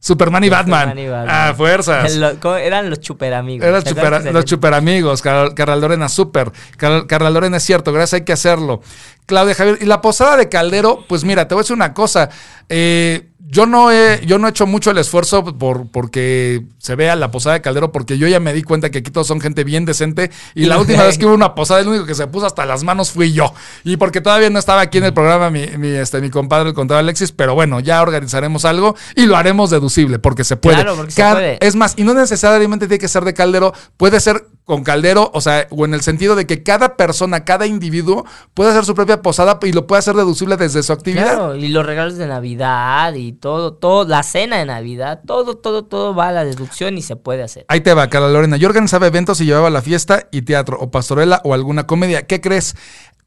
Superman 0.02 0.42
y 0.44 0.48
Batman. 0.48 0.80
Superman 0.88 1.04
y 1.04 1.08
Batman. 1.08 1.36
Ah, 1.50 1.54
fuerzas. 1.54 2.12
Eran 2.62 2.88
los 2.88 3.00
chuperamigos. 3.00 3.68
Eran 3.68 3.82
¿Te 3.82 3.90
super- 3.90 4.04
que 4.04 4.10
los 4.10 4.22
salían? 4.24 4.46
super 4.46 4.74
amigos, 4.74 5.20
Car- 5.22 5.54
Carla 5.54 5.76
Lorena, 5.76 6.08
súper. 6.08 6.50
Car- 6.78 7.06
Carla 7.06 7.28
Lorena 7.30 7.58
es 7.58 7.62
cierto, 7.62 7.92
gracias, 7.92 8.20
hay 8.20 8.24
que 8.24 8.32
hacerlo. 8.32 8.80
Claudia 9.26 9.54
Javier, 9.54 9.78
y 9.80 9.84
la 9.84 10.00
posada 10.00 10.36
de 10.36 10.48
Caldero, 10.48 11.04
pues 11.06 11.22
mira, 11.24 11.46
te 11.46 11.54
voy 11.54 11.60
a 11.60 11.64
decir 11.64 11.76
una 11.76 11.92
cosa. 11.94 12.30
Eh, 12.68 13.28
yo 13.50 13.66
no 13.66 13.90
he, 13.90 14.24
yo 14.26 14.38
no 14.38 14.46
he 14.46 14.50
hecho 14.50 14.66
mucho 14.66 14.92
el 14.92 14.98
esfuerzo 14.98 15.44
por 15.58 15.88
porque 15.88 16.62
se 16.78 16.94
vea 16.94 17.16
la 17.16 17.32
posada 17.32 17.54
de 17.54 17.60
Caldero, 17.60 17.90
porque 17.90 18.16
yo 18.16 18.28
ya 18.28 18.38
me 18.38 18.52
di 18.52 18.62
cuenta 18.62 18.90
que 18.90 18.98
aquí 18.98 19.10
todos 19.10 19.26
son 19.26 19.40
gente 19.40 19.64
bien 19.64 19.84
decente. 19.84 20.30
Y 20.54 20.66
la 20.66 20.78
última 20.78 21.02
vez 21.02 21.18
que 21.18 21.26
hubo 21.26 21.34
una 21.34 21.56
posada, 21.56 21.80
el 21.80 21.88
único 21.88 22.06
que 22.06 22.14
se 22.14 22.28
puso 22.28 22.46
hasta 22.46 22.64
las 22.64 22.84
manos 22.84 23.10
fui 23.10 23.32
yo. 23.32 23.52
Y 23.82 23.96
porque 23.96 24.20
todavía 24.20 24.50
no 24.50 24.60
estaba 24.60 24.82
aquí 24.82 24.98
en 24.98 25.04
el 25.04 25.12
programa 25.12 25.50
mi, 25.50 25.66
mi, 25.78 25.88
este, 25.88 26.20
mi 26.20 26.30
compadre, 26.30 26.68
el 26.68 26.74
contador 26.74 27.00
Alexis, 27.00 27.32
pero 27.32 27.54
bueno, 27.54 27.80
ya 27.80 28.00
organizaremos 28.02 28.64
algo 28.64 28.94
y 29.16 29.26
lo 29.26 29.36
haremos 29.36 29.70
deducible, 29.70 30.20
porque 30.20 30.44
se 30.44 30.56
puede. 30.56 30.76
Claro, 30.76 30.94
porque 30.96 31.10
se 31.10 31.22
puede. 31.22 31.58
es 31.60 31.74
más, 31.74 31.94
y 31.96 32.04
no 32.04 32.14
necesariamente 32.14 32.86
tiene 32.86 33.00
que 33.00 33.08
ser 33.08 33.24
de 33.24 33.34
caldero, 33.34 33.74
puede 33.96 34.20
ser 34.20 34.46
con 34.70 34.84
caldero, 34.84 35.32
o 35.34 35.40
sea, 35.40 35.66
o 35.70 35.84
en 35.84 35.94
el 35.94 36.00
sentido 36.00 36.36
de 36.36 36.46
que 36.46 36.62
cada 36.62 36.96
persona, 36.96 37.44
cada 37.44 37.66
individuo 37.66 38.24
puede 38.54 38.70
hacer 38.70 38.84
su 38.84 38.94
propia 38.94 39.20
posada 39.20 39.58
y 39.62 39.72
lo 39.72 39.88
puede 39.88 39.98
hacer 39.98 40.14
deducible 40.14 40.56
desde 40.56 40.84
su 40.84 40.92
actividad. 40.92 41.34
Claro, 41.34 41.56
y 41.56 41.66
los 41.70 41.84
regalos 41.84 42.16
de 42.16 42.28
Navidad 42.28 43.14
y 43.14 43.32
todo, 43.32 43.72
todo, 43.72 44.06
la 44.06 44.22
cena 44.22 44.58
de 44.58 44.66
Navidad, 44.66 45.22
todo, 45.26 45.56
todo, 45.56 45.86
todo 45.86 46.14
va 46.14 46.28
a 46.28 46.32
la 46.32 46.44
deducción 46.44 46.96
y 46.96 47.02
se 47.02 47.16
puede 47.16 47.42
hacer. 47.42 47.64
Ahí 47.66 47.80
te 47.80 47.92
va, 47.94 48.08
Carla 48.08 48.28
Lorena. 48.28 48.58
Yo 48.58 48.68
organizaba 48.68 49.08
eventos 49.08 49.40
y 49.40 49.44
llevaba 49.44 49.70
la 49.70 49.82
fiesta 49.82 50.28
y 50.30 50.42
teatro, 50.42 50.78
o 50.80 50.92
pastorela, 50.92 51.40
o 51.42 51.52
alguna 51.52 51.88
comedia. 51.88 52.28
¿Qué 52.28 52.40
crees? 52.40 52.76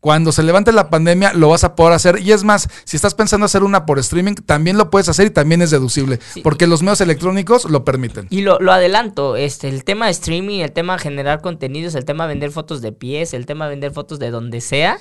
Cuando 0.03 0.33
se 0.33 0.43
levante 0.43 0.73
la 0.73 0.89
pandemia 0.89 1.31
lo 1.31 1.47
vas 1.47 1.63
a 1.63 1.75
poder 1.75 1.93
hacer. 1.93 2.19
Y 2.19 2.33
es 2.33 2.43
más, 2.43 2.67
si 2.83 2.97
estás 2.97 3.15
pensando 3.15 3.45
hacer 3.45 3.63
una 3.63 3.85
por 3.85 3.99
streaming, 3.99 4.33
también 4.33 4.77
lo 4.77 4.89
puedes 4.89 5.07
hacer 5.07 5.27
y 5.27 5.29
también 5.29 5.61
es 5.61 5.71
deducible. 5.71 6.19
Sí. 6.33 6.41
Porque 6.41 6.67
los 6.67 6.81
medios 6.81 6.99
electrónicos 6.99 7.63
lo 7.63 7.85
permiten. 7.85 8.27
Y 8.29 8.41
lo, 8.41 8.59
lo 8.59 8.73
adelanto, 8.73 9.37
este, 9.37 9.69
el 9.69 9.85
tema 9.85 10.07
de 10.07 10.11
streaming, 10.11 10.59
el 10.59 10.73
tema 10.73 10.97
de 10.97 10.99
generar 10.99 11.39
contenidos, 11.39 11.95
el 11.95 12.03
tema 12.03 12.25
de 12.25 12.33
vender 12.33 12.51
fotos 12.51 12.81
de 12.81 12.91
pies, 12.91 13.33
el 13.33 13.45
tema 13.45 13.63
de 13.63 13.69
vender 13.69 13.93
fotos 13.93 14.19
de 14.19 14.29
donde 14.29 14.59
sea, 14.59 14.97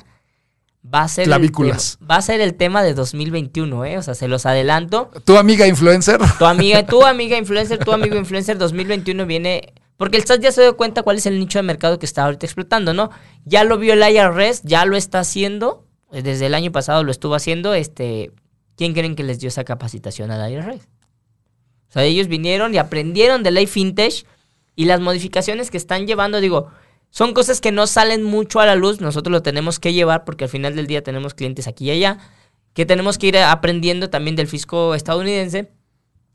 va 0.87 1.03
a 1.03 1.09
ser 1.09 1.25
Clavículas. 1.25 1.99
El 2.01 2.09
va 2.09 2.17
a 2.19 2.23
ser 2.23 2.41
el 2.41 2.55
tema 2.55 2.85
de 2.85 2.95
2021, 2.95 3.85
¿eh? 3.85 3.99
O 3.99 4.03
sea, 4.03 4.15
se 4.15 4.29
los 4.29 4.47
adelanto. 4.47 5.11
¿Tu 5.25 5.37
amiga 5.37 5.67
influencer? 5.67 6.21
Tu 6.39 6.45
amiga, 6.45 6.87
tu 6.87 7.03
amiga 7.05 7.37
influencer, 7.37 7.85
tu 7.85 7.91
amigo 7.91 8.15
influencer 8.15 8.57
2021 8.57 9.27
viene 9.27 9.75
porque 10.03 10.17
el 10.17 10.25
SAT 10.25 10.41
ya 10.41 10.51
se 10.51 10.63
dio 10.63 10.77
cuenta 10.77 11.05
cuál 11.05 11.19
es 11.19 11.27
el 11.27 11.39
nicho 11.39 11.61
de 11.61 11.63
mercado 11.63 12.01
que 12.01 12.07
está 12.07 12.25
ahorita 12.25 12.45
explotando, 12.45 12.93
¿no? 12.93 13.11
Ya 13.45 13.63
lo 13.63 13.79
vio 13.79 13.93
el 13.93 14.03
IRS, 14.03 14.63
ya 14.65 14.85
lo 14.85 14.97
está 14.97 15.21
haciendo, 15.21 15.87
desde 16.11 16.47
el 16.47 16.57
año 16.57 16.73
pasado 16.73 17.05
lo 17.05 17.13
estuvo 17.13 17.37
haciendo, 17.37 17.73
este, 17.73 18.33
¿quién 18.75 18.95
creen 18.95 19.15
que 19.15 19.23
les 19.23 19.39
dio 19.39 19.47
esa 19.47 19.63
capacitación 19.63 20.33
al 20.33 20.51
IRS? 20.51 20.89
O 21.89 21.93
sea, 21.93 22.03
ellos 22.03 22.27
vinieron 22.27 22.75
y 22.75 22.79
aprendieron 22.79 23.45
de 23.45 23.53
ley 23.53 23.69
fintech 23.69 24.27
y 24.75 24.87
las 24.87 25.01
modificaciones 25.01 25.71
que 25.71 25.77
están 25.77 26.09
llevando, 26.09 26.41
digo, 26.41 26.73
son 27.11 27.33
cosas 27.33 27.61
que 27.61 27.71
no 27.71 27.87
salen 27.87 28.25
mucho 28.25 28.59
a 28.59 28.67
la 28.67 28.75
luz, 28.75 29.01
nosotros 29.01 29.31
lo 29.31 29.43
tenemos 29.43 29.79
que 29.79 29.93
llevar 29.93 30.25
porque 30.25 30.47
al 30.47 30.51
final 30.51 30.75
del 30.75 30.89
día 30.89 31.05
tenemos 31.05 31.35
clientes 31.35 31.69
aquí 31.69 31.85
y 31.85 31.91
allá, 31.93 32.19
que 32.75 32.87
tenemos 32.87 33.19
que 33.19 33.29
ir 33.29 33.39
aprendiendo 33.39 34.11
también 34.11 34.35
del 34.35 34.49
fisco 34.49 34.97
estadounidense. 34.97 35.71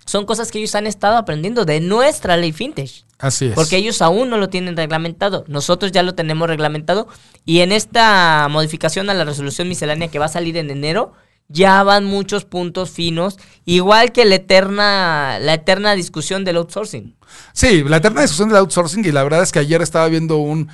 Son 0.07 0.25
cosas 0.25 0.51
que 0.51 0.59
ellos 0.59 0.73
han 0.73 0.87
estado 0.87 1.17
aprendiendo 1.17 1.65
de 1.65 1.81
nuestra 1.81 2.37
ley 2.37 2.53
fintech. 2.53 3.03
Así 3.19 3.47
es. 3.47 3.53
Porque 3.53 3.75
ellos 3.75 4.01
aún 4.01 4.29
no 4.29 4.37
lo 4.37 4.47
tienen 4.47 4.77
reglamentado. 4.77 5.43
Nosotros 5.47 5.91
ya 5.91 6.01
lo 6.01 6.15
tenemos 6.15 6.47
reglamentado. 6.47 7.09
Y 7.45 7.59
en 7.59 7.73
esta 7.73 8.47
modificación 8.49 9.09
a 9.09 9.13
la 9.13 9.25
resolución 9.25 9.67
miscelánea 9.67 10.07
que 10.07 10.17
va 10.17 10.25
a 10.25 10.29
salir 10.29 10.55
en 10.55 10.69
enero, 10.69 11.11
ya 11.49 11.83
van 11.83 12.05
muchos 12.05 12.45
puntos 12.45 12.89
finos, 12.89 13.37
igual 13.65 14.11
que 14.11 14.25
la 14.25 14.35
eterna, 14.35 15.39
la 15.39 15.55
eterna 15.55 15.93
discusión 15.93 16.45
del 16.45 16.57
outsourcing. 16.57 17.15
Sí, 17.53 17.83
la 17.83 17.97
eterna 17.97 18.21
discusión 18.21 18.49
del 18.49 18.59
outsourcing, 18.59 19.05
y 19.05 19.11
la 19.11 19.23
verdad 19.23 19.43
es 19.43 19.51
que 19.51 19.59
ayer 19.59 19.81
estaba 19.81 20.07
viendo 20.07 20.37
un, 20.37 20.69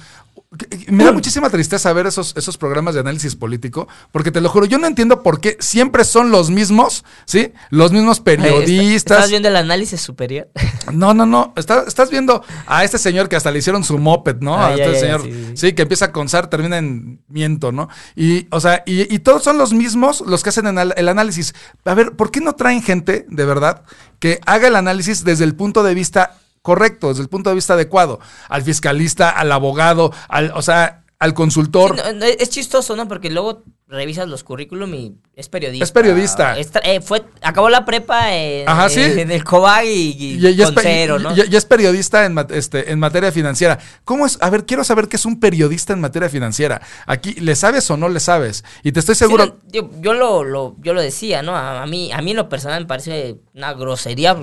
me 0.88 1.04
da 1.04 1.12
muchísima 1.12 1.50
tristeza 1.50 1.92
ver 1.94 2.08
esos, 2.08 2.36
esos 2.38 2.58
programas 2.58 2.94
de 2.94 3.02
análisis 3.02 3.36
político, 3.36 3.88
porque 4.12 4.32
te 4.32 4.42
lo 4.42 4.50
juro, 4.50 4.66
yo 4.66 4.78
no 4.78 4.88
entiendo 4.88 5.24
por 5.24 5.40
qué 5.40 5.58
siempre 5.60 6.04
son 6.04 6.32
los 6.32 6.50
mismos, 6.50 7.04
¿sí? 7.26 7.54
Los 7.70 7.92
mismos 7.92 8.20
periodistas. 8.20 9.18
¿Estás 9.18 9.30
viendo 9.30 9.50
el 9.50 9.56
análisis 9.56 10.02
superior? 10.02 10.50
No, 10.92 11.14
no, 11.14 11.26
no. 11.26 11.54
estás 11.56 12.12
viendo 12.12 12.44
a 12.68 12.84
este 12.84 12.98
señor 12.98 13.30
que 13.30 13.38
hasta 13.38 13.50
le 13.52 13.60
hicieron 13.60 13.86
su 13.86 13.98
moped, 13.98 14.36
¿no? 14.42 14.62
a 14.62 14.74
este 14.74 15.00
señor, 15.00 15.24
sí, 15.56 15.74
que 15.74 15.84
empieza 15.84 16.12
con 16.12 16.28
SAR, 16.28 16.50
termina 16.50 16.78
en 16.78 17.24
miento, 17.30 17.72
¿no? 17.72 17.88
Y, 18.16 18.48
o 18.52 18.60
sea, 18.60 18.84
y, 18.86 19.18
todos 19.20 19.44
son 19.44 19.58
los 19.58 19.74
mismos 19.74 20.22
los 20.28 20.44
que 20.44 20.50
hacen 20.50 20.68
el 20.78 21.10
análisis. 21.10 21.56
A 21.86 21.94
ver, 21.94 22.12
¿por 22.18 22.32
qué 22.32 22.42
no 22.42 22.54
traen 22.54 22.84
gente, 22.84 23.26
de 23.30 23.46
verdad, 23.46 23.84
que 24.20 24.40
haga 24.46 24.68
el 24.68 24.76
análisis 24.76 25.24
desde 25.24 25.46
el 25.46 25.56
punto 25.56 25.84
de 25.84 25.94
vista 25.94 26.38
correcto, 26.64 27.10
desde 27.10 27.22
el 27.22 27.30
punto 27.30 27.52
de 27.52 27.56
vista 27.56 27.76
adecuado. 27.76 28.20
Al 28.50 28.64
fiscalista, 28.64 29.30
al 29.30 29.52
abogado, 29.52 30.12
al, 30.28 30.52
o 30.56 30.64
sea, 30.64 31.04
al 31.20 31.34
consultor. 31.34 31.96
es 32.22 32.50
chistoso, 32.50 32.96
¿no? 32.96 33.08
Porque 33.08 33.30
luego 33.30 33.64
revisas 33.88 34.28
los 34.28 34.44
currículum 34.44 34.94
y 34.94 35.16
es 35.36 35.48
periodista. 35.48 35.84
Es 35.86 35.92
periodista. 35.92 36.58
Eh, 36.58 37.00
fue, 37.00 37.24
acabó 37.42 37.70
la 37.70 37.86
prepa 37.86 38.36
en, 38.36 38.68
Ajá, 38.68 38.90
¿sí? 38.90 39.02
en 39.02 39.32
el 39.32 39.44
COBAG 39.44 39.86
y, 39.86 40.38
y, 40.38 40.62
es, 40.62 40.74
cero, 40.82 41.20
¿no? 41.20 41.34
Y, 41.36 41.42
es 41.42 41.66
periodista 41.66 42.26
en, 42.26 42.38
este, 42.50 42.92
en 42.92 43.00
materia 43.00 43.32
financiera. 43.32 43.80
¿Cómo 44.04 44.26
es? 44.26 44.38
A 44.42 44.50
ver, 44.50 44.66
quiero 44.66 44.84
saber 44.84 45.08
qué 45.08 45.16
es 45.16 45.26
un 45.26 45.40
periodista 45.40 45.94
en 45.94 46.02
materia 46.02 46.28
financiera. 46.28 46.82
Aquí, 47.06 47.34
¿le 47.36 47.56
sabes 47.56 47.90
o 47.90 47.96
no 47.96 48.10
le 48.10 48.20
sabes? 48.20 48.66
Y 48.84 48.92
te 48.92 49.00
estoy 49.00 49.16
seguro... 49.16 49.60
yo, 49.68 49.90
yo 50.02 50.14
lo, 50.14 50.44
lo, 50.44 50.76
yo 50.80 50.94
lo 50.94 51.02
decía, 51.02 51.42
¿no? 51.42 51.56
A, 51.56 51.84
a, 51.84 51.86
mí, 51.86 52.12
a 52.12 52.22
mí 52.22 52.32
en 52.32 52.38
lo 52.38 52.50
personal 52.50 52.82
me 52.82 52.88
parece 52.88 53.38
una 53.54 53.74
grosería 53.74 54.36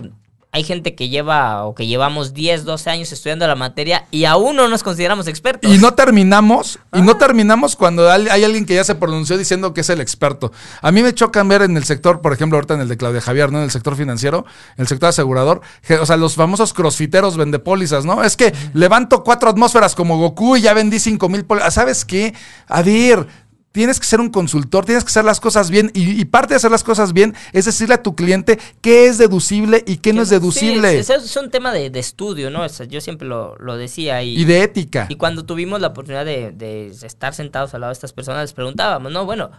hay 0.52 0.64
gente 0.64 0.96
que 0.96 1.08
lleva 1.08 1.64
o 1.64 1.74
que 1.74 1.86
llevamos 1.86 2.34
10, 2.34 2.64
12 2.64 2.90
años 2.90 3.12
estudiando 3.12 3.46
la 3.46 3.54
materia 3.54 4.06
y 4.10 4.24
aún 4.24 4.56
no 4.56 4.66
nos 4.66 4.82
consideramos 4.82 5.28
expertos. 5.28 5.72
Y 5.72 5.78
no 5.78 5.94
terminamos, 5.94 6.80
y 6.92 7.02
no 7.02 7.12
ah. 7.12 7.18
terminamos 7.18 7.76
cuando 7.76 8.10
hay 8.10 8.44
alguien 8.44 8.66
que 8.66 8.74
ya 8.74 8.82
se 8.82 8.96
pronunció 8.96 9.38
diciendo 9.38 9.72
que 9.72 9.82
es 9.82 9.90
el 9.90 10.00
experto. 10.00 10.50
A 10.82 10.90
mí 10.90 11.02
me 11.02 11.14
choca 11.14 11.42
ver 11.44 11.62
en 11.62 11.76
el 11.76 11.84
sector, 11.84 12.20
por 12.20 12.32
ejemplo, 12.32 12.56
ahorita 12.56 12.74
en 12.74 12.80
el 12.80 12.88
de 12.88 12.96
Claudia 12.96 13.20
Javier, 13.20 13.52
¿no? 13.52 13.58
En 13.58 13.64
el 13.64 13.70
sector 13.70 13.94
financiero, 13.94 14.44
en 14.76 14.82
el 14.82 14.88
sector 14.88 15.10
asegurador, 15.10 15.60
o 16.00 16.06
sea, 16.06 16.16
los 16.16 16.34
famosos 16.34 16.72
crossfiteros 16.72 17.36
vendepólizas, 17.36 18.04
¿no? 18.04 18.24
Es 18.24 18.36
que 18.36 18.52
levanto 18.74 19.22
cuatro 19.22 19.50
atmósferas 19.50 19.94
como 19.94 20.18
Goku 20.18 20.56
y 20.56 20.62
ya 20.62 20.74
vendí 20.74 20.98
cinco 20.98 21.28
mil 21.28 21.44
pólizas. 21.44 21.74
¿Sabes 21.74 22.04
qué? 22.04 22.34
A 22.66 22.82
ver, 22.82 23.26
tienes 23.72 24.00
que 24.00 24.06
ser 24.06 24.20
un 24.20 24.30
consultor, 24.30 24.85
tienes 24.85 25.04
que 25.04 25.09
hacer 25.09 25.24
las 25.24 25.40
cosas 25.40 25.70
bien 25.70 25.90
y, 25.94 26.24
parte 26.24 26.54
de 26.54 26.56
hacer 26.56 26.70
las 26.70 26.83
cosas 26.83 27.12
bien 27.12 27.35
es 27.52 27.64
decirle 27.64 27.94
a 27.94 28.02
tu 28.02 28.14
cliente 28.14 28.59
qué 28.80 29.06
es 29.06 29.18
deducible 29.18 29.85
y 29.87 29.98
qué 29.98 30.12
no 30.12 30.22
es 30.22 30.30
deducible. 30.30 31.02
Sí, 31.02 31.12
es, 31.12 31.37
un 31.37 31.50
tema 31.50 31.72
de, 31.72 31.90
estudio, 31.98 32.50
¿no? 32.50 32.66
yo 32.66 33.00
siempre 33.00 33.28
lo, 33.28 33.56
decía. 33.76 34.22
Y, 34.22 34.40
y, 34.40 34.44
de 34.44 34.62
ética. 34.62 35.06
Y 35.09 35.16
cuando 35.16 35.44
tuvimos 35.44 35.80
la 35.80 35.88
oportunidad 35.88 36.24
de, 36.24 36.92
estar 37.02 37.35
sentados 37.35 37.74
al 37.74 37.83
lado 37.83 37.90
de 37.90 37.94
estas 37.94 38.12
personas, 38.12 38.42
les 38.42 38.52
preguntábamos, 38.52 39.12
no, 39.12 39.24
bueno, 39.24 39.50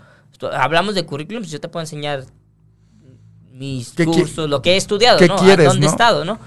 hablamos 0.52 0.96
de 0.96 1.06
currículum, 1.06 1.44
yo 1.44 1.60
te 1.60 1.70
puedo 1.70 1.82
enseñar 1.82 2.26
mis 3.52 3.94
cursos, 3.94 4.50
lo 4.50 4.62
que 4.62 4.74
he 4.74 4.78
estudiado, 4.78 5.26
¿no? 5.26 5.36
Quieres, 5.38 5.68
dónde 5.68 5.86
he 5.86 5.90
estado, 5.90 6.26
¿no? 6.26 6.40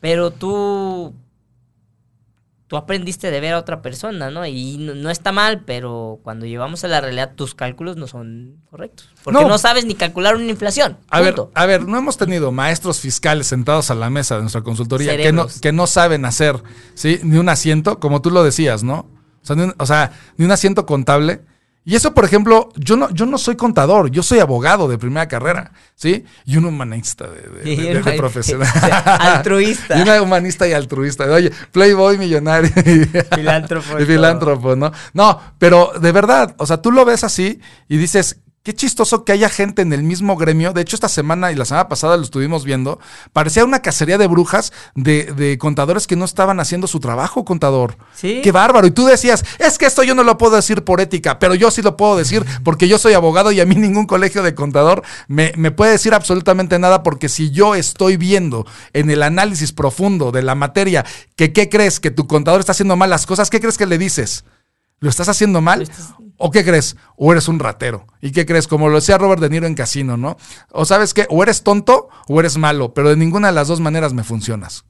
Pero 0.00 0.30
tú 0.30 1.12
tú 2.68 2.76
aprendiste 2.76 3.30
de 3.30 3.40
ver 3.40 3.54
a 3.54 3.58
otra 3.58 3.80
persona, 3.80 4.30
¿no? 4.30 4.44
Y 4.46 4.76
no, 4.78 5.10
está 5.10 5.32
mal, 5.32 5.62
pero 5.64 6.20
cuando 6.22 6.46
llevamos 6.46 6.82
a 6.84 6.88
la 6.88 7.00
realidad, 7.00 7.34
tus 7.34 7.54
cálculos 7.54 7.96
no 7.96 8.06
son 8.06 8.56
correctos. 8.70 9.08
Porque 9.22 9.44
no, 9.44 9.58
sabes 9.58 9.84
ni 9.84 9.94
calcular 9.94 10.36
una 10.36 10.46
inflación. 10.46 10.98
A 11.08 11.20
ver, 11.20 11.34
a 11.54 11.66
ver, 11.66 11.86
no 11.86 11.96
hemos 11.96 12.16
tenido 12.16 12.50
maestros 12.52 13.00
fiscales 13.00 13.46
sentados 13.46 13.90
a 13.90 13.94
la 13.94 14.10
mesa 14.10 14.36
de 14.36 14.42
nuestra 14.42 14.62
consultoría 14.62 15.16
que 15.16 15.32
no, 15.32 15.46
que 15.60 15.72
no 15.72 15.86
saben 15.86 16.24
hacer, 16.24 16.62
¿sí? 16.94 17.20
Ni 17.22 17.38
un 17.38 17.48
asiento, 17.48 18.00
como 18.00 18.20
tú 18.20 18.30
lo 18.30 18.42
decías, 18.42 18.82
¿no? 18.82 19.10
o 19.78 19.86
sea, 19.86 20.10
ni 20.36 20.44
un 20.44 20.50
asiento 20.50 20.86
contable 20.86 21.42
y 21.88 21.94
eso, 21.94 22.12
por 22.12 22.24
ejemplo, 22.24 22.70
yo 22.74 22.96
no, 22.96 23.08
yo 23.10 23.26
no 23.26 23.38
soy 23.38 23.54
contador, 23.54 24.10
yo 24.10 24.24
soy 24.24 24.40
abogado 24.40 24.88
de 24.88 24.98
primera 24.98 25.28
carrera, 25.28 25.70
¿sí? 25.94 26.24
Y 26.44 26.56
un 26.56 26.64
humanista 26.64 27.28
de, 27.28 28.16
profesional. 28.16 28.68
altruista. 29.20 29.96
y 29.96 30.02
una 30.02 30.20
humanista 30.20 30.66
y 30.66 30.72
altruista. 30.72 31.26
Oye, 31.26 31.52
playboy 31.70 32.18
millonario. 32.18 32.70
filántropo. 33.36 34.00
Y 34.00 34.04
filántropo, 34.04 34.74
¿no? 34.74 34.90
No, 35.12 35.40
pero 35.60 35.92
de 36.00 36.10
verdad, 36.10 36.56
o 36.58 36.66
sea, 36.66 36.82
tú 36.82 36.90
lo 36.90 37.04
ves 37.04 37.22
así 37.22 37.60
y 37.88 37.98
dices, 37.98 38.40
Qué 38.66 38.74
chistoso 38.74 39.24
que 39.24 39.30
haya 39.30 39.48
gente 39.48 39.82
en 39.82 39.92
el 39.92 40.02
mismo 40.02 40.36
gremio. 40.36 40.72
De 40.72 40.80
hecho, 40.80 40.96
esta 40.96 41.08
semana 41.08 41.52
y 41.52 41.54
la 41.54 41.64
semana 41.64 41.88
pasada 41.88 42.16
lo 42.16 42.24
estuvimos 42.24 42.64
viendo. 42.64 42.98
Parecía 43.32 43.64
una 43.64 43.80
cacería 43.80 44.18
de 44.18 44.26
brujas 44.26 44.72
de, 44.96 45.56
contadores 45.60 46.08
que 46.08 46.16
no 46.16 46.24
estaban 46.24 46.58
haciendo 46.58 46.88
su 46.88 46.98
trabajo, 46.98 47.44
contador. 47.44 47.96
Sí. 48.16 48.40
Qué 48.42 48.50
bárbaro. 48.50 48.88
Y 48.88 48.90
tú 48.90 49.06
decías, 49.06 49.44
es 49.60 49.78
que 49.78 49.86
esto 49.86 50.02
yo 50.02 50.16
no 50.16 50.24
lo 50.24 50.36
puedo 50.36 50.56
decir 50.56 50.82
por 50.82 51.00
ética, 51.00 51.38
pero 51.38 51.54
yo 51.54 51.70
sí 51.70 51.80
lo 51.80 51.96
puedo 51.96 52.16
decir 52.16 52.44
porque 52.64 52.88
yo 52.88 52.98
soy 52.98 53.12
abogado 53.12 53.52
y 53.52 53.60
a 53.60 53.66
mí 53.66 53.76
ningún 53.76 54.06
colegio 54.06 54.42
de 54.42 54.56
contador 54.56 55.04
me, 55.28 55.52
me 55.56 55.70
puede 55.70 55.92
decir 55.92 56.12
absolutamente 56.12 56.80
nada 56.80 57.04
porque 57.04 57.28
si 57.28 57.52
yo 57.52 57.76
estoy 57.76 58.16
viendo 58.16 58.66
en 58.92 59.10
el 59.10 59.22
análisis 59.22 59.70
profundo 59.70 60.32
de 60.32 60.42
la 60.42 60.56
materia 60.56 61.06
que 61.36 61.52
qué 61.52 61.68
crees 61.68 62.00
que 62.00 62.10
tu 62.10 62.26
contador 62.26 62.58
está 62.58 62.72
haciendo 62.72 62.96
mal 62.96 63.10
las 63.10 63.26
cosas, 63.26 63.48
¿qué 63.48 63.60
crees 63.60 63.78
que 63.78 63.86
le 63.86 63.96
dices? 63.96 64.42
¿Lo 65.00 65.10
estás 65.10 65.28
haciendo 65.28 65.60
mal? 65.60 65.88
¿O 66.38 66.50
qué 66.50 66.64
crees? 66.64 66.96
O 67.16 67.32
eres 67.32 67.48
un 67.48 67.58
ratero. 67.58 68.06
¿Y 68.20 68.32
qué 68.32 68.46
crees? 68.46 68.66
Como 68.66 68.88
lo 68.88 68.96
decía 68.96 69.18
Robert 69.18 69.40
De 69.40 69.50
Niro 69.50 69.66
en 69.66 69.74
Casino, 69.74 70.16
¿no? 70.16 70.36
O 70.70 70.84
sabes 70.84 71.14
qué? 71.14 71.26
O 71.30 71.42
eres 71.42 71.62
tonto 71.62 72.08
o 72.28 72.40
eres 72.40 72.56
malo, 72.56 72.94
pero 72.94 73.10
de 73.10 73.16
ninguna 73.16 73.48
de 73.48 73.54
las 73.54 73.68
dos 73.68 73.80
maneras 73.80 74.12
me 74.12 74.24
funcionas. 74.24 74.84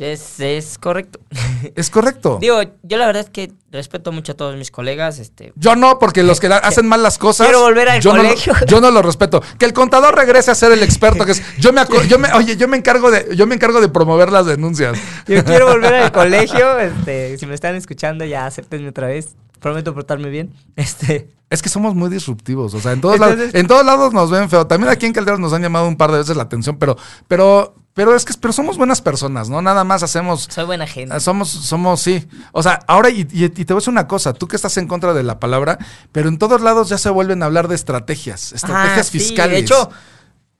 Es, 0.00 0.40
es 0.40 0.78
correcto. 0.78 1.20
Es 1.76 1.90
correcto. 1.90 2.38
Digo, 2.40 2.56
yo 2.82 2.96
la 2.96 3.04
verdad 3.06 3.22
es 3.22 3.28
que 3.28 3.52
respeto 3.70 4.12
mucho 4.12 4.32
a 4.32 4.34
todos 4.34 4.56
mis 4.56 4.70
colegas. 4.70 5.18
Este, 5.18 5.52
yo 5.56 5.76
no, 5.76 5.98
porque 5.98 6.22
los 6.22 6.40
que 6.40 6.46
hacen 6.62 6.88
mal 6.88 7.02
las 7.02 7.18
cosas. 7.18 7.46
Quiero 7.46 7.60
volver 7.60 7.86
al 7.90 8.00
yo 8.00 8.12
colegio. 8.12 8.54
No, 8.54 8.66
yo 8.66 8.80
no 8.80 8.90
lo 8.90 9.02
respeto. 9.02 9.42
Que 9.58 9.66
el 9.66 9.74
contador 9.74 10.16
regrese 10.16 10.50
a 10.50 10.54
ser 10.54 10.72
el 10.72 10.82
experto 10.82 11.26
que 11.26 11.32
es. 11.32 11.42
Yo 11.58 11.74
me, 11.74 11.82
yo 12.08 12.18
me 12.18 12.32
oye, 12.32 12.56
yo 12.56 12.66
me 12.66 12.78
encargo 12.78 13.10
de, 13.10 13.36
yo 13.36 13.46
me 13.46 13.54
encargo 13.54 13.82
de 13.82 13.90
promover 13.90 14.32
las 14.32 14.46
denuncias. 14.46 14.98
Yo 15.28 15.44
quiero 15.44 15.66
volver 15.66 15.94
al 15.94 16.12
colegio. 16.12 16.78
Este, 16.78 17.36
si 17.36 17.44
me 17.44 17.54
están 17.54 17.74
escuchando, 17.74 18.24
ya 18.24 18.46
acéptenme 18.46 18.88
otra 18.88 19.06
vez. 19.06 19.36
Prometo 19.60 19.92
portarme 19.92 20.30
bien. 20.30 20.54
Este. 20.76 21.28
Es 21.50 21.60
que 21.60 21.68
somos 21.68 21.94
muy 21.94 22.08
disruptivos, 22.08 22.72
o 22.74 22.80
sea, 22.80 22.92
en 22.92 23.00
todos, 23.00 23.18
lados, 23.18 23.38
en 23.52 23.66
todos 23.66 23.84
lados 23.84 24.14
nos 24.14 24.30
ven 24.30 24.48
feo. 24.48 24.66
También 24.66 24.90
aquí 24.90 25.04
en 25.04 25.12
Calderos 25.12 25.40
nos 25.40 25.52
han 25.52 25.60
llamado 25.60 25.88
un 25.88 25.96
par 25.96 26.12
de 26.12 26.18
veces 26.18 26.36
la 26.36 26.44
atención, 26.44 26.78
pero, 26.78 26.96
pero 27.26 27.74
pero 27.94 28.14
es 28.14 28.24
que 28.24 28.32
pero 28.40 28.52
somos 28.52 28.76
buenas 28.76 29.00
personas, 29.00 29.48
¿no? 29.48 29.60
Nada 29.62 29.82
más 29.82 30.02
hacemos. 30.02 30.46
Soy 30.50 30.64
buena 30.64 30.86
gente. 30.86 31.14
Ah, 31.14 31.20
somos, 31.20 31.48
somos, 31.48 32.00
sí. 32.00 32.26
O 32.52 32.62
sea, 32.62 32.78
ahora, 32.86 33.10
y, 33.10 33.24
te 33.24 33.64
voy 33.64 33.74
a 33.74 33.80
decir 33.80 33.90
una 33.90 34.06
cosa, 34.06 34.32
tú 34.32 34.46
que 34.46 34.56
estás 34.56 34.76
en 34.76 34.86
contra 34.86 35.12
de 35.12 35.22
la 35.22 35.40
palabra, 35.40 35.78
pero 36.12 36.28
en 36.28 36.38
todos 36.38 36.60
lados 36.60 36.88
ya 36.88 36.98
se 36.98 37.10
vuelven 37.10 37.42
a 37.42 37.46
hablar 37.46 37.66
de 37.66 37.74
estrategias, 37.74 38.52
estrategias 38.52 39.08
ah, 39.08 39.10
fiscales. 39.10 39.52
de 39.52 39.58
hecho, 39.60 39.90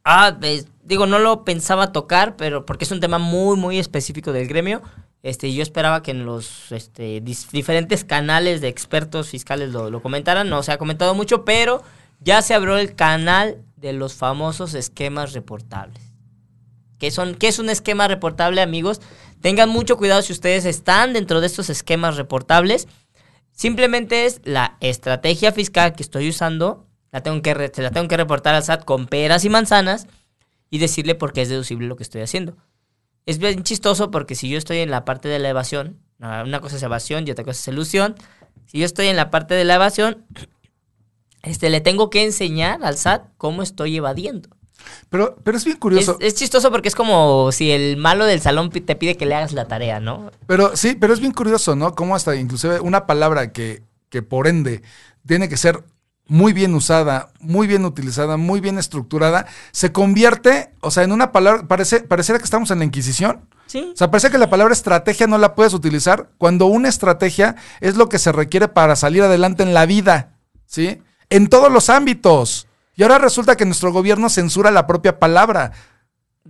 ah, 0.05 0.37
digo, 0.83 1.07
no 1.07 1.20
lo 1.20 1.45
pensaba 1.45 1.93
tocar, 1.93 2.35
pero 2.37 2.66
porque 2.66 2.85
es 2.85 2.91
un 2.91 3.01
tema 3.01 3.18
muy, 3.18 3.57
muy 3.57 3.78
específico 3.78 4.33
del 4.33 4.49
gremio. 4.49 4.83
Este, 5.22 5.53
yo 5.53 5.62
esperaba 5.62 6.03
que 6.03 6.11
en 6.11 6.24
los 6.24 6.72
este, 6.72 7.20
diferentes 7.20 8.05
canales 8.05 8.61
de 8.61 8.68
expertos 8.68 9.28
fiscales 9.28 9.70
lo, 9.70 9.91
lo 9.91 10.03
comentaran. 10.03 10.49
No 10.49 10.62
se 10.64 10.72
ha 10.72 10.78
comentado 10.78 11.14
mucho, 11.14 11.45
pero 11.45 11.83
ya 12.18 12.43
se 12.43 12.55
abrió 12.55 12.76
el 12.76 12.95
canal 12.97 13.59
de 13.76 13.93
los 13.93 14.14
famosos 14.14 14.74
esquemas 14.74 15.33
reportables. 15.33 16.10
¿Qué, 17.01 17.11
son, 17.11 17.34
¿Qué 17.34 17.48
es 17.48 17.59
un 17.59 17.70
esquema 17.70 18.09
reportable, 18.09 18.61
amigos? 18.61 19.01
Tengan 19.40 19.70
mucho 19.70 19.96
cuidado 19.96 20.20
si 20.20 20.34
ustedes 20.34 20.66
están 20.66 21.14
dentro 21.14 21.40
de 21.40 21.46
estos 21.46 21.70
esquemas 21.70 22.18
reportables. 22.18 22.88
Simplemente 23.53 24.26
es 24.26 24.42
la 24.44 24.76
estrategia 24.80 25.51
fiscal 25.51 25.94
que 25.94 26.03
estoy 26.03 26.28
usando, 26.28 26.86
la 27.11 27.22
tengo 27.22 27.40
que 27.40 27.72
se 27.74 27.80
la 27.80 27.90
tengo 27.90 28.07
que 28.07 28.18
reportar 28.18 28.55
al 28.55 28.62
SAT 28.62 28.84
con 28.84 29.07
peras 29.07 29.46
y 29.46 29.48
manzanas 29.48 30.09
y 30.68 30.78
decirle 30.78 31.14
por 31.14 31.32
qué 31.32 31.40
es 31.40 31.48
deducible 31.48 31.88
lo 31.88 31.96
que 31.96 32.03
estoy 32.03 32.20
haciendo. 32.20 32.59
Es 33.24 33.38
bien 33.38 33.62
chistoso 33.62 34.11
porque 34.11 34.34
si 34.34 34.51
yo 34.51 34.59
estoy 34.59 34.78
en 34.78 34.90
la 34.90 35.07
parte 35.07 35.28
de 35.28 35.38
la 35.38 35.48
evasión, 35.48 36.03
una 36.18 36.61
cosa 36.61 36.76
es 36.76 36.82
evasión 36.82 37.26
y 37.26 37.30
otra 37.30 37.44
cosa 37.44 37.59
es 37.59 37.68
ilusión. 37.68 38.14
Si 38.66 38.78
yo 38.78 38.84
estoy 38.84 39.07
en 39.07 39.16
la 39.16 39.30
parte 39.30 39.55
de 39.55 39.64
la 39.64 39.76
evasión, 39.76 40.26
este, 41.42 41.70
le 41.70 41.80
tengo 41.80 42.11
que 42.11 42.24
enseñar 42.24 42.84
al 42.84 42.98
SAT 42.98 43.24
cómo 43.38 43.62
estoy 43.62 43.96
evadiendo. 43.96 44.51
Pero, 45.09 45.37
pero 45.43 45.57
es 45.57 45.64
bien 45.64 45.76
curioso. 45.76 46.16
es 46.20 46.35
chistoso 46.35 46.70
porque 46.70 46.89
es 46.89 46.95
como 46.95 47.51
si 47.53 47.70
el 47.70 47.97
malo 47.97 48.24
del 48.24 48.41
salón 48.41 48.70
te 48.70 48.97
pide 48.97 49.16
que 49.16 49.26
le 49.26 49.35
hagas 49.35 49.53
la 49.53 49.66
tarea, 49.66 50.01
¿no? 50.01 50.31
Pero 50.47 50.76
sí, 50.76 50.97
pero 50.99 51.12
es 51.12 51.20
bien 51.20 51.33
curioso, 51.33 51.76
¿no? 51.76 51.95
Cómo 51.95 52.14
hasta 52.14 52.37
inclusive 52.37 52.81
una 52.81 53.07
palabra 53.07 53.53
que, 53.53 53.83
que 54.09 54.22
por 54.22 54.47
ende 54.47 54.83
tiene 55.26 55.49
que 55.49 55.57
ser 55.57 55.83
muy 56.31 56.53
bien 56.53 56.76
usada, 56.76 57.33
muy 57.41 57.66
bien 57.66 57.85
utilizada, 57.85 58.37
muy 58.37 58.61
bien 58.61 58.78
estructurada, 58.78 59.47
se 59.72 59.91
convierte, 59.91 60.72
o 60.81 60.93
sea, 60.93 61.03
en 61.03 61.11
una 61.11 61.33
palabra, 61.33 61.66
parece, 61.66 62.03
pareciera 62.03 62.39
que 62.39 62.45
estamos 62.45 62.70
en 62.70 62.78
la 62.78 62.85
Inquisición. 62.85 63.49
Sí. 63.66 63.91
O 63.93 63.97
sea, 63.97 64.12
parece 64.12 64.31
que 64.31 64.39
la 64.39 64.49
palabra 64.49 64.72
estrategia 64.72 65.26
no 65.26 65.39
la 65.39 65.57
puedes 65.57 65.74
utilizar 65.74 66.31
cuando 66.39 66.66
una 66.66 66.89
estrategia 66.89 67.57
es 67.81 67.97
lo 67.97 68.09
que 68.09 68.20
se 68.20 68.31
requiere 68.31 68.68
para 68.68 68.95
salir 68.95 69.24
adelante 69.24 69.64
en 69.64 69.74
la 69.74 69.87
vida, 69.87 70.37
¿sí? 70.66 71.03
En 71.31 71.49
todos 71.49 71.70
los 71.70 71.91
ámbitos. 71.91 72.68
Y 72.95 73.03
ahora 73.03 73.18
resulta 73.18 73.57
que 73.57 73.64
nuestro 73.64 73.93
gobierno 73.93 74.28
censura 74.28 74.70
la 74.70 74.86
propia 74.86 75.18
palabra. 75.18 75.72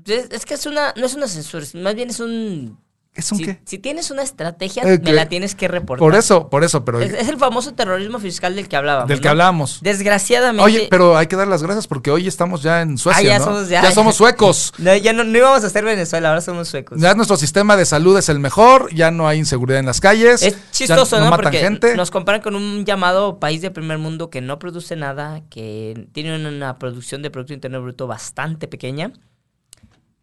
Es, 0.04 0.46
que 0.46 0.54
es 0.54 0.66
una, 0.66 0.94
no 0.96 1.06
es 1.06 1.14
una 1.14 1.28
censura, 1.28 1.64
más 1.74 1.94
bien 1.94 2.10
es 2.10 2.20
un... 2.20 2.78
¿Es 3.12 3.32
un 3.32 3.38
si, 3.38 3.44
qué? 3.44 3.60
si 3.64 3.78
tienes 3.78 4.12
una 4.12 4.22
estrategia, 4.22 4.84
Eh, 4.84 4.98
me 4.98 5.00
que- 5.02 5.12
la 5.12 5.28
tienes 5.28 5.56
que 5.56 5.66
reportar. 5.66 5.98
Por 5.98 6.14
eso, 6.14 6.48
por 6.48 6.62
eso, 6.62 6.84
pero 6.84 7.00
Es, 7.00 7.12
es 7.12 7.28
el 7.28 7.38
famoso 7.38 7.74
terrorismo 7.74 8.20
fiscal 8.20 8.54
del 8.54 8.68
que 8.68 8.76
hablábamos. 8.76 9.08
del 9.08 9.20
que 9.20 9.24
¿no? 9.26 9.30
hablábamos. 9.32 9.80
Desgraciadamente... 9.82 10.62
Oye, 10.64 10.86
pero 10.88 11.16
hay 11.16 11.26
que 11.26 11.34
dar 11.34 11.48
las 11.48 11.60
gracias 11.62 11.88
porque 11.88 12.12
hoy 12.12 12.28
estamos 12.28 12.62
ya 12.62 12.82
en 12.82 12.98
Suecia, 12.98 13.20
Ah, 13.20 13.24
ya 13.24 13.38
¿no? 13.40 13.44
somos- 13.46 13.68
ya- 13.68 13.90
somos 13.90 14.14
suecos. 14.14 14.72
No, 14.78 14.94
ya 14.96 15.12
no, 15.12 15.24
no 15.24 15.36
íbamos 15.36 15.64
a 15.64 15.70
ser 15.70 15.84
Venezuela, 15.84 16.28
ahora 16.28 16.40
somos 16.40 16.68
suecos. 16.68 17.00
Ya 17.00 17.14
nuestro 17.14 17.36
sistema 17.36 17.76
de 17.76 17.84
salud 17.84 18.16
es 18.16 18.28
el 18.28 18.38
mejor, 18.38 18.94
ya 18.94 19.10
no 19.10 19.26
hay 19.26 19.38
inseguridad 19.38 19.80
en 19.80 19.86
las 19.86 20.00
calles. 20.00 20.42
Es 20.42 20.56
chistoso, 20.70 21.16
ya 21.16 21.24
¿no? 21.24 21.30
matan 21.30 21.44
Porque 21.44 21.58
gente. 21.58 21.96
nos 21.96 22.12
comparan 22.12 22.40
con 22.42 22.54
un 22.54 22.84
llamado 22.84 23.40
país 23.40 23.60
de 23.60 23.72
primer 23.72 23.98
mundo 23.98 24.30
que 24.30 24.40
no 24.40 24.58
produce 24.60 24.94
nada, 24.94 25.42
que 25.50 26.06
tiene 26.12 26.36
una 26.48 26.78
producción 26.78 27.22
de 27.22 27.30
Producto 27.30 27.54
Interno 27.54 27.82
Bruto 27.82 28.06
bastante 28.06 28.68
pequeña. 28.68 29.12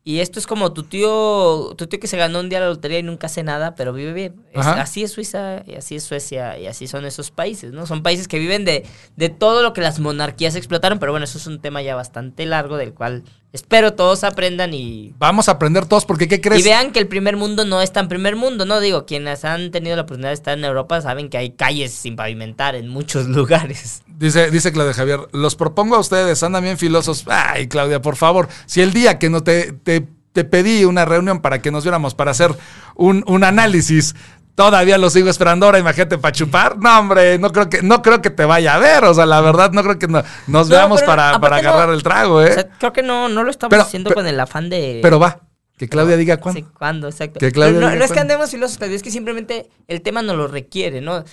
Y 0.09 0.21
esto 0.21 0.39
es 0.39 0.47
como 0.47 0.71
tu 0.71 0.83
tío, 0.83 1.73
tu 1.77 1.87
tío 1.87 1.99
que 1.99 2.07
se 2.07 2.15
ganó 2.15 2.39
un 2.39 2.47
día 2.47 2.61
la 2.61 2.67
lotería 2.67 2.99
y 2.99 3.03
nunca 3.03 3.27
hace 3.27 3.43
nada, 3.43 3.75
pero 3.75 3.91
vive 3.91 4.13
bien. 4.13 4.35
Es- 4.53 4.65
así 4.79 5.03
es 5.03 5.11
Suiza, 5.11 5.63
y 5.67 5.75
así 5.75 5.97
es 5.97 6.03
Suecia, 6.05 6.57
y 6.57 6.65
así 6.67 6.87
son 6.87 7.03
esos 7.05 7.29
países, 7.29 7.73
¿no? 7.73 7.85
Son 7.85 8.03
países 8.03 8.29
que 8.29 8.39
viven 8.39 8.63
de, 8.63 8.85
de 9.17 9.27
todo 9.27 9.61
lo 9.63 9.73
que 9.73 9.81
las 9.81 9.99
monarquías 9.99 10.55
explotaron, 10.55 10.99
pero 10.99 11.11
bueno, 11.11 11.25
eso 11.25 11.37
es 11.37 11.45
un 11.47 11.59
tema 11.59 11.81
ya 11.81 11.93
bastante 11.95 12.45
largo 12.45 12.77
del 12.77 12.93
cual 12.93 13.23
espero 13.53 13.93
todos 13.93 14.23
aprendan 14.23 14.73
y 14.73 15.13
Vamos 15.17 15.49
a 15.49 15.53
aprender 15.53 15.85
todos 15.85 16.05
porque 16.05 16.27
¿qué 16.27 16.41
crees? 16.41 16.61
y 16.61 16.63
vean 16.63 16.91
que 16.91 16.99
el 16.99 17.07
primer 17.07 17.37
mundo 17.37 17.65
no 17.65 17.81
es 17.81 17.91
tan 17.91 18.07
primer 18.07 18.35
mundo, 18.35 18.65
¿no? 18.65 18.79
Digo, 18.79 19.05
quienes 19.05 19.45
han 19.45 19.71
tenido 19.71 19.95
la 19.95 20.03
oportunidad 20.03 20.29
de 20.29 20.35
estar 20.35 20.57
en 20.57 20.65
Europa 20.65 21.01
saben 21.01 21.29
que 21.29 21.37
hay 21.37 21.51
calles 21.51 21.91
sin 21.91 22.15
pavimentar 22.15 22.75
en 22.75 22.87
muchos 22.89 23.27
lugares. 23.27 24.01
Dice, 24.19 24.51
dice 24.51 24.71
Claudia 24.71 24.93
Javier, 24.93 25.19
los 25.31 25.55
propongo 25.55 25.95
a 25.95 25.99
ustedes, 25.99 26.41
andan 26.43 26.63
bien 26.63 26.77
filosos. 26.77 27.25
Ay, 27.27 27.67
Claudia, 27.67 28.01
por 28.01 28.15
favor, 28.15 28.47
si 28.65 28.81
el 28.81 28.93
día 28.93 29.19
que 29.19 29.29
no 29.29 29.43
te, 29.43 29.71
te, 29.71 30.07
te 30.33 30.43
pedí 30.43 30.85
una 30.85 31.05
reunión 31.05 31.41
para 31.41 31.61
que 31.61 31.71
nos 31.71 31.83
viéramos 31.83 32.15
para 32.15 32.31
hacer 32.31 32.55
un, 32.95 33.23
un 33.27 33.43
análisis, 33.43 34.15
todavía 34.57 34.97
lo 34.97 35.11
sigo 35.11 35.29
esperando 35.29 35.67
ahora, 35.67 35.77
imagínate 35.77 36.17
para 36.17 36.31
chupar. 36.31 36.79
No, 36.79 36.97
hombre, 36.99 37.37
no 37.37 37.51
creo 37.51 37.69
que, 37.69 37.83
no 37.83 38.01
creo 38.01 38.23
que 38.23 38.31
te 38.31 38.43
vaya 38.43 38.73
a 38.73 38.79
ver. 38.79 39.03
O 39.03 39.13
sea, 39.13 39.27
la 39.27 39.39
verdad, 39.39 39.71
no 39.71 39.83
creo 39.83 39.99
que 39.99 40.07
no- 40.07 40.23
nos 40.47 40.67
No, 40.67 40.75
veamos 40.75 41.03
para, 41.03 41.39
para 41.39 41.61
no- 41.61 41.69
agarrar 41.69 41.93
el 41.93 42.01
trago, 42.01 42.41
¿eh? 42.41 42.49
O 42.49 42.53
sea, 42.55 42.67
creo 42.67 42.91
que 42.91 43.03
no, 43.03 43.29
no 43.29 43.43
lo 43.43 43.51
estamos 43.51 43.69
Pero- 43.69 43.83
haciendo 43.83 44.07
pero- 44.09 44.15
con 44.21 44.25
el 44.27 44.39
afán 44.39 44.67
de... 44.71 44.97
Pero 45.03 45.19
va, 45.19 45.41
que 45.77 45.87
Claudia 45.87 46.17
diga 46.17 46.37
cuándo. 46.37 46.59
Sí, 46.59 46.65
cuándo, 46.75 47.07
exacto. 47.07 47.39
Que 47.39 47.51
Claudia 47.51 47.75
Pero 47.75 47.81
no, 47.85 47.91
diga 47.91 47.99
no 47.99 48.05
es 48.05 48.11
que 48.11 48.19
andemos 48.19 48.49
Claudia, 48.49 48.95
es 48.95 49.03
que 49.03 49.11
simplemente 49.11 49.69
el 49.87 50.01
tema 50.01 50.23
no 50.23 50.35
lo 50.35 50.47
requiere, 50.47 51.01
¿no? 51.01 51.23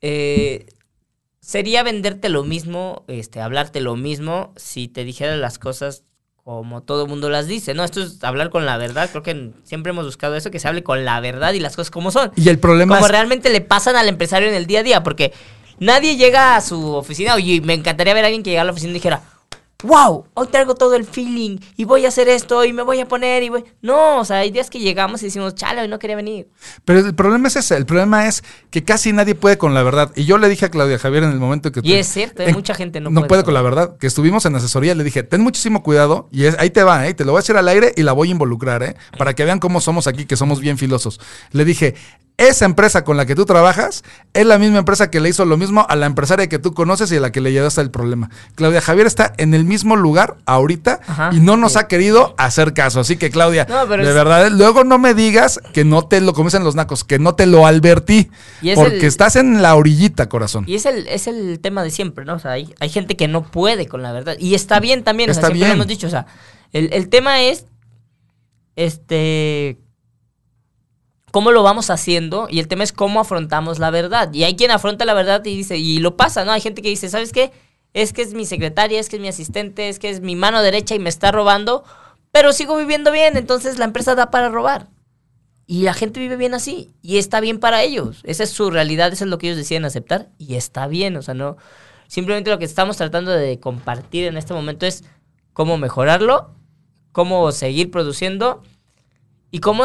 Eh, 0.00 0.66
sería 1.40 1.84
venderte 1.84 2.28
lo 2.28 2.42
mismo, 2.42 3.04
este, 3.06 3.40
hablarte 3.40 3.80
lo 3.80 3.94
mismo, 3.94 4.52
si 4.56 4.88
te 4.88 5.04
dijera 5.04 5.36
las 5.36 5.60
cosas 5.60 6.02
como 6.48 6.80
todo 6.80 7.06
mundo 7.06 7.28
las 7.28 7.46
dice, 7.46 7.74
¿no? 7.74 7.84
Esto 7.84 8.00
es 8.00 8.24
hablar 8.24 8.48
con 8.48 8.64
la 8.64 8.78
verdad, 8.78 9.10
creo 9.10 9.22
que 9.22 9.50
siempre 9.64 9.90
hemos 9.90 10.06
buscado 10.06 10.34
eso, 10.34 10.50
que 10.50 10.58
se 10.58 10.66
hable 10.66 10.82
con 10.82 11.04
la 11.04 11.20
verdad 11.20 11.52
y 11.52 11.60
las 11.60 11.76
cosas 11.76 11.90
como 11.90 12.10
son. 12.10 12.32
Y 12.36 12.48
el 12.48 12.58
problema 12.58 12.94
como 12.94 13.04
es, 13.04 13.12
realmente 13.12 13.50
le 13.50 13.60
pasan 13.60 13.96
al 13.96 14.08
empresario 14.08 14.48
en 14.48 14.54
el 14.54 14.64
día 14.64 14.80
a 14.80 14.82
día, 14.82 15.02
porque 15.02 15.34
nadie 15.78 16.16
llega 16.16 16.56
a 16.56 16.62
su 16.62 16.94
oficina, 16.94 17.34
oye, 17.34 17.60
me 17.60 17.74
encantaría 17.74 18.14
ver 18.14 18.24
a 18.24 18.28
alguien 18.28 18.42
que 18.42 18.48
llegara 18.48 18.62
a 18.62 18.64
la 18.64 18.72
oficina 18.72 18.92
y 18.92 18.94
dijera, 18.94 19.20
wow, 19.84 20.24
hoy 20.34 20.48
traigo 20.48 20.74
todo 20.74 20.96
el 20.96 21.04
feeling 21.04 21.58
y 21.76 21.84
voy 21.84 22.04
a 22.04 22.08
hacer 22.08 22.28
esto 22.28 22.64
y 22.64 22.72
me 22.72 22.82
voy 22.82 22.98
a 22.98 23.06
poner 23.06 23.44
y 23.44 23.48
voy... 23.48 23.64
No, 23.80 24.18
o 24.18 24.24
sea, 24.24 24.38
hay 24.38 24.50
días 24.50 24.70
que 24.70 24.80
llegamos 24.80 25.22
y 25.22 25.26
decimos, 25.26 25.54
chale, 25.54 25.80
hoy 25.82 25.86
no 25.86 26.00
quería 26.00 26.16
venir. 26.16 26.48
pero 26.84 26.98
el 26.98 27.14
problema 27.14 27.46
es 27.46 27.54
ese, 27.54 27.76
el 27.76 27.86
problema 27.86 28.26
es 28.26 28.42
que 28.70 28.82
casi 28.82 29.12
nadie 29.12 29.36
puede 29.36 29.56
con 29.56 29.74
la 29.74 29.84
verdad. 29.84 30.10
Y 30.16 30.24
yo 30.24 30.36
le 30.38 30.48
dije 30.48 30.66
a 30.66 30.70
Claudia 30.70 30.98
Javier 30.98 31.22
en 31.22 31.30
el 31.30 31.38
momento 31.38 31.70
que... 31.70 31.80
Y 31.84 31.92
es 31.94 32.08
cierto, 32.08 32.42
hay 32.42 32.48
en- 32.48 32.54
mucha 32.56 32.74
gente 32.74 33.00
no, 33.00 33.10
no 33.10 33.28
puede 33.28 33.44
con 33.44 33.54
la 33.54 33.62
verdad. 33.62 33.96
Que 33.98 34.08
estuvimos 34.08 34.44
en 34.46 34.56
asesoría, 34.56 34.96
le 34.96 35.04
dije, 35.04 35.22
ten 35.22 35.42
muchísimo 35.42 35.84
cuidado 35.84 36.28
y 36.32 36.46
es, 36.46 36.58
ahí 36.58 36.70
te 36.70 36.82
va, 36.82 37.06
¿eh? 37.06 37.14
te 37.14 37.24
lo 37.24 37.30
voy 37.30 37.38
a 37.38 37.42
decir 37.42 37.56
al 37.56 37.68
aire 37.68 37.92
y 37.96 38.02
la 38.02 38.12
voy 38.12 38.28
a 38.28 38.32
involucrar, 38.32 38.82
¿eh? 38.82 38.96
para 39.16 39.34
que 39.34 39.44
vean 39.44 39.60
cómo 39.60 39.80
somos 39.80 40.08
aquí, 40.08 40.26
que 40.26 40.36
somos 40.36 40.58
bien 40.60 40.76
filosos. 40.76 41.20
Le 41.52 41.64
dije, 41.64 41.94
esa 42.38 42.64
empresa 42.64 43.04
con 43.04 43.16
la 43.16 43.26
que 43.26 43.34
tú 43.34 43.44
trabajas 43.44 44.04
es 44.32 44.46
la 44.46 44.58
misma 44.58 44.78
empresa 44.78 45.10
que 45.10 45.20
le 45.20 45.28
hizo 45.28 45.44
lo 45.44 45.56
mismo 45.56 45.84
a 45.88 45.96
la 45.96 46.06
empresaria 46.06 46.48
que 46.48 46.58
tú 46.58 46.72
conoces 46.72 47.10
y 47.12 47.16
a 47.16 47.20
la 47.20 47.32
que 47.32 47.40
le 47.40 47.52
llevaste 47.52 47.80
el 47.80 47.90
problema. 47.90 48.30
Claudia 48.54 48.80
Javier 48.80 49.06
está 49.08 49.32
en 49.38 49.54
el 49.54 49.64
mismo 49.64 49.96
lugar 49.96 50.36
ahorita 50.46 51.00
Ajá, 51.06 51.30
y 51.32 51.40
no 51.40 51.56
nos 51.56 51.72
sí. 51.72 51.78
ha 51.80 51.88
querido 51.88 52.34
hacer 52.38 52.72
caso. 52.74 53.00
Así 53.00 53.16
que 53.16 53.30
Claudia, 53.30 53.66
No, 53.68 53.86
de 53.86 53.96
es- 54.08 54.14
verdad, 54.14 54.46
¿eh? 54.46 54.50
luego 54.50 54.84
no 54.84 54.98
me 54.98 55.14
digas 55.14 55.60
que 55.74 55.84
no 55.84 56.06
te 56.06 56.20
lo, 56.20 56.32
como 56.32 56.48
dicen 56.48 56.62
los 56.64 56.76
nacos, 56.76 57.02
que 57.04 57.18
no 57.18 57.34
te 57.34 57.46
lo 57.46 57.66
advertí. 57.66 58.30
Es 58.62 58.76
Porque 58.76 58.98
el- 58.98 59.04
estás 59.04 59.34
en 59.36 59.60
la 59.60 59.74
orillita, 59.74 60.28
corazón. 60.28 60.64
Y 60.68 60.76
es 60.76 60.86
el, 60.86 61.08
es 61.08 61.26
el 61.26 61.58
tema 61.60 61.82
de 61.82 61.90
siempre, 61.90 62.24
¿no? 62.24 62.34
O 62.34 62.38
sea, 62.38 62.52
hay, 62.52 62.72
hay 62.78 62.88
gente 62.88 63.16
que 63.16 63.26
no 63.26 63.42
puede 63.50 63.88
con 63.88 64.02
la 64.02 64.12
verdad. 64.12 64.36
Y 64.38 64.54
está 64.54 64.78
bien 64.78 65.02
también, 65.02 65.28
o 65.30 65.34
sea, 65.34 65.40
Está 65.40 65.46
siempre 65.48 65.60
lo 65.60 65.64
bien. 65.74 65.76
hemos 65.76 65.86
dicho. 65.88 66.06
O 66.06 66.10
sea, 66.10 66.26
el, 66.72 66.90
el 66.92 67.08
tema 67.08 67.40
es, 67.42 67.66
este, 68.76 69.78
cómo 71.30 71.52
lo 71.52 71.62
vamos 71.62 71.90
haciendo 71.90 72.48
y 72.50 72.60
el 72.60 72.68
tema 72.68 72.84
es 72.84 72.92
cómo 72.92 73.20
afrontamos 73.20 73.78
la 73.78 73.90
verdad. 73.90 74.32
Y 74.32 74.44
hay 74.44 74.56
quien 74.56 74.70
afronta 74.70 75.04
la 75.04 75.14
verdad 75.14 75.44
y 75.44 75.56
dice, 75.56 75.76
y 75.76 75.98
lo 75.98 76.16
pasa, 76.16 76.44
¿no? 76.44 76.52
Hay 76.52 76.60
gente 76.60 76.82
que 76.82 76.88
dice, 76.88 77.08
¿sabes 77.08 77.32
qué? 77.32 77.52
Es 77.94 78.12
que 78.12 78.22
es 78.22 78.34
mi 78.34 78.44
secretaria, 78.44 79.00
es 79.00 79.08
que 79.08 79.16
es 79.16 79.22
mi 79.22 79.28
asistente, 79.28 79.88
es 79.88 79.98
que 79.98 80.10
es 80.10 80.20
mi 80.20 80.36
mano 80.36 80.62
derecha 80.62 80.94
y 80.94 80.98
me 80.98 81.08
está 81.08 81.32
robando, 81.32 81.84
pero 82.32 82.52
sigo 82.52 82.76
viviendo 82.76 83.10
bien, 83.10 83.36
entonces 83.36 83.78
la 83.78 83.84
empresa 83.84 84.14
da 84.14 84.30
para 84.30 84.48
robar. 84.48 84.88
Y 85.70 85.82
la 85.82 85.92
gente 85.92 86.18
vive 86.18 86.36
bien 86.36 86.54
así. 86.54 86.94
Y 87.02 87.18
está 87.18 87.40
bien 87.40 87.60
para 87.60 87.82
ellos. 87.82 88.20
Esa 88.24 88.44
es 88.44 88.50
su 88.50 88.70
realidad, 88.70 89.12
eso 89.12 89.24
es 89.24 89.30
lo 89.30 89.36
que 89.36 89.48
ellos 89.48 89.58
deciden 89.58 89.84
aceptar. 89.84 90.30
Y 90.38 90.54
está 90.54 90.86
bien, 90.86 91.14
o 91.16 91.22
sea, 91.22 91.34
no. 91.34 91.58
Simplemente 92.06 92.50
lo 92.50 92.58
que 92.58 92.64
estamos 92.64 92.96
tratando 92.96 93.32
de 93.32 93.60
compartir 93.60 94.24
en 94.24 94.38
este 94.38 94.54
momento 94.54 94.86
es 94.86 95.04
cómo 95.52 95.76
mejorarlo, 95.76 96.54
cómo 97.12 97.52
seguir 97.52 97.90
produciendo 97.90 98.62
y 99.50 99.60
cómo 99.60 99.84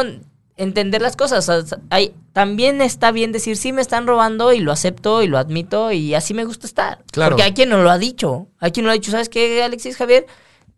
entender 0.56 1.02
las 1.02 1.16
cosas. 1.16 1.48
O 1.48 1.66
sea, 1.66 1.78
hay, 1.90 2.14
también 2.32 2.80
está 2.82 3.10
bien 3.12 3.32
decir, 3.32 3.56
sí, 3.56 3.72
me 3.72 3.82
están 3.82 4.06
robando 4.06 4.52
y 4.52 4.60
lo 4.60 4.72
acepto 4.72 5.22
y 5.22 5.26
lo 5.26 5.38
admito 5.38 5.92
y 5.92 6.14
así 6.14 6.34
me 6.34 6.44
gusta 6.44 6.66
estar. 6.66 7.04
Claro. 7.12 7.32
Porque 7.36 7.42
hay 7.44 7.52
quien 7.54 7.68
no 7.70 7.82
lo 7.82 7.90
ha 7.90 7.98
dicho. 7.98 8.48
Hay 8.60 8.70
quien 8.72 8.84
no 8.84 8.88
lo 8.88 8.92
ha 8.92 8.94
dicho, 8.94 9.10
¿sabes 9.10 9.28
qué, 9.28 9.62
Alexis 9.62 9.96
Javier? 9.96 10.26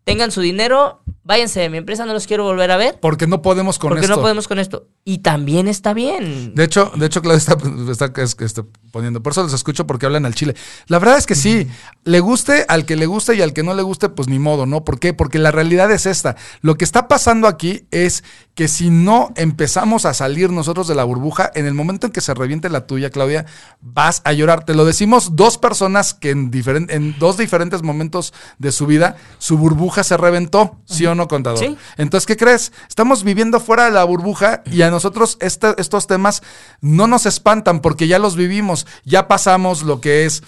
Tengan 0.03 0.31
su 0.31 0.39
dinero, 0.39 1.01
váyanse 1.23 1.59
de 1.59 1.69
mi 1.69 1.77
empresa, 1.77 2.05
no 2.05 2.13
los 2.13 2.27
quiero 2.27 2.45
volver 2.45 2.71
a 2.71 2.77
ver. 2.77 2.97
Porque 3.01 3.27
no 3.27 3.41
podemos 3.41 3.77
con 3.77 3.89
Porque 3.89 4.05
esto. 4.05 4.15
no 4.15 4.21
podemos 4.21 4.47
con 4.47 4.57
esto. 4.57 4.87
Y 5.03 5.17
también 5.17 5.67
está 5.67 5.93
bien. 5.93 6.55
De 6.55 6.63
hecho, 6.63 6.93
de 6.95 7.05
hecho, 7.07 7.21
Claudia 7.21 7.39
está, 7.39 7.57
está- 7.91 8.21
es- 8.21 8.37
este, 8.39 8.63
poniendo. 8.93 9.21
Por 9.21 9.33
eso 9.33 9.43
los 9.43 9.51
escucho 9.53 9.85
porque 9.85 10.05
hablan 10.05 10.25
al 10.25 10.33
chile. 10.33 10.55
La 10.87 10.99
verdad 10.99 11.17
es 11.17 11.25
que 11.25 11.35
sí, 11.35 11.67
le 12.05 12.21
guste 12.21 12.65
al 12.69 12.85
que 12.85 12.95
le 12.95 13.05
guste 13.05 13.35
y 13.35 13.41
al 13.41 13.51
que 13.51 13.63
no 13.63 13.73
le 13.73 13.81
guste, 13.83 14.07
pues 14.07 14.29
ni 14.29 14.39
modo, 14.39 14.65
¿no? 14.65 14.85
¿Por 14.85 14.97
qué? 14.97 15.13
Porque 15.13 15.39
la 15.39 15.51
realidad 15.51 15.91
es 15.91 16.05
esta. 16.05 16.37
Lo 16.61 16.75
que 16.77 16.85
está 16.85 17.09
pasando 17.09 17.45
aquí 17.49 17.85
es 17.91 18.23
que 18.57 18.67
si 18.67 18.89
no 18.89 19.31
empezamos 19.35 20.05
a 20.07 20.15
salir 20.15 20.49
nosotros 20.49 20.87
de 20.87 20.95
la 20.95 21.03
burbuja, 21.03 21.51
en 21.53 21.67
el 21.67 21.75
momento 21.75 22.07
en 22.07 22.11
que 22.11 22.21
se 22.21 22.33
reviente 22.33 22.69
la 22.69 22.87
tuya, 22.87 23.11
Claudia, 23.11 23.45
vas 23.81 24.23
a 24.25 24.33
llorar. 24.33 24.65
Te 24.65 24.73
lo 24.73 24.83
decimos 24.83 25.35
dos 25.35 25.59
personas 25.59 26.15
que 26.15 26.31
en, 26.31 27.15
dos 27.19 27.37
diferentes 27.37 27.83
momentos 27.83 28.33
de 28.57 28.71
su 28.71 28.87
vida, 28.87 29.15
su 29.37 29.59
burbuja 29.59 30.03
se 30.03 30.17
reventó, 30.17 30.81
¿sí 30.85 31.05
o 31.05 31.13
no, 31.13 31.27
contador? 31.27 31.59
Sí. 31.59 31.77
Entonces, 31.97 32.25
¿qué 32.25 32.35
crees? 32.35 32.71
Estamos 32.89 33.23
viviendo 33.23 33.59
fuera 33.59 33.85
de 33.85 33.91
la 33.91 34.03
burbuja 34.05 34.63
y 34.65 34.81
a 34.81 34.89
nosotros 34.89 35.37
este- 35.39 35.79
estos 35.79 36.07
temas 36.07 36.41
no 36.81 37.05
nos 37.05 37.27
espantan 37.27 37.79
porque 37.79 38.07
ya 38.07 38.17
los 38.17 38.35
vivimos, 38.35 38.87
ya 39.05 39.27
pasamos 39.27 39.83
lo 39.83 40.01
que 40.01 40.25
es 40.25 40.41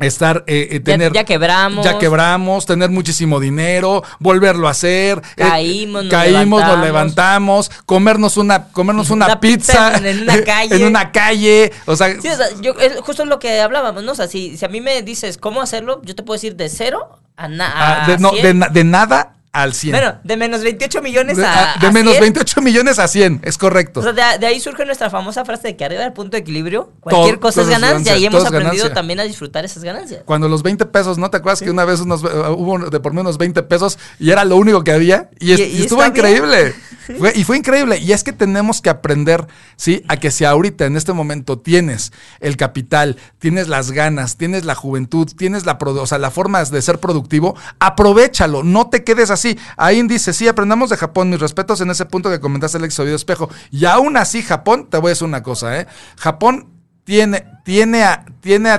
estar 0.00 0.42
eh, 0.48 0.68
eh, 0.72 0.80
tener 0.80 1.12
ya 1.12 1.22
quebramos. 1.24 1.84
ya 1.84 1.98
quebramos 1.98 2.66
tener 2.66 2.90
muchísimo 2.90 3.38
dinero 3.38 4.02
volverlo 4.18 4.66
a 4.66 4.72
hacer 4.72 5.22
eh, 5.36 5.42
Caímos, 5.48 6.02
nos 6.04 6.10
caímos 6.10 6.60
nos 6.62 6.80
levantamos. 6.80 6.84
levantamos 6.84 7.70
comernos 7.86 8.36
una 8.36 8.64
comernos 8.68 9.10
una, 9.10 9.26
Una 9.26 9.38
pizza, 9.40 9.92
pizza 9.92 10.08
en 10.10 10.22
una 10.22 10.42
calle. 10.44 10.74
en 10.76 10.84
una 10.84 11.12
calle 11.12 11.72
o 11.86 11.94
sea, 11.94 12.08
Sí, 12.20 12.28
o 12.28 12.36
sea, 12.36 12.46
yo, 12.60 12.72
es 12.80 13.00
justo 13.02 13.24
lo 13.24 13.38
que 13.38 13.60
hablábamos, 13.60 14.02
¿no? 14.02 14.12
O 14.12 14.14
sea, 14.16 14.26
si, 14.26 14.56
si 14.56 14.64
a 14.64 14.68
mí 14.68 14.80
me 14.80 15.02
dices 15.02 15.38
cómo 15.38 15.62
hacerlo, 15.62 16.02
yo 16.04 16.16
te 16.16 16.22
puedo 16.24 16.36
decir 16.38 16.56
de 16.56 16.68
cero 16.68 17.20
a, 17.36 17.46
na 17.46 17.70
ah, 17.72 18.04
a 18.04 18.08
de, 18.08 18.18
no, 18.18 18.30
100. 18.30 18.42
de, 18.42 18.54
na- 18.54 18.68
de 18.68 18.82
nada 18.84 19.36
al 19.54 19.72
100 19.72 19.92
Bueno, 19.92 20.18
de 20.24 20.36
menos 20.36 20.62
28 20.62 21.00
millones 21.00 21.36
de, 21.36 21.46
a, 21.46 21.74
ah, 21.74 21.76
de 21.80 21.86
a 21.86 21.92
menos 21.92 22.14
100. 22.14 22.22
28 22.22 22.60
millones 22.60 22.98
a 22.98 23.06
100 23.08 23.40
es 23.44 23.56
correcto 23.56 24.00
O 24.00 24.02
sea, 24.02 24.12
de, 24.12 24.38
de 24.38 24.46
ahí 24.46 24.58
surge 24.60 24.84
nuestra 24.84 25.08
famosa 25.10 25.44
frase 25.44 25.68
de 25.68 25.76
que 25.76 25.84
arriba 25.84 26.02
del 26.02 26.12
punto 26.12 26.32
de 26.36 26.40
equilibrio, 26.40 26.92
cualquier 27.00 27.38
cosa 27.38 27.60
es 27.62 27.68
todo 27.68 27.80
ganancia. 27.80 28.16
Y 28.16 28.26
hemos 28.26 28.40
todo 28.40 28.48
aprendido 28.48 28.84
ganancia. 28.84 28.94
también 28.94 29.20
a 29.20 29.22
disfrutar 29.22 29.64
esas 29.64 29.84
ganancias. 29.84 30.22
Cuando 30.24 30.48
los 30.48 30.62
20 30.64 30.84
pesos, 30.86 31.18
¿no 31.18 31.30
te 31.30 31.36
acuerdas 31.36 31.62
que 31.62 31.70
una 31.70 31.84
vez 31.84 32.00
unos, 32.00 32.24
eh, 32.24 32.26
hubo 32.56 32.90
de 32.90 33.00
por 33.00 33.12
menos 33.12 33.38
20 33.38 33.62
pesos 33.62 33.98
y 34.18 34.30
era 34.30 34.44
lo 34.44 34.56
único 34.56 34.82
que 34.82 34.90
había? 34.90 35.30
Y, 35.38 35.52
Y- 35.52 35.62
y 35.62 35.82
estuvo 35.82 36.02
está 36.02 36.26
bien. 36.26 36.42
y 37.34 37.44
fue 37.44 37.56
increíble. 37.56 37.98
Y 37.98 38.12
es 38.12 38.24
que 38.24 38.32
tenemos 38.32 38.80
que 38.80 38.90
aprender, 38.90 39.46
¿sí? 39.76 40.02
A 40.08 40.16
que 40.16 40.30
si 40.30 40.44
ahorita, 40.44 40.86
en 40.86 40.96
este 40.96 41.12
momento, 41.12 41.58
tienes 41.58 42.12
el 42.40 42.56
capital, 42.56 43.16
tienes 43.38 43.68
las 43.68 43.90
ganas, 43.90 44.36
tienes 44.36 44.64
la 44.64 44.74
juventud, 44.74 45.30
tienes 45.36 45.66
la, 45.66 45.78
o 45.80 46.06
sea, 46.06 46.18
la 46.18 46.30
forma 46.30 46.64
de 46.64 46.82
ser 46.82 47.00
productivo, 47.00 47.56
aprovechalo. 47.78 48.62
No 48.62 48.88
te 48.88 49.04
quedes 49.04 49.30
así. 49.30 49.58
Ahí 49.76 50.02
dice, 50.02 50.32
sí, 50.32 50.48
aprendamos 50.48 50.90
de 50.90 50.96
Japón. 50.96 51.30
Mis 51.30 51.40
respetos 51.40 51.80
en 51.80 51.90
ese 51.90 52.06
punto 52.06 52.30
que 52.30 52.40
comentaste, 52.40 52.78
Alex 52.78 52.98
Oído 52.98 53.16
Espejo. 53.16 53.48
Y 53.70 53.84
aún 53.84 54.16
así, 54.16 54.42
Japón, 54.42 54.88
te 54.90 54.98
voy 54.98 55.08
a 55.08 55.10
decir 55.10 55.26
una 55.26 55.42
cosa, 55.42 55.80
¿eh? 55.80 55.86
Japón 56.16 56.70
tiene, 57.04 57.44
tiene, 57.64 58.06
tiene 58.40 58.78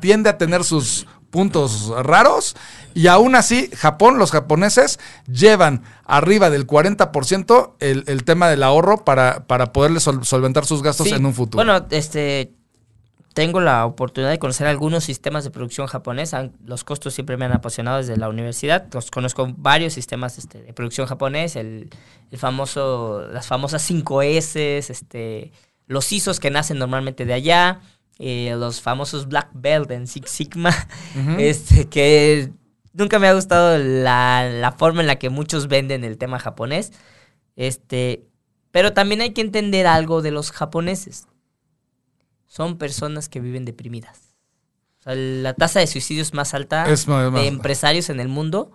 tiende 0.00 0.28
a 0.28 0.38
tener 0.38 0.64
sus 0.64 1.06
puntos 1.32 1.88
raros 2.04 2.54
y 2.94 3.08
aún 3.08 3.34
así 3.34 3.68
Japón, 3.74 4.18
los 4.18 4.30
japoneses 4.30 5.00
llevan 5.26 5.82
arriba 6.04 6.50
del 6.50 6.66
40% 6.66 7.72
el, 7.80 8.04
el 8.06 8.22
tema 8.22 8.48
del 8.48 8.62
ahorro 8.62 9.04
para, 9.04 9.46
para 9.48 9.72
poderle 9.72 9.98
sol- 9.98 10.24
solventar 10.24 10.64
sus 10.66 10.82
gastos 10.82 11.08
Sí, 11.08 11.14
en 11.14 11.26
un 11.26 11.34
futuro. 11.34 11.64
Bueno, 11.64 11.84
este 11.90 12.52
tengo 13.34 13.60
la 13.60 13.86
oportunidad 13.86 14.30
de 14.30 14.38
conocer 14.38 14.66
algunos 14.66 15.04
sistemas 15.04 15.42
de 15.42 15.50
producción 15.50 15.86
japonés. 15.86 16.34
Han- 16.34 16.52
Los 16.66 16.84
costos 16.84 17.14
siempre 17.14 17.38
me 17.38 17.46
han 17.46 17.52
apasionado 17.52 17.96
desde 17.96 18.18
la 18.18 18.28
universidad. 18.28 18.86
Los 18.92 19.10
conozco 19.10 19.48
varios 19.56 19.94
sistemas 19.94 20.36
este, 20.36 20.60
de 20.62 20.72
producción 20.74 21.06
japonés, 21.06 21.56
el, 21.56 21.88
el 22.30 22.38
famoso, 22.38 23.26
las 23.32 23.46
famosas 23.46 23.90
5S, 23.90 24.90
este, 24.90 25.50
los 25.86 26.12
ISOs 26.12 26.40
que 26.40 26.50
nacen 26.50 26.78
normalmente 26.78 27.24
de 27.24 27.32
allá, 27.32 27.80
eh, 28.24 28.54
los 28.56 28.80
famosos 28.80 29.26
Black 29.26 29.50
Belt 29.52 29.90
en 29.90 30.06
Six 30.06 30.30
Sigma, 30.30 30.72
este, 31.38 31.88
que 31.88 32.52
nunca 32.92 33.18
me 33.18 33.26
ha 33.26 33.34
gustado 33.34 33.76
la, 33.78 34.48
la 34.48 34.70
forma 34.72 35.00
en 35.00 35.08
la 35.08 35.16
que 35.18 35.28
muchos 35.28 35.66
venden 35.66 36.04
el 36.04 36.18
tema 36.18 36.38
japonés. 36.38 36.92
Este, 37.56 38.24
pero 38.70 38.92
también 38.92 39.20
hay 39.22 39.30
que 39.32 39.40
entender 39.40 39.86
algo 39.88 40.22
de 40.22 40.30
los 40.30 40.52
japoneses. 40.52 41.26
Son 42.46 42.78
personas 42.78 43.28
que 43.28 43.40
viven 43.40 43.64
deprimidas. 43.64 44.36
O 45.00 45.02
sea, 45.02 45.14
la 45.16 45.54
tasa 45.54 45.80
de 45.80 45.86
suicidios 45.88 46.32
más 46.32 46.54
alta 46.54 46.88
Es 46.88 47.08
más- 47.08 47.30
más- 47.32 47.40
de 47.42 47.48
empresarios 47.48 48.08
en 48.08 48.20
el 48.20 48.28
mundo 48.28 48.70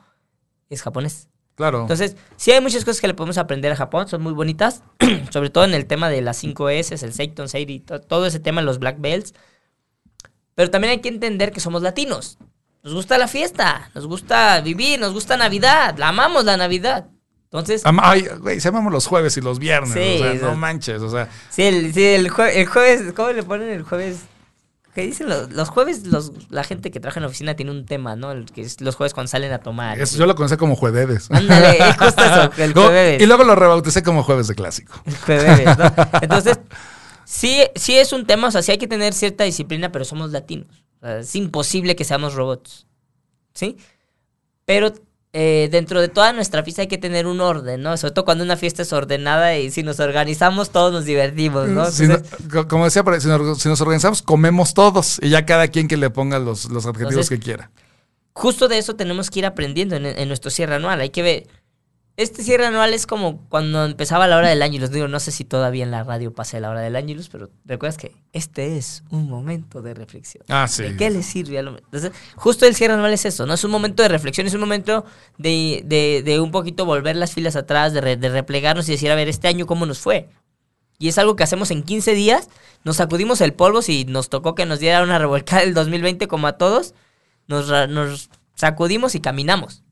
es 0.69 0.81
japonés. 0.81 1.29
Claro. 1.57 1.81
Entonces, 1.81 2.15
sí 2.37 2.51
hay 2.51 2.61
muchas 2.61 2.85
cosas 2.85 3.01
que 3.01 3.07
le 3.07 3.13
podemos 3.13 3.37
aprender 3.37 3.73
a 3.73 3.75
Japón, 3.75 4.07
son 4.07 4.21
muy 4.23 4.31
bonitas, 4.31 4.83
sobre 5.31 5.49
todo 5.49 5.65
en 5.65 5.73
el 5.73 5.85
tema 5.87 6.07
de 6.07 6.21
las 6.21 6.41
5S, 6.41 7.03
el 7.03 7.11
Seiton 7.13 7.49
Seiri, 7.49 7.81
to- 7.81 7.99
todo 7.99 8.25
ese 8.27 8.39
tema, 8.39 8.61
los 8.61 8.79
Black 8.79 8.95
Belts. 8.99 9.33
Pero 10.55 10.69
también 10.71 10.91
hay 10.91 11.01
que 11.01 11.09
entender 11.09 11.51
que 11.51 11.59
somos 11.59 11.81
latinos. 11.81 12.37
Nos 12.83 12.93
gusta 12.93 13.17
la 13.17 13.27
fiesta, 13.27 13.89
nos 13.93 14.07
gusta 14.07 14.61
vivir, 14.61 14.99
nos 14.99 15.11
gusta 15.13 15.35
Navidad, 15.35 15.95
la 15.97 16.07
amamos 16.09 16.45
la 16.45 16.55
Navidad. 16.57 17.07
Entonces, 17.45 17.85
Ama- 17.85 18.03
Ay, 18.11 18.27
güey, 18.39 18.59
se 18.59 18.69
llamamos 18.69 18.91
los 18.93 19.07
jueves 19.07 19.35
y 19.37 19.41
los 19.41 19.59
viernes. 19.59 19.93
Sí, 19.93 20.21
o 20.21 20.37
sea, 20.39 20.49
no 20.49 20.55
manches. 20.55 21.01
O 21.01 21.09
sea, 21.09 21.29
sí, 21.49 21.63
el, 21.63 21.93
sí, 21.93 22.03
el, 22.03 22.29
jue- 22.31 22.51
el 22.55 22.65
jueves, 22.67 23.13
¿cómo 23.13 23.29
le 23.31 23.43
ponen 23.43 23.69
el 23.69 23.83
jueves? 23.83 24.23
¿Qué 24.97 25.03
dicen 25.05 25.29
los, 25.29 25.51
los 25.51 25.69
jueves? 25.69 26.07
Los, 26.07 26.31
la 26.49 26.63
gente 26.63 26.89
que 26.89 26.99
trabaja 26.99 27.19
en 27.19 27.21
la 27.21 27.27
oficina 27.27 27.55
tiene 27.55 27.69
un 27.69 27.85
tema, 27.85 28.15
¿no? 28.15 28.31
El 28.31 28.45
que 28.45 28.61
es 28.61 28.81
los 28.81 28.95
jueves 28.95 29.13
cuando 29.13 29.27
salen 29.29 29.51
a 29.53 29.59
tomar. 29.59 29.99
es- 30.01 30.15
yo 30.15 30.25
lo 30.25 30.33
conocí 30.33 30.57
como 30.57 30.75
jueves. 30.75 31.27
Ándale, 31.29 31.77
justo 31.99 32.23
eso, 32.23 32.51
el 32.57 32.73
jueves. 32.73 33.21
y 33.21 33.27
luego 33.27 33.43
lo 33.43 33.53
rebauticé 33.53 34.01
como 34.01 34.23
jueves 34.23 34.47
de 34.47 34.55
clásico. 34.55 34.99
Jueves, 35.27 35.77
¿no? 35.77 35.93
Entonces, 36.19 36.59
sí, 37.25 37.59
sí 37.75 37.95
es 37.95 38.11
un 38.11 38.25
tema, 38.25 38.47
o 38.47 38.51
sea, 38.51 38.63
sí 38.63 38.71
hay 38.71 38.79
que 38.79 38.87
tener 38.87 39.13
cierta 39.13 39.43
disciplina, 39.43 39.91
pero 39.91 40.03
somos 40.03 40.31
latinos. 40.31 40.83
O 40.99 41.05
sea, 41.05 41.19
es 41.19 41.35
imposible 41.35 41.95
que 41.95 42.03
seamos 42.03 42.33
robots. 42.33 42.87
¿Sí? 43.53 43.77
Pero 44.65 44.95
eh, 45.33 45.67
dentro 45.71 46.01
de 46.01 46.07
toda 46.07 46.33
nuestra 46.33 46.63
fiesta 46.63 46.83
hay 46.83 46.87
que 46.87 46.97
tener 46.97 47.27
un 47.27 47.41
orden, 47.41 47.81
¿no? 47.81 47.95
Sobre 47.97 48.13
todo 48.13 48.25
cuando 48.25 48.43
una 48.43 48.57
fiesta 48.57 48.81
es 48.81 48.93
ordenada 48.93 49.57
y 49.57 49.69
si 49.71 49.83
nos 49.83 49.99
organizamos 49.99 50.69
todos 50.71 50.91
nos 50.91 51.05
divertimos, 51.05 51.67
¿no? 51.67 51.91
Si 51.91 52.05
Entonces, 52.05 52.37
como 52.67 52.85
decía, 52.85 53.03
si 53.19 53.27
nos, 53.27 53.61
si 53.61 53.69
nos 53.69 53.81
organizamos, 53.81 54.21
comemos 54.21 54.73
todos 54.73 55.19
y 55.21 55.29
ya 55.29 55.45
cada 55.45 55.67
quien 55.67 55.87
que 55.87 55.97
le 55.97 56.09
ponga 56.09 56.39
los, 56.39 56.65
los 56.71 56.85
adjetivos 56.85 57.11
Entonces, 57.11 57.29
que 57.29 57.39
quiera. 57.39 57.71
justo 58.33 58.67
de 58.67 58.77
eso 58.77 58.95
tenemos 58.95 59.29
que 59.29 59.39
ir 59.39 59.45
aprendiendo 59.45 59.95
en, 59.95 60.05
en 60.05 60.27
nuestro 60.27 60.49
cierre 60.49 60.75
anual. 60.75 61.01
Hay 61.01 61.09
que 61.09 61.21
ver. 61.23 61.47
Este 62.17 62.41
cierre 62.43 62.65
anual 62.65 62.95
es 62.95 63.05
como 63.05 63.47
cuando 63.47 63.85
empezaba 63.85 64.25
la 64.25 64.37
hora 64.37 64.49
del 64.49 64.63
Ángelus. 64.63 64.89
Digo, 64.89 65.07
no 65.07 65.19
sé 65.19 65.31
si 65.31 65.45
todavía 65.45 65.83
en 65.83 65.91
la 65.91 66.03
radio 66.03 66.33
pase 66.33 66.59
la 66.59 66.71
hora 66.71 66.81
del 66.81 66.95
Ángelus, 66.95 67.29
pero 67.29 67.51
recuerdas 67.63 67.97
que 67.97 68.11
este 68.33 68.75
es 68.75 69.03
un 69.11 69.29
momento 69.29 69.83
de 69.83 69.93
reflexión. 69.93 70.43
Ah, 70.49 70.67
sí. 70.67 70.81
¿De 70.81 70.97
qué 70.97 71.11
le 71.11 71.21
sirve? 71.21 71.59
al 71.59 71.67
hombre? 71.67 71.83
Entonces, 71.85 72.11
justo 72.35 72.65
el 72.65 72.73
cierre 72.75 72.95
anual 72.95 73.13
es 73.13 73.23
eso, 73.25 73.45
¿no? 73.45 73.53
Es 73.53 73.63
un 73.63 73.69
momento 73.69 74.01
de 74.01 74.09
reflexión, 74.09 74.47
es 74.47 74.55
un 74.55 74.61
momento 74.61 75.05
de, 75.37 75.83
de, 75.85 76.23
de 76.25 76.39
un 76.39 76.49
poquito 76.49 76.85
volver 76.85 77.15
las 77.15 77.33
filas 77.33 77.55
atrás, 77.55 77.93
de, 77.93 78.01
re- 78.01 78.17
de 78.17 78.29
replegarnos 78.29 78.89
y 78.89 78.93
decir, 78.93 79.11
a 79.11 79.15
ver, 79.15 79.27
este 79.29 79.47
año 79.47 79.67
cómo 79.67 79.85
nos 79.85 79.99
fue. 79.99 80.27
Y 80.97 81.09
es 81.09 81.19
algo 81.19 81.35
que 81.35 81.43
hacemos 81.43 81.69
en 81.69 81.83
15 81.83 82.15
días, 82.15 82.49
nos 82.83 82.95
sacudimos 82.95 83.41
el 83.41 83.53
polvo, 83.53 83.83
si 83.83 84.05
nos 84.05 84.29
tocó 84.29 84.55
que 84.55 84.65
nos 84.65 84.79
diera 84.79 85.03
una 85.03 85.19
revolcada 85.19 85.61
el 85.61 85.75
2020 85.75 86.27
como 86.27 86.47
a 86.47 86.53
todos, 86.57 86.95
nos 87.47 88.29
sacudimos 88.55 89.13
y 89.13 89.19
caminamos. 89.19 89.83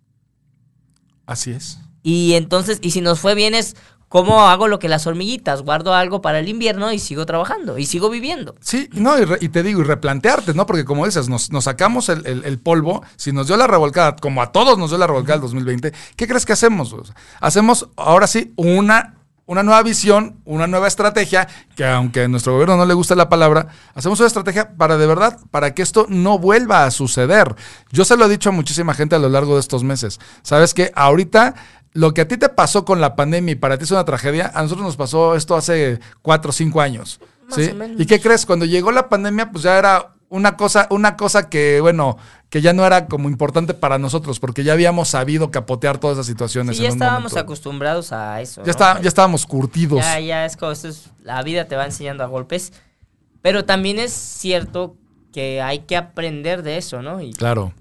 Así 1.28 1.52
es. 1.52 1.78
Y 2.08 2.36
entonces, 2.36 2.78
y 2.84 2.91
si 2.91 3.01
nos 3.01 3.20
fue 3.20 3.34
bien 3.34 3.56
es, 3.56 3.76
¿cómo 4.10 4.47
hago 4.47 4.68
lo 4.68 4.78
que 4.78 4.88
las 4.88 5.08
hormiguitas? 5.08 5.64
Guardo 5.64 5.95
algo 5.95 6.22
para 6.22 6.38
el 6.38 6.47
invierno 6.47 6.91
y 6.93 6.99
sigo 6.99 7.26
trabajando, 7.26 7.80
y 7.80 7.88
sigo 7.88 8.12
viviendo. 8.12 8.53
Sí, 8.62 8.88
no, 8.93 9.18
y, 9.18 9.26
re- 9.26 9.39
y 9.41 9.49
te 9.49 9.64
digo, 9.64 9.82
y 9.82 9.86
replantearte, 9.86 10.53
¿no? 10.53 10.68
Porque 10.68 10.86
como 10.86 11.08
dices, 11.08 11.30
nos, 11.30 11.51
nos 11.51 11.64
sacamos 11.64 12.08
el, 12.10 12.24
el- 12.28 12.45
el 12.45 12.60
polvo, 12.60 13.01
si 13.16 13.32
nos 13.32 13.47
dio 13.47 13.58
la 13.58 13.66
revolcada, 13.66 14.16
como 14.18 14.43
a 14.43 14.51
todos 14.51 14.78
nos 14.78 14.91
dio 14.91 14.99
la 14.99 15.08
revolcada 15.08 15.38
el 15.38 15.41
2020, 15.41 15.91
¿qué 16.16 16.28
crees 16.28 16.45
que 16.45 16.53
hacemos? 16.53 16.95
Hacemos 17.41 17.89
ahora 17.97 18.28
sí 18.28 18.53
una, 18.56 19.16
una 19.47 19.64
nueva 19.64 19.82
visión, 19.82 20.39
una 20.45 20.68
nueva 20.68 20.88
estrategia, 20.88 21.47
que 21.76 21.86
aunque 21.86 22.22
a 22.26 22.28
nuestro 22.28 22.53
gobierno 22.53 22.78
no 22.78 22.86
le 22.86 22.93
guste 22.93 23.16
la 23.16 23.30
palabra, 23.30 23.70
hacemos 23.95 24.20
una 24.20 24.28
estrategia 24.28 24.78
para 24.78 24.97
de 24.97 25.08
verdad, 25.08 25.39
para 25.49 25.74
que 25.74 25.82
esto 25.82 26.06
no 26.08 26.38
vuelva 26.38 26.86
a 26.86 26.91
suceder. 26.91 27.56
Yo 27.91 28.06
se 28.06 28.16
lo 28.16 28.26
he 28.26 28.30
dicho 28.30 28.49
a 28.49 28.51
muchísima 28.53 28.93
gente 28.93 29.16
a 29.16 29.20
lo 29.20 29.30
largo 29.30 29.56
de 29.56 29.60
estos 29.62 29.84
meses. 29.84 30.20
Sabes 30.43 30.74
que 30.76 30.91
ahorita 30.95 31.56
lo 31.96 32.14
que 32.14 32.22
a 32.22 32.28
ti 32.28 32.38
te 32.38 32.50
pasó 32.50 32.84
con 32.86 33.00
la 33.02 33.16
pandemia 33.16 33.54
y 33.54 33.56
para 33.56 33.78
ti 33.78 33.86
es 33.86 33.91
una 33.91 34.04
tragedia, 34.06 34.52
a 34.54 34.62
nosotros 34.62 34.86
nos 34.86 34.98
pasó 34.98 35.36
esto 35.36 35.56
hace 35.56 36.00
cuatro 36.22 36.50
o 36.50 36.54
cinco 36.54 36.82
años. 36.82 37.20
Más 37.48 37.56
¿sí? 37.56 37.70
o 37.72 37.76
menos. 37.76 38.00
¿Y 38.00 38.06
qué 38.06 38.20
crees? 38.20 38.46
Cuando 38.46 38.66
llegó 38.66 38.91
la 38.91 39.08
pandemia, 39.10 39.50
pues 39.50 39.64
ya 39.64 39.78
era 39.78 40.12
una 40.28 40.58
cosa, 40.58 40.88
una 40.89 41.16
cosa 41.16 41.50
que, 41.50 41.80
bueno, 41.80 42.18
que 42.50 42.60
ya 42.62 42.74
no 42.74 42.86
era 42.86 43.08
como 43.08 43.30
importante 43.30 43.74
para 43.74 43.98
nosotros, 43.98 44.39
porque 44.41 44.66
ya 44.66 44.74
habíamos 44.74 45.08
sabido 45.08 45.52
capotear 45.52 45.98
todas 45.98 46.18
esas 46.18 46.26
situaciones. 46.26 46.76
Sí, 46.76 46.84
ya 46.84 46.89
en 46.89 46.93
estábamos 46.96 47.38
acostumbrados 47.38 48.12
a 48.12 48.41
eso. 48.41 48.60
Ya, 48.62 48.66
¿no? 48.66 48.72
está- 48.72 49.02
ya 49.02 49.08
estábamos 49.08 49.46
curtidos. 49.46 50.02
Ya, 50.02 50.20
ya 50.20 50.46
es 50.46 50.58
como 50.58 50.74
esto 50.74 50.89
es- 50.89 51.12
la 51.24 51.41
vida 51.43 51.66
te 51.66 51.78
va 51.78 51.86
enseñando 51.86 52.24
a 52.24 52.28
golpes. 52.28 52.74
Pero 53.41 53.64
también 53.64 54.00
es 54.00 54.12
cierto 54.12 54.98
que 55.32 55.62
hay 55.62 55.80
que 55.80 55.96
aprender 55.96 56.62
de 56.62 56.78
eso, 56.78 57.02
¿no? 57.02 57.22
Y, 57.22 57.32
Claro. 57.32 57.72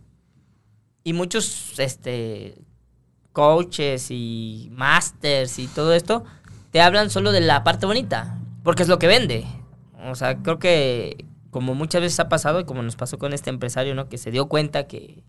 y 1.03 1.13
muchos 1.15 1.73
este 1.79 2.59
coaches 3.35 4.07
y 4.11 4.71
masters 4.73 5.59
y 5.59 5.67
todo 5.67 5.93
esto 5.93 6.25
te 6.71 6.81
hablan 6.81 7.11
solo 7.11 7.33
de 7.33 7.43
la 7.43 7.63
parte 7.65 7.85
bonita, 7.85 8.39
porque 8.63 8.83
es 8.83 8.89
lo 8.89 8.99
que 8.99 9.07
vende. 9.07 9.45
O 10.07 10.15
sea, 10.15 10.39
creo 10.39 10.59
que 10.59 11.27
como 11.51 11.75
muchas 11.75 12.01
veces 12.01 12.19
ha 12.21 12.29
pasado 12.29 12.61
y 12.61 12.65
como 12.65 12.83
nos 12.83 12.97
pasó 12.97 13.19
con 13.19 13.35
este 13.35 13.51
empresario, 13.51 13.95
¿no? 13.95 14.09
Que 14.09 14.19
se 14.19 14.31
dio 14.31 14.47
cuenta 14.47 14.87
que 14.87 15.23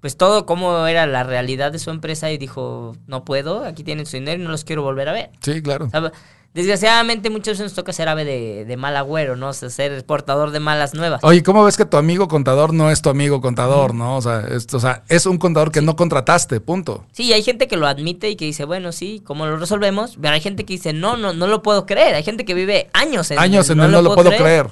pues 0.00 0.16
todo 0.16 0.46
cómo 0.46 0.86
era 0.86 1.06
la 1.06 1.24
realidad 1.24 1.72
de 1.72 1.78
su 1.78 1.90
empresa 1.90 2.30
y 2.30 2.38
dijo, 2.38 2.96
no 3.06 3.24
puedo, 3.24 3.64
aquí 3.64 3.82
tienen 3.82 4.06
su 4.06 4.16
dinero 4.16 4.40
y 4.40 4.44
no 4.44 4.50
los 4.50 4.64
quiero 4.64 4.82
volver 4.82 5.08
a 5.08 5.12
ver. 5.12 5.30
Sí, 5.40 5.62
claro. 5.62 5.86
O 5.86 5.90
sea, 5.90 6.12
desgraciadamente 6.56 7.28
muchas 7.28 7.52
veces 7.52 7.64
nos 7.64 7.74
toca 7.74 7.92
ser 7.92 8.08
ave 8.08 8.24
de, 8.24 8.64
de 8.64 8.76
mal 8.78 8.96
agüero, 8.96 9.36
¿no? 9.36 9.50
O 9.50 9.52
sea, 9.52 9.68
ser 9.68 10.04
portador 10.06 10.52
de 10.52 10.58
malas 10.58 10.94
nuevas. 10.94 11.22
Oye, 11.22 11.42
¿cómo 11.42 11.62
ves 11.62 11.76
que 11.76 11.84
tu 11.84 11.98
amigo 11.98 12.28
contador 12.28 12.72
no 12.72 12.90
es 12.90 13.02
tu 13.02 13.10
amigo 13.10 13.42
contador, 13.42 13.94
no? 13.94 14.16
O 14.16 14.22
sea, 14.22 14.40
es, 14.40 14.72
o 14.72 14.80
sea, 14.80 15.04
es 15.08 15.26
un 15.26 15.36
contador 15.36 15.70
que 15.70 15.82
no 15.82 15.96
contrataste, 15.96 16.60
punto. 16.60 17.04
Sí, 17.12 17.30
hay 17.34 17.42
gente 17.42 17.68
que 17.68 17.76
lo 17.76 17.86
admite 17.86 18.30
y 18.30 18.36
que 18.36 18.46
dice, 18.46 18.64
bueno, 18.64 18.92
sí, 18.92 19.22
¿cómo 19.22 19.44
lo 19.44 19.58
resolvemos? 19.58 20.16
Pero 20.18 20.32
hay 20.32 20.40
gente 20.40 20.64
que 20.64 20.72
dice, 20.72 20.94
no, 20.94 21.18
no, 21.18 21.34
no 21.34 21.46
lo 21.46 21.62
puedo 21.62 21.84
creer. 21.84 22.14
Hay 22.14 22.22
gente 22.22 22.46
que 22.46 22.54
vive 22.54 22.88
años 22.94 23.30
en 23.30 23.38
Años 23.38 23.68
en 23.68 23.80
él 23.80 23.90
no 23.90 24.00
lo 24.00 24.14
puedo 24.14 24.30
creer. 24.30 24.68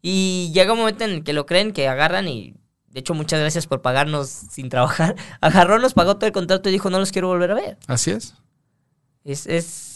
Y 0.00 0.50
llega 0.54 0.72
un 0.72 0.78
momento 0.78 1.04
en 1.04 1.10
el 1.10 1.24
que 1.24 1.34
lo 1.34 1.44
creen, 1.44 1.72
que 1.72 1.88
agarran 1.88 2.26
y, 2.26 2.54
de 2.86 3.00
hecho, 3.00 3.12
muchas 3.12 3.38
gracias 3.38 3.66
por 3.66 3.82
pagarnos 3.82 4.28
sin 4.28 4.70
trabajar. 4.70 5.14
Agarró, 5.42 5.78
nos 5.78 5.92
pagó 5.92 6.16
todo 6.16 6.26
el 6.26 6.32
contrato 6.32 6.70
y 6.70 6.72
dijo, 6.72 6.88
no 6.88 6.98
los 6.98 7.12
quiero 7.12 7.28
volver 7.28 7.50
a 7.50 7.54
ver. 7.54 7.76
Así 7.86 8.12
es. 8.12 8.34
Es, 9.24 9.46
es 9.46 9.87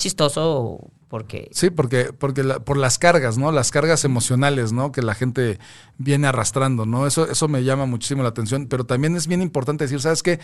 chistoso 0.00 0.78
porque... 1.10 1.50
Sí, 1.52 1.70
porque, 1.70 2.12
porque 2.16 2.44
por 2.44 2.76
las 2.76 2.96
cargas, 2.96 3.36
¿no? 3.36 3.50
Las 3.50 3.72
cargas 3.72 4.04
emocionales, 4.04 4.72
¿no? 4.72 4.92
Que 4.92 5.02
la 5.02 5.16
gente 5.16 5.58
viene 5.98 6.28
arrastrando, 6.28 6.86
¿no? 6.86 7.04
Eso, 7.04 7.28
eso 7.28 7.48
me 7.48 7.64
llama 7.64 7.84
muchísimo 7.84 8.22
la 8.22 8.28
atención, 8.28 8.68
pero 8.68 8.84
también 8.84 9.16
es 9.16 9.26
bien 9.26 9.42
importante 9.42 9.84
decir, 9.84 10.00
¿sabes 10.00 10.22
qué? 10.22 10.38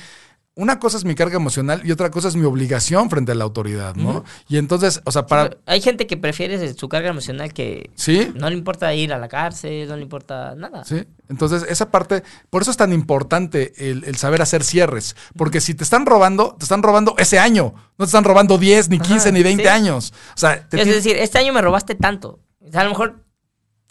una 0.56 0.80
cosa 0.80 0.96
es 0.96 1.04
mi 1.04 1.14
carga 1.14 1.36
emocional 1.36 1.82
y 1.84 1.92
otra 1.92 2.10
cosa 2.10 2.28
es 2.28 2.36
mi 2.36 2.46
obligación 2.46 3.10
frente 3.10 3.32
a 3.32 3.34
la 3.34 3.44
autoridad, 3.44 3.94
¿no? 3.94 4.24
Y 4.48 4.56
entonces, 4.56 5.02
o 5.04 5.12
sea, 5.12 5.26
para... 5.26 5.58
hay 5.66 5.82
gente 5.82 6.06
que 6.06 6.16
prefiere 6.16 6.72
su 6.72 6.88
carga 6.88 7.10
emocional 7.10 7.52
que... 7.52 7.90
Sí. 7.94 8.32
No 8.34 8.48
le 8.48 8.56
importa 8.56 8.92
ir 8.94 9.12
a 9.12 9.18
la 9.18 9.28
cárcel, 9.28 9.86
no 9.86 9.96
le 9.96 10.02
importa 10.02 10.54
nada. 10.56 10.82
Sí. 10.86 11.04
Entonces, 11.28 11.66
esa 11.68 11.90
parte, 11.90 12.22
por 12.48 12.62
eso 12.62 12.70
es 12.70 12.76
tan 12.78 12.94
importante 12.94 13.74
el, 13.76 14.16
saber 14.16 14.40
hacer 14.40 14.64
cierres. 14.64 15.14
Porque 15.36 15.60
si 15.60 15.74
te 15.74 15.84
están 15.84 16.06
robando, 16.06 16.56
te 16.58 16.64
están 16.64 16.82
robando 16.82 17.14
ese 17.18 17.38
año. 17.38 17.74
No 17.98 18.06
te 18.06 18.08
están 18.08 18.24
robando 18.24 18.56
10, 18.56 18.88
ni 18.88 18.98
15, 18.98 19.32
ni 19.32 19.42
20 19.42 19.68
años. 19.68 20.14
O 20.34 20.38
sea, 20.38 20.55
es 20.72 20.86
decir, 20.86 21.16
este 21.16 21.38
año 21.38 21.52
me 21.52 21.62
robaste 21.62 21.94
tanto. 21.94 22.40
O 22.61 22.70
sea, 22.70 22.80
a 22.82 22.84
lo 22.84 22.90
mejor, 22.90 23.24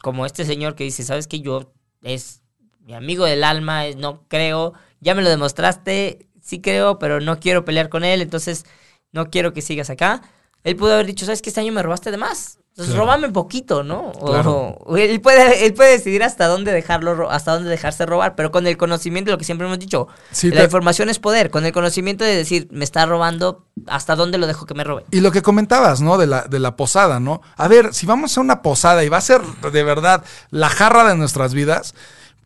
como 0.01 0.25
este 0.25 0.45
señor 0.45 0.75
que 0.75 0.83
dice, 0.83 1.03
¿sabes 1.03 1.27
que 1.27 1.39
Yo 1.39 1.73
es 2.01 2.41
mi 2.79 2.93
amigo 2.93 3.25
del 3.25 3.43
alma, 3.43 3.83
no 3.97 4.27
creo, 4.27 4.73
ya 4.99 5.15
me 5.15 5.23
lo 5.23 5.29
demostraste, 5.29 6.27
sí 6.41 6.61
creo, 6.61 6.99
pero 6.99 7.19
no 7.19 7.39
quiero 7.39 7.65
pelear 7.65 7.89
con 7.89 8.03
él, 8.03 8.21
entonces 8.21 8.65
no 9.11 9.29
quiero 9.29 9.53
que 9.53 9.61
sigas 9.61 9.89
acá. 9.89 10.21
Él 10.63 10.75
pudo 10.75 10.93
haber 10.93 11.05
dicho, 11.05 11.25
¿sabes 11.25 11.41
qué? 11.41 11.49
Este 11.49 11.61
año 11.61 11.73
me 11.73 11.83
robaste 11.83 12.11
de 12.11 12.17
más. 12.17 12.59
Entonces, 12.77 12.97
róbame 12.97 13.29
poquito, 13.29 13.83
¿no? 13.83 14.11
O, 14.19 14.97
él, 14.97 15.21
puede, 15.21 15.65
él 15.65 15.73
puede 15.73 15.91
decidir 15.91 16.23
hasta 16.23 16.47
dónde 16.47 16.73
dejarlo, 16.73 17.31
hasta 17.31 17.53
dónde 17.53 17.69
dejarse 17.69 18.05
robar, 18.05 18.35
pero 18.35 18.51
con 18.51 18.67
el 18.67 18.75
conocimiento, 18.75 19.31
lo 19.31 19.37
que 19.37 19.45
siempre 19.45 19.65
hemos 19.65 19.79
dicho, 19.79 20.09
la 20.43 20.65
información 20.65 21.07
es 21.07 21.17
poder, 21.17 21.51
con 21.51 21.65
el 21.65 21.71
conocimiento 21.71 22.25
de 22.25 22.35
decir, 22.35 22.67
me 22.71 22.83
está 22.83 23.05
robando, 23.05 23.63
hasta 23.87 24.17
dónde 24.17 24.37
lo 24.37 24.45
dejo 24.45 24.65
que 24.65 24.73
me 24.73 24.83
robe. 24.83 25.05
Y 25.11 25.21
lo 25.21 25.31
que 25.31 25.41
comentabas, 25.41 26.01
¿no? 26.01 26.17
De 26.17 26.27
la, 26.27 26.41
de 26.41 26.59
la 26.59 26.75
posada, 26.75 27.21
¿no? 27.21 27.41
A 27.55 27.69
ver, 27.69 27.93
si 27.93 28.05
vamos 28.05 28.37
a 28.37 28.41
una 28.41 28.61
posada 28.61 29.05
y 29.05 29.09
va 29.09 29.19
a 29.19 29.21
ser 29.21 29.41
de 29.41 29.83
verdad 29.83 30.25
la 30.49 30.67
jarra 30.67 31.05
de 31.05 31.15
nuestras 31.15 31.53
vidas, 31.53 31.95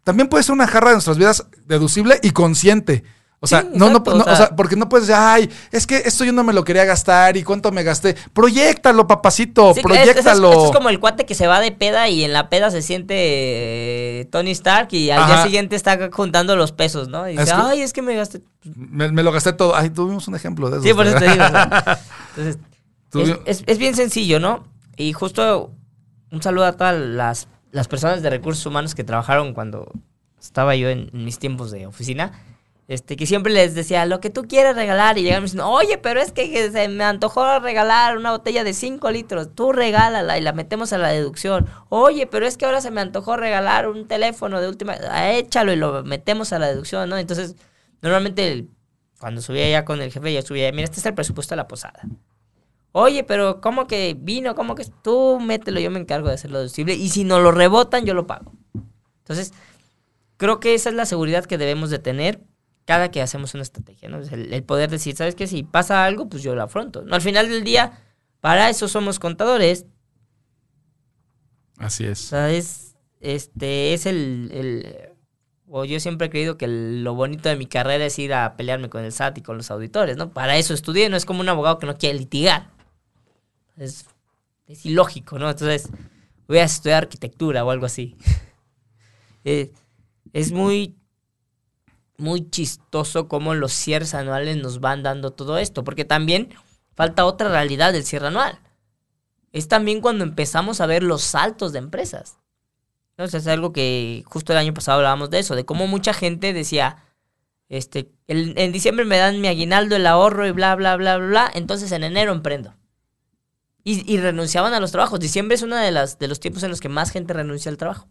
también 0.03 0.29
puede 0.29 0.43
ser 0.43 0.53
una 0.53 0.67
jarra 0.67 0.89
de 0.89 0.95
nuestras 0.97 1.17
vidas 1.17 1.47
deducible 1.65 2.19
y 2.21 2.31
consciente. 2.31 3.03
O 3.41 3.47
sea, 3.47 3.65
no, 3.73 3.89
no, 3.89 4.03
o, 4.05 4.35
sea, 4.35 4.53
porque 4.53 4.75
no 4.75 4.89
puedes 4.89 5.07
decir, 5.07 5.21
ay, 5.21 5.49
es 5.71 5.87
que 5.87 5.95
esto 5.95 6.25
yo 6.25 6.33
no 6.33 6.43
me 6.43 6.51
lo 6.51 6.65
quería 6.65 6.83
gastar 6.83 7.37
y 7.37 7.43
cuánto 7.43 7.71
me 7.71 7.83
gasté. 7.83 8.17
Proyectalo, 8.33 9.07
papacito, 9.07 9.73
sí, 9.73 9.81
proyectalo. 9.81 10.49
Esto 10.49 10.65
es, 10.65 10.71
como 10.73 10.89
el 10.89 10.99
cuate 10.99 11.25
que 11.25 11.35
se 11.35 11.47
va 11.47 11.61
de 11.61 11.71
peda 11.71 12.09
y 12.09 12.25
en 12.25 12.33
la 12.33 12.49
peda 12.49 12.69
se 12.69 12.81
siente 12.81 13.15
eh, 13.17 14.25
Tony 14.25 14.51
Stark 14.51 14.89
y 14.91 15.09
al 15.09 15.25
día 15.25 15.43
siguiente 15.43 15.77
está 15.77 16.09
juntando 16.11 16.57
los 16.57 16.73
pesos, 16.73 17.07
¿no? 17.07 17.29
Y 17.29 17.37
dice, 17.37 17.53
ay, 17.55 17.81
es 17.81 17.93
que 17.93 18.01
me 18.01 18.13
gasté. 18.13 18.41
Me, 18.75 19.23
lo 19.23 19.31
gasté 19.31 19.53
todo. 19.53 19.73
Ay, 19.73 19.89
tuvimos 19.89 20.27
un 20.27 20.35
ejemplo 20.35 20.69
de 20.69 20.79
eso. 20.79 20.87
Sí, 20.87 20.93
por 20.93 21.07
eso 21.07 21.17
te 21.17 21.29
digo. 21.29 21.45
Entonces, 22.35 22.57
es, 23.45 23.63
es, 23.65 23.77
bien 23.77 23.95
sencillo, 23.95 24.41
¿no? 24.41 24.67
Y 24.97 25.13
justo 25.13 25.71
un 26.29 26.41
saludo 26.41 26.65
a 26.65 26.73
todas 26.73 26.99
las, 26.99 27.47
las 27.71 27.87
personas 27.87 28.21
de 28.21 28.29
recursos 28.29 28.65
humanos 28.65 28.95
que 28.95 29.05
trabajaron 29.05 29.53
cuando 29.53 29.93
estaba 30.41 30.75
yo 30.75 30.89
en 30.89 31.09
mis 31.13 31.39
tiempos 31.39 31.71
de 31.71 31.87
oficina 31.87 32.33
este, 32.89 33.15
que 33.15 33.27
siempre 33.27 33.53
les 33.53 33.75
decía, 33.75 34.07
lo 34.07 34.19
que 34.19 34.31
tú 34.31 34.47
quieres 34.47 34.75
regalar, 34.75 35.19
y 35.19 35.21
llegaban 35.21 35.43
diciendo, 35.43 35.69
oye, 35.69 35.99
pero 35.99 36.19
es 36.19 36.31
que 36.31 36.71
se 36.71 36.89
me 36.89 37.03
antojó 37.03 37.59
regalar 37.59 38.17
una 38.17 38.31
botella 38.31 38.63
de 38.63 38.73
5 38.73 39.11
litros, 39.11 39.53
tú 39.53 39.71
regálala 39.71 40.39
y 40.39 40.41
la 40.41 40.53
metemos 40.53 40.91
a 40.91 40.97
la 40.97 41.09
deducción. 41.09 41.67
Oye, 41.89 42.25
pero 42.25 42.47
es 42.47 42.57
que 42.57 42.65
ahora 42.65 42.81
se 42.81 42.89
me 42.89 42.99
antojó 42.99 43.37
regalar 43.37 43.87
un 43.87 44.07
teléfono 44.07 44.59
de 44.59 44.67
última, 44.67 44.95
échalo 45.31 45.71
y 45.71 45.75
lo 45.75 46.03
metemos 46.03 46.51
a 46.51 46.57
la 46.57 46.67
deducción, 46.67 47.07
¿no? 47.09 47.19
Entonces, 47.19 47.55
normalmente 48.01 48.65
cuando 49.19 49.41
subía 49.41 49.69
ya 49.69 49.85
con 49.85 50.01
el 50.01 50.11
jefe, 50.11 50.33
ya 50.33 50.41
subía, 50.41 50.71
mira, 50.71 50.85
este 50.85 50.99
es 50.99 51.05
el 51.05 51.13
presupuesto 51.13 51.53
de 51.53 51.57
la 51.57 51.67
posada. 51.67 52.01
Oye, 52.91 53.23
pero 53.23 53.61
¿cómo 53.61 53.85
que 53.85 54.17
vino? 54.19 54.55
¿Cómo 54.55 54.73
que 54.73 54.85
tú 55.03 55.39
mételo? 55.39 55.79
Yo 55.79 55.91
me 55.91 55.99
encargo 55.99 56.29
de 56.29 56.33
hacerlo 56.33 56.57
deducible. 56.57 56.95
Y 56.95 57.09
si 57.09 57.23
no 57.23 57.39
lo 57.39 57.51
rebotan, 57.51 58.03
yo 58.05 58.15
lo 58.15 58.25
pago. 58.25 58.51
Entonces, 59.19 59.53
creo 60.37 60.59
que 60.59 60.73
esa 60.73 60.89
es 60.89 60.95
la 60.95 61.05
seguridad 61.05 61.45
que 61.45 61.59
debemos 61.59 61.91
de 61.91 61.99
tener 61.99 62.48
cada 62.89 63.11
que 63.11 63.21
hacemos 63.21 63.53
una 63.53 63.61
estrategia, 63.61 64.09
¿no? 64.09 64.17
El, 64.17 64.63
poder 64.63 64.89
decir, 64.89 65.15
¿sabes 65.15 65.35
qué? 65.35 65.45
Si 65.45 65.61
pasa 65.61 66.05
algo, 66.05 66.27
pues 66.27 66.41
yo 66.41 66.55
lo 66.55 66.63
afronto. 66.63 67.03
¿no? 67.03 67.13
Al 67.13 67.21
final 67.21 67.47
del 67.47 67.63
día, 67.63 68.01
para 68.41 68.67
eso 68.67 68.87
somos 68.87 69.19
contadores. 69.19 69.85
Así 71.77 72.05
es. 72.05 72.17
¿Sabes? 72.17 72.95
Este 73.19 73.93
es 73.93 74.07
el, 74.07 75.13
o 75.67 75.85
yo 75.85 75.99
siempre 75.99 76.25
he 76.25 76.29
creído 76.31 76.57
que 76.57 76.67
lo 76.67 77.13
bonito 77.13 77.47
de 77.47 77.57
mi 77.57 77.67
carrera 77.67 78.07
es 78.07 78.17
ir 78.17 78.33
a 78.33 78.57
pelearme 78.57 78.89
con 78.89 79.03
el 79.03 79.11
SAT 79.11 79.37
y 79.37 79.41
con 79.43 79.55
los 79.55 79.69
auditores, 79.69 80.17
¿no? 80.17 80.31
Para 80.31 80.57
eso 80.57 80.73
estudié, 80.73 81.09
no 81.09 81.15
es 81.15 81.27
como 81.27 81.41
un 81.41 81.49
abogado 81.49 81.77
que 81.77 81.85
no 81.85 81.95
quiere 81.95 82.17
litigar. 82.17 82.71
Es, 83.77 84.07
es 84.65 84.83
ilógico, 84.83 85.37
¿no? 85.37 85.47
Entonces, 85.47 85.89
voy 86.47 86.57
a 86.57 86.63
estudiar 86.63 87.03
arquitectura 87.03 87.63
o 87.63 87.69
algo 87.69 87.85
así. 87.85 88.17
Eh, 89.45 89.71
es 90.33 90.51
muy 90.51 90.98
muy 92.19 92.49
chistoso 92.49 93.27
cómo 93.27 93.53
los 93.53 93.71
cierres 93.73 94.13
anuales 94.13 94.57
nos 94.57 94.79
van 94.79 95.03
dando 95.03 95.31
todo 95.31 95.57
esto, 95.57 95.83
porque 95.83 96.05
también 96.05 96.53
falta 96.95 97.25
otra 97.25 97.49
realidad 97.49 97.93
del 97.93 98.03
cierre 98.03 98.27
anual. 98.27 98.59
Es 99.51 99.67
también 99.67 100.01
cuando 100.01 100.23
empezamos 100.23 100.81
a 100.81 100.85
ver 100.85 101.01
los 101.01 101.21
saltos 101.21 101.71
de 101.71 101.79
empresas. 101.79 102.39
Entonces 103.11 103.41
es 103.41 103.47
algo 103.47 103.73
que 103.73 104.23
justo 104.27 104.53
el 104.53 104.59
año 104.59 104.73
pasado 104.73 104.97
hablábamos 104.97 105.29
de 105.29 105.39
eso, 105.39 105.55
de 105.55 105.65
cómo 105.65 105.87
mucha 105.87 106.13
gente 106.13 106.53
decía, 106.53 107.03
este, 107.67 108.11
en 108.27 108.71
diciembre 108.71 109.05
me 109.05 109.17
dan 109.17 109.41
mi 109.41 109.47
aguinaldo, 109.47 109.95
el 109.95 110.07
ahorro 110.07 110.47
y 110.47 110.51
bla, 110.51 110.75
bla, 110.75 110.95
bla, 110.95 111.17
bla, 111.17 111.51
entonces 111.53 111.91
en 111.91 112.03
enero 112.03 112.31
emprendo. 112.31 112.75
Y, 113.83 114.11
y 114.11 114.17
renunciaban 114.19 114.73
a 114.73 114.79
los 114.79 114.91
trabajos. 114.91 115.19
Diciembre 115.19 115.55
es 115.55 115.63
uno 115.63 115.75
de, 115.75 115.91
las, 115.91 116.19
de 116.19 116.27
los 116.27 116.39
tiempos 116.39 116.63
en 116.63 116.69
los 116.69 116.79
que 116.79 116.89
más 116.89 117.11
gente 117.11 117.33
renuncia 117.33 117.71
al 117.71 117.77
trabajo. 117.77 118.07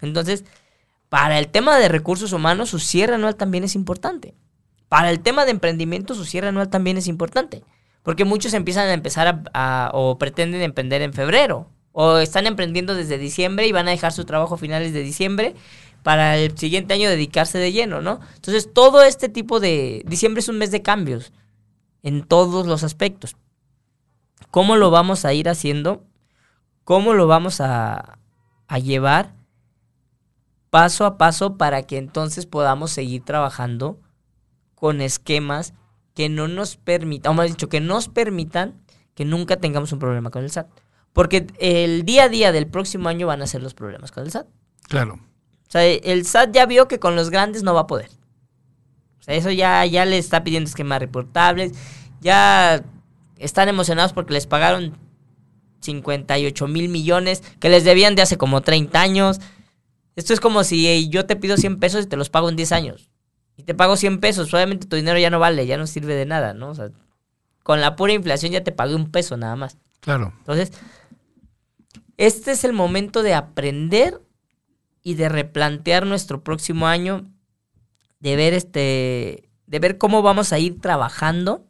Entonces, 0.00 0.44
para 1.14 1.38
el 1.38 1.46
tema 1.46 1.78
de 1.78 1.88
recursos 1.88 2.32
humanos, 2.32 2.70
su 2.70 2.80
cierre 2.80 3.14
anual 3.14 3.36
también 3.36 3.62
es 3.62 3.76
importante. 3.76 4.34
Para 4.88 5.12
el 5.12 5.20
tema 5.20 5.44
de 5.44 5.52
emprendimiento, 5.52 6.12
su 6.16 6.24
cierre 6.24 6.48
anual 6.48 6.70
también 6.70 6.96
es 6.96 7.06
importante. 7.06 7.62
Porque 8.02 8.24
muchos 8.24 8.52
empiezan 8.52 8.88
a 8.88 8.94
empezar 8.94 9.44
a, 9.54 9.92
o 9.94 10.18
pretenden 10.18 10.60
emprender 10.60 11.02
en 11.02 11.12
febrero. 11.12 11.70
O 11.92 12.16
están 12.16 12.48
emprendiendo 12.48 12.96
desde 12.96 13.16
diciembre 13.16 13.68
y 13.68 13.70
van 13.70 13.86
a 13.86 13.92
dejar 13.92 14.10
su 14.10 14.24
trabajo 14.24 14.56
a 14.56 14.58
finales 14.58 14.92
de 14.92 15.04
diciembre 15.04 15.54
para 16.02 16.36
el 16.36 16.58
siguiente 16.58 16.94
año 16.94 17.08
dedicarse 17.08 17.58
de 17.58 17.70
lleno, 17.70 18.02
¿no? 18.02 18.18
Entonces, 18.34 18.74
todo 18.74 19.04
este 19.04 19.28
tipo 19.28 19.60
de... 19.60 20.02
Diciembre 20.08 20.40
es 20.40 20.48
un 20.48 20.58
mes 20.58 20.72
de 20.72 20.82
cambios 20.82 21.32
en 22.02 22.24
todos 22.24 22.66
los 22.66 22.82
aspectos. 22.82 23.36
¿Cómo 24.50 24.74
lo 24.74 24.90
vamos 24.90 25.24
a 25.24 25.32
ir 25.32 25.48
haciendo? 25.48 26.02
¿Cómo 26.82 27.14
lo 27.14 27.28
vamos 27.28 27.60
a, 27.60 28.18
a 28.66 28.78
llevar? 28.80 29.43
Paso 30.74 31.06
a 31.06 31.18
paso 31.18 31.56
para 31.56 31.84
que 31.84 31.98
entonces 31.98 32.46
podamos 32.46 32.90
seguir 32.90 33.24
trabajando 33.24 34.00
con 34.74 35.00
esquemas 35.00 35.72
que 36.14 36.28
no 36.28 36.48
nos 36.48 36.76
permitan, 36.76 37.30
o 37.30 37.34
más 37.36 37.46
dicho, 37.46 37.68
que 37.68 37.80
nos 37.80 38.08
permitan 38.08 38.82
que 39.14 39.24
nunca 39.24 39.58
tengamos 39.58 39.92
un 39.92 40.00
problema 40.00 40.30
con 40.30 40.42
el 40.42 40.50
SAT. 40.50 40.66
Porque 41.12 41.46
el 41.60 42.04
día 42.04 42.24
a 42.24 42.28
día 42.28 42.50
del 42.50 42.66
próximo 42.66 43.08
año 43.08 43.28
van 43.28 43.40
a 43.40 43.46
ser 43.46 43.62
los 43.62 43.72
problemas 43.72 44.10
con 44.10 44.24
el 44.24 44.32
SAT. 44.32 44.48
Claro. 44.88 45.14
O 45.14 45.70
sea, 45.70 45.84
el 45.84 46.26
SAT 46.26 46.52
ya 46.52 46.66
vio 46.66 46.88
que 46.88 46.98
con 46.98 47.14
los 47.14 47.30
grandes 47.30 47.62
no 47.62 47.72
va 47.72 47.82
a 47.82 47.86
poder. 47.86 48.10
O 49.20 49.22
sea, 49.22 49.36
eso 49.36 49.52
ya, 49.52 49.86
ya 49.86 50.04
le 50.04 50.18
está 50.18 50.42
pidiendo 50.42 50.66
esquemas 50.66 50.98
reportables. 50.98 51.70
Ya 52.20 52.82
están 53.38 53.68
emocionados 53.68 54.12
porque 54.12 54.32
les 54.32 54.48
pagaron 54.48 54.98
58 55.82 56.66
mil 56.66 56.88
millones 56.88 57.44
que 57.60 57.68
les 57.68 57.84
debían 57.84 58.16
de 58.16 58.22
hace 58.22 58.36
como 58.36 58.60
30 58.60 59.00
años. 59.00 59.40
Esto 60.16 60.32
es 60.32 60.40
como 60.40 60.64
si 60.64 61.08
yo 61.08 61.26
te 61.26 61.36
pido 61.36 61.56
100 61.56 61.78
pesos 61.78 62.04
y 62.04 62.08
te 62.08 62.16
los 62.16 62.30
pago 62.30 62.48
en 62.48 62.56
10 62.56 62.72
años. 62.72 63.10
Y 63.56 63.62
te 63.62 63.74
pago 63.74 63.96
100 63.96 64.20
pesos, 64.20 64.52
obviamente 64.52 64.86
tu 64.86 64.96
dinero 64.96 65.18
ya 65.18 65.30
no 65.30 65.38
vale, 65.38 65.66
ya 65.66 65.76
no 65.76 65.86
sirve 65.86 66.14
de 66.14 66.26
nada, 66.26 66.54
¿no? 66.54 66.70
O 66.70 66.74
sea, 66.74 66.90
con 67.62 67.80
la 67.80 67.96
pura 67.96 68.12
inflación 68.12 68.52
ya 68.52 68.64
te 68.64 68.72
pagué 68.72 68.94
un 68.94 69.10
peso 69.10 69.36
nada 69.36 69.56
más. 69.56 69.78
Claro. 70.00 70.32
Entonces, 70.38 70.72
este 72.16 72.52
es 72.52 72.64
el 72.64 72.72
momento 72.72 73.22
de 73.22 73.34
aprender 73.34 74.20
y 75.02 75.14
de 75.14 75.28
replantear 75.28 76.06
nuestro 76.06 76.42
próximo 76.42 76.86
año, 76.86 77.30
de 78.20 78.36
ver 78.36 78.54
este, 78.54 79.48
de 79.66 79.78
ver 79.78 79.98
cómo 79.98 80.22
vamos 80.22 80.52
a 80.52 80.58
ir 80.58 80.80
trabajando 80.80 81.66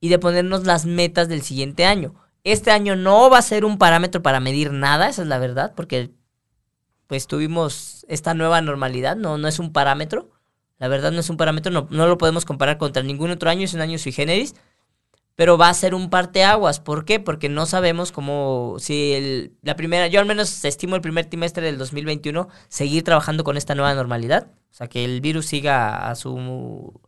y 0.00 0.08
de 0.08 0.18
ponernos 0.18 0.64
las 0.64 0.86
metas 0.86 1.28
del 1.28 1.42
siguiente 1.42 1.84
año. 1.84 2.14
Este 2.44 2.70
año 2.70 2.96
no 2.96 3.28
va 3.28 3.38
a 3.38 3.42
ser 3.42 3.64
un 3.64 3.78
parámetro 3.78 4.22
para 4.22 4.40
medir 4.40 4.72
nada, 4.72 5.08
esa 5.08 5.22
es 5.22 5.28
la 5.28 5.38
verdad, 5.38 5.72
porque 5.74 6.12
pues 7.06 7.26
tuvimos 7.26 8.04
esta 8.08 8.34
nueva 8.34 8.60
normalidad, 8.60 9.16
no, 9.16 9.38
no 9.38 9.48
es 9.48 9.58
un 9.58 9.72
parámetro. 9.72 10.30
La 10.78 10.88
verdad 10.88 11.12
no 11.12 11.20
es 11.20 11.30
un 11.30 11.36
parámetro, 11.38 11.72
no, 11.72 11.88
no 11.90 12.06
lo 12.06 12.18
podemos 12.18 12.44
comparar 12.44 12.78
contra 12.78 13.02
ningún 13.02 13.30
otro 13.30 13.48
año, 13.50 13.64
es 13.64 13.74
un 13.74 13.80
año 13.80 13.98
sui 13.98 14.12
generis. 14.12 14.54
pero 15.36 15.58
va 15.58 15.68
a 15.68 15.74
ser 15.74 15.94
un 15.94 16.10
parteaguas. 16.10 16.80
¿Por 16.80 17.04
qué? 17.04 17.20
Porque 17.20 17.48
no 17.48 17.66
sabemos 17.66 18.12
cómo, 18.12 18.76
si 18.78 19.12
el, 19.14 19.52
la 19.62 19.76
primera, 19.76 20.06
yo 20.08 20.20
al 20.20 20.26
menos 20.26 20.64
estimo 20.64 20.96
el 20.96 21.02
primer 21.02 21.26
trimestre 21.26 21.66
del 21.66 21.78
2021 21.78 22.48
seguir 22.68 23.04
trabajando 23.04 23.44
con 23.44 23.56
esta 23.56 23.74
nueva 23.74 23.94
normalidad. 23.94 24.48
O 24.70 24.74
sea, 24.74 24.88
que 24.88 25.04
el 25.04 25.20
virus 25.20 25.46
siga 25.46 26.10
a 26.10 26.14
su, 26.16 27.00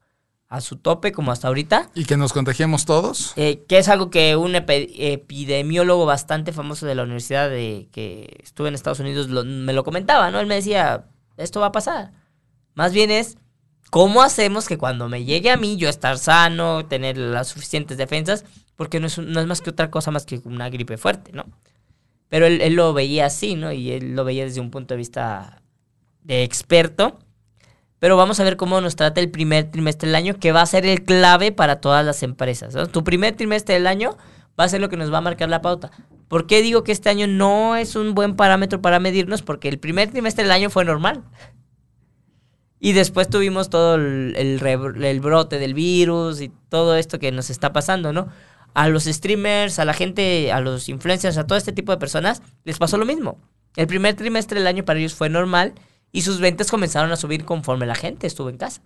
a 0.49 0.61
su 0.61 0.77
tope 0.77 1.13
como 1.13 1.31
hasta 1.31 1.49
ahorita. 1.49 1.91
Y 1.95 2.05
que 2.05 2.17
nos 2.17 2.33
contagiemos 2.33 2.87
todos. 2.87 3.33
Eh, 3.37 3.65
que 3.69 3.79
es 3.79 3.89
algo 3.89 4.11
que 4.11 4.37
un 4.37 4.55
epidemiólogo 4.55 6.07
bastante 6.07 6.53
famoso 6.53 6.87
de 6.87 6.95
la 6.95 7.03
universidad 7.03 7.51
de 7.51 7.89
que 7.93 8.39
estuve 8.43 8.69
en 8.69 8.75
Estados 8.75 9.01
Unidos 9.01 9.29
me 9.29 9.73
lo 9.73 9.85
comentaba, 9.85 10.31
¿no? 10.31 10.41
Él 10.41 10.47
me 10.47 10.55
decía, 10.57 11.07
esto 11.37 11.61
va 11.61 11.67
a 11.67 11.73
pasar. 11.73 12.13
Más 12.75 12.93
bien 12.93 13.11
es 13.11 13.37
¿Cómo 13.91 14.23
hacemos 14.23 14.69
que 14.69 14.77
cuando 14.77 15.09
me 15.09 15.25
llegue 15.25 15.51
a 15.51 15.57
mí 15.57 15.77
yo 15.77 15.89
estar 15.89 16.19
sano, 16.19 16.85
tener 16.87 17.17
las 17.17 17.49
suficientes 17.49 17.97
defensas? 17.97 18.45
Porque 18.77 19.01
no 19.01 19.07
es, 19.07 19.19
no 19.19 19.41
es 19.41 19.47
más 19.47 19.63
que 19.63 19.71
otra 19.71 19.91
cosa 19.91 20.11
más 20.11 20.27
que 20.27 20.41
una 20.45 20.69
gripe 20.69 20.99
fuerte, 20.99 21.33
¿no? 21.33 21.47
Pero 22.29 22.47
él, 22.47 22.61
él, 22.61 22.75
lo 22.75 22.93
veía 22.93 23.27
así, 23.27 23.55
¿no? 23.55 23.73
Y 23.73 23.93
él 23.93 24.15
lo 24.15 24.25
veía 24.25 24.45
desde 24.45 24.61
un 24.61 24.71
punto 24.71 24.93
de 24.93 24.99
vista 24.99 25.63
de 26.23 26.43
experto. 26.43 27.19
Pero 27.99 28.17
vamos 28.17 28.39
a 28.39 28.45
ver 28.45 28.57
cómo 28.57 28.81
nos 28.81 28.97
trata 28.97 29.21
el 29.21 29.31
primer 29.31 29.71
trimestre 29.71 30.09
del 30.09 30.15
año, 30.15 30.39
que 30.39 30.53
va 30.53 30.63
a 30.63 30.67
ser 30.67 30.87
el 30.87 31.03
clave 31.03 31.53
para 31.53 31.81
todas 31.81 32.05
las 32.05 32.23
empresas. 32.23 32.75
Tu 32.93 33.05
primer 33.05 33.35
trimestre 33.35 33.75
del 33.75 33.87
año 33.87 34.17
va 34.59 34.65
a 34.65 34.69
ser 34.69 34.81
lo 34.81 34.89
que 34.89 34.97
nos 34.97 35.13
va 35.13 35.19
a 35.19 35.23
marcar 35.23 35.49
la 35.49 35.63
pauta. 35.63 35.91
¿Por 36.29 36.47
qué 36.47 36.63
digo 36.63 36.85
que 36.85 36.93
este 36.93 37.09
año 37.09 37.27
no 37.27 37.75
es 37.77 37.97
un 37.97 38.15
buen 38.15 38.37
parámetro 38.37 38.81
para 38.81 39.01
medirnos? 39.01 39.43
Porque 39.43 39.69
el 39.69 39.79
primer 39.79 40.11
trimestre 40.11 40.45
del 40.45 40.53
año 40.53 40.71
fue 40.71 40.85
normal. 40.85 41.25
Y 42.81 42.93
después 42.93 43.29
tuvimos 43.29 43.71
todo 43.71 43.97
el, 43.97 44.35
el, 44.37 45.21
brote 45.21 45.59
del 45.59 45.75
virus 45.75 46.41
y 46.41 46.53
todo 46.69 46.97
esto 46.97 47.19
que 47.19 47.33
nos 47.33 47.51
está 47.51 47.73
pasando, 47.73 48.13
¿no? 48.13 48.29
A 48.75 48.89
los 48.89 49.05
streamers, 49.05 49.81
a 49.81 49.85
la 49.85 49.95
gente, 49.95 50.53
a 50.53 50.61
los 50.61 50.89
influencers, 50.89 51.39
a 51.39 51.47
todo 51.47 51.59
este 51.59 51.73
tipo 51.73 51.91
de 51.91 51.99
personas, 51.99 52.43
les 52.65 52.79
pasó 52.79 52.97
lo 52.97 53.05
mismo. 53.05 53.41
El 53.75 53.89
primer 53.89 54.15
trimestre 54.15 54.61
del 54.61 54.69
año 54.69 54.85
para 54.85 55.01
ellos 55.01 55.15
fue 55.15 55.29
normal 55.29 55.75
y 56.13 56.23
sus 56.23 56.41
ventas 56.41 56.71
comenzaron 56.71 57.13
a 57.13 57.17
subir 57.17 57.45
conforme 57.45 57.87
la 57.87 57.95
gente 57.95 58.27
estuvo 58.27 58.49
en 58.51 58.57
casa. 58.57 58.83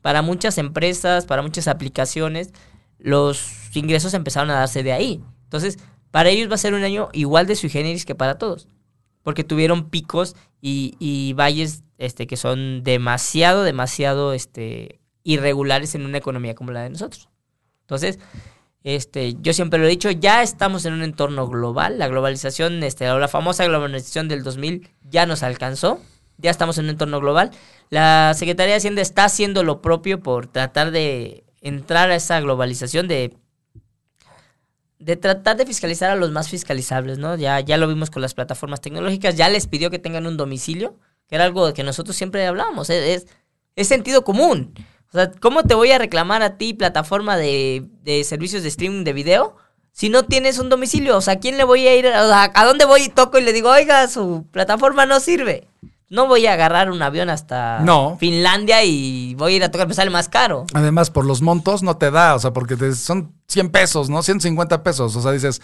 Para 0.00 0.22
muchas 0.22 0.58
empresas, 0.58 1.26
para 1.26 1.42
muchas 1.42 1.68
aplicaciones, 1.68 2.52
los 2.98 3.74
ingresos 3.74 4.14
empezaron 4.14 4.50
a 4.50 4.54
darse 4.54 4.82
de 4.82 4.92
ahí. 4.92 5.22
Entonces, 5.44 5.78
para 6.10 6.28
ellos 6.28 6.50
va 6.50 6.54
a 6.54 6.58
ser 6.58 6.74
un 6.74 6.82
año 6.82 7.08
igual 7.12 7.46
de 7.46 7.56
sui 7.56 7.70
generis 7.70 8.04
que 8.04 8.14
para 8.14 8.36
todos. 8.36 8.68
Porque 9.22 9.44
tuvieron 9.44 9.88
picos 9.88 10.34
y, 10.60 10.96
y 10.98 11.32
valles 11.34 11.84
este, 11.98 12.26
que 12.26 12.36
son 12.36 12.82
demasiado, 12.82 13.62
demasiado 13.62 14.32
este, 14.32 15.00
irregulares 15.22 15.94
en 15.94 16.04
una 16.04 16.18
economía 16.18 16.54
como 16.54 16.72
la 16.72 16.82
de 16.82 16.90
nosotros. 16.90 17.28
Entonces, 17.82 18.18
este, 18.84 19.34
yo 19.40 19.52
siempre 19.52 19.78
lo 19.78 19.86
he 19.86 19.90
dicho, 19.90 20.10
ya 20.10 20.42
estamos 20.42 20.84
en 20.84 20.94
un 20.94 21.02
entorno 21.02 21.48
global, 21.48 21.98
la 21.98 22.08
globalización, 22.08 22.82
este, 22.82 23.06
la 23.06 23.28
famosa 23.28 23.64
globalización 23.64 24.28
del 24.28 24.42
2000 24.42 24.90
ya 25.08 25.26
nos 25.26 25.42
alcanzó, 25.42 26.00
ya 26.38 26.50
estamos 26.50 26.78
en 26.78 26.86
un 26.86 26.90
entorno 26.90 27.20
global. 27.20 27.50
La 27.90 28.32
Secretaría 28.34 28.72
de 28.72 28.78
Hacienda 28.78 29.02
está 29.02 29.24
haciendo 29.24 29.62
lo 29.62 29.82
propio 29.82 30.20
por 30.20 30.46
tratar 30.46 30.90
de 30.90 31.44
entrar 31.60 32.10
a 32.10 32.16
esa 32.16 32.40
globalización, 32.40 33.06
de, 33.06 33.36
de 34.98 35.16
tratar 35.16 35.56
de 35.56 35.66
fiscalizar 35.66 36.10
a 36.10 36.16
los 36.16 36.30
más 36.32 36.48
fiscalizables, 36.48 37.18
¿no? 37.18 37.36
Ya, 37.36 37.60
ya 37.60 37.76
lo 37.76 37.88
vimos 37.88 38.10
con 38.10 38.22
las 38.22 38.34
plataformas 38.34 38.80
tecnológicas, 38.80 39.36
ya 39.36 39.48
les 39.48 39.68
pidió 39.68 39.90
que 39.90 39.98
tengan 39.98 40.26
un 40.26 40.36
domicilio, 40.36 40.98
que 41.28 41.36
era 41.36 41.44
algo 41.44 41.66
de 41.66 41.72
que 41.72 41.84
nosotros 41.84 42.16
siempre 42.16 42.46
hablábamos, 42.46 42.90
es, 42.90 43.26
es, 43.76 43.88
sentido 43.88 44.24
común. 44.24 44.74
O 45.12 45.18
sea, 45.18 45.30
¿cómo 45.40 45.62
te 45.62 45.74
voy 45.74 45.92
a 45.92 45.98
reclamar 45.98 46.42
a 46.42 46.56
ti, 46.56 46.72
plataforma 46.72 47.36
de, 47.36 47.86
de, 48.02 48.24
servicios 48.24 48.62
de 48.62 48.70
streaming 48.70 49.04
de 49.04 49.12
video, 49.12 49.56
si 49.92 50.08
no 50.08 50.24
tienes 50.24 50.58
un 50.58 50.70
domicilio? 50.70 51.18
O 51.18 51.20
sea, 51.20 51.34
¿a 51.34 51.38
quién 51.38 51.58
le 51.58 51.64
voy 51.64 51.86
a 51.86 51.94
ir? 51.94 52.06
¿a 52.06 52.64
dónde 52.64 52.86
voy 52.86 53.02
y 53.02 53.08
toco 53.10 53.38
y 53.38 53.42
le 53.42 53.52
digo, 53.52 53.68
oiga, 53.70 54.08
su 54.08 54.46
plataforma 54.50 55.04
no 55.04 55.20
sirve? 55.20 55.68
No 56.08 56.26
voy 56.26 56.46
a 56.46 56.54
agarrar 56.54 56.90
un 56.90 57.00
avión 57.02 57.28
hasta 57.30 57.82
Finlandia 58.18 58.84
y 58.84 59.34
voy 59.34 59.54
a 59.54 59.56
ir 59.56 59.64
a 59.64 59.70
tocar, 59.70 59.88
me 59.88 59.94
sale 59.94 60.10
más 60.10 60.28
caro. 60.28 60.66
Además, 60.74 61.10
por 61.10 61.26
los 61.26 61.42
montos 61.42 61.82
no 61.82 61.96
te 61.96 62.10
da, 62.10 62.34
o 62.34 62.38
sea, 62.38 62.52
porque 62.52 62.76
son 62.94 63.34
100 63.48 63.70
pesos, 63.70 64.08
¿no? 64.08 64.22
150 64.22 64.82
pesos. 64.82 65.14
O 65.16 65.22
sea, 65.22 65.32
dices, 65.32 65.60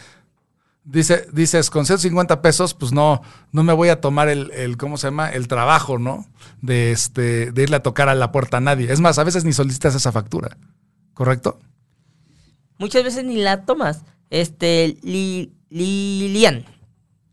dice, 0.88 1.26
dices, 1.32 1.70
con 1.70 1.86
150 1.86 2.42
pesos, 2.42 2.74
pues 2.74 2.92
no, 2.92 3.22
no 3.52 3.62
me 3.62 3.72
voy 3.72 3.90
a 3.90 4.00
tomar 4.00 4.28
el, 4.28 4.50
el, 4.52 4.76
¿cómo 4.76 4.96
se 4.96 5.08
llama? 5.08 5.28
El 5.28 5.46
trabajo, 5.46 5.98
¿no? 5.98 6.26
De, 6.62 6.90
este, 6.90 7.52
de 7.52 7.62
irle 7.62 7.76
a 7.76 7.82
tocar 7.82 8.08
a 8.08 8.14
la 8.14 8.32
puerta 8.32 8.56
a 8.56 8.60
nadie. 8.60 8.92
Es 8.92 9.00
más, 9.00 9.18
a 9.18 9.24
veces 9.24 9.44
ni 9.44 9.52
solicitas 9.52 9.94
esa 9.94 10.12
factura, 10.12 10.56
¿correcto? 11.14 11.60
Muchas 12.78 13.04
veces 13.04 13.24
ni 13.24 13.36
la 13.36 13.64
tomas. 13.64 14.04
Este, 14.30 14.96
Lilian, 15.70 16.64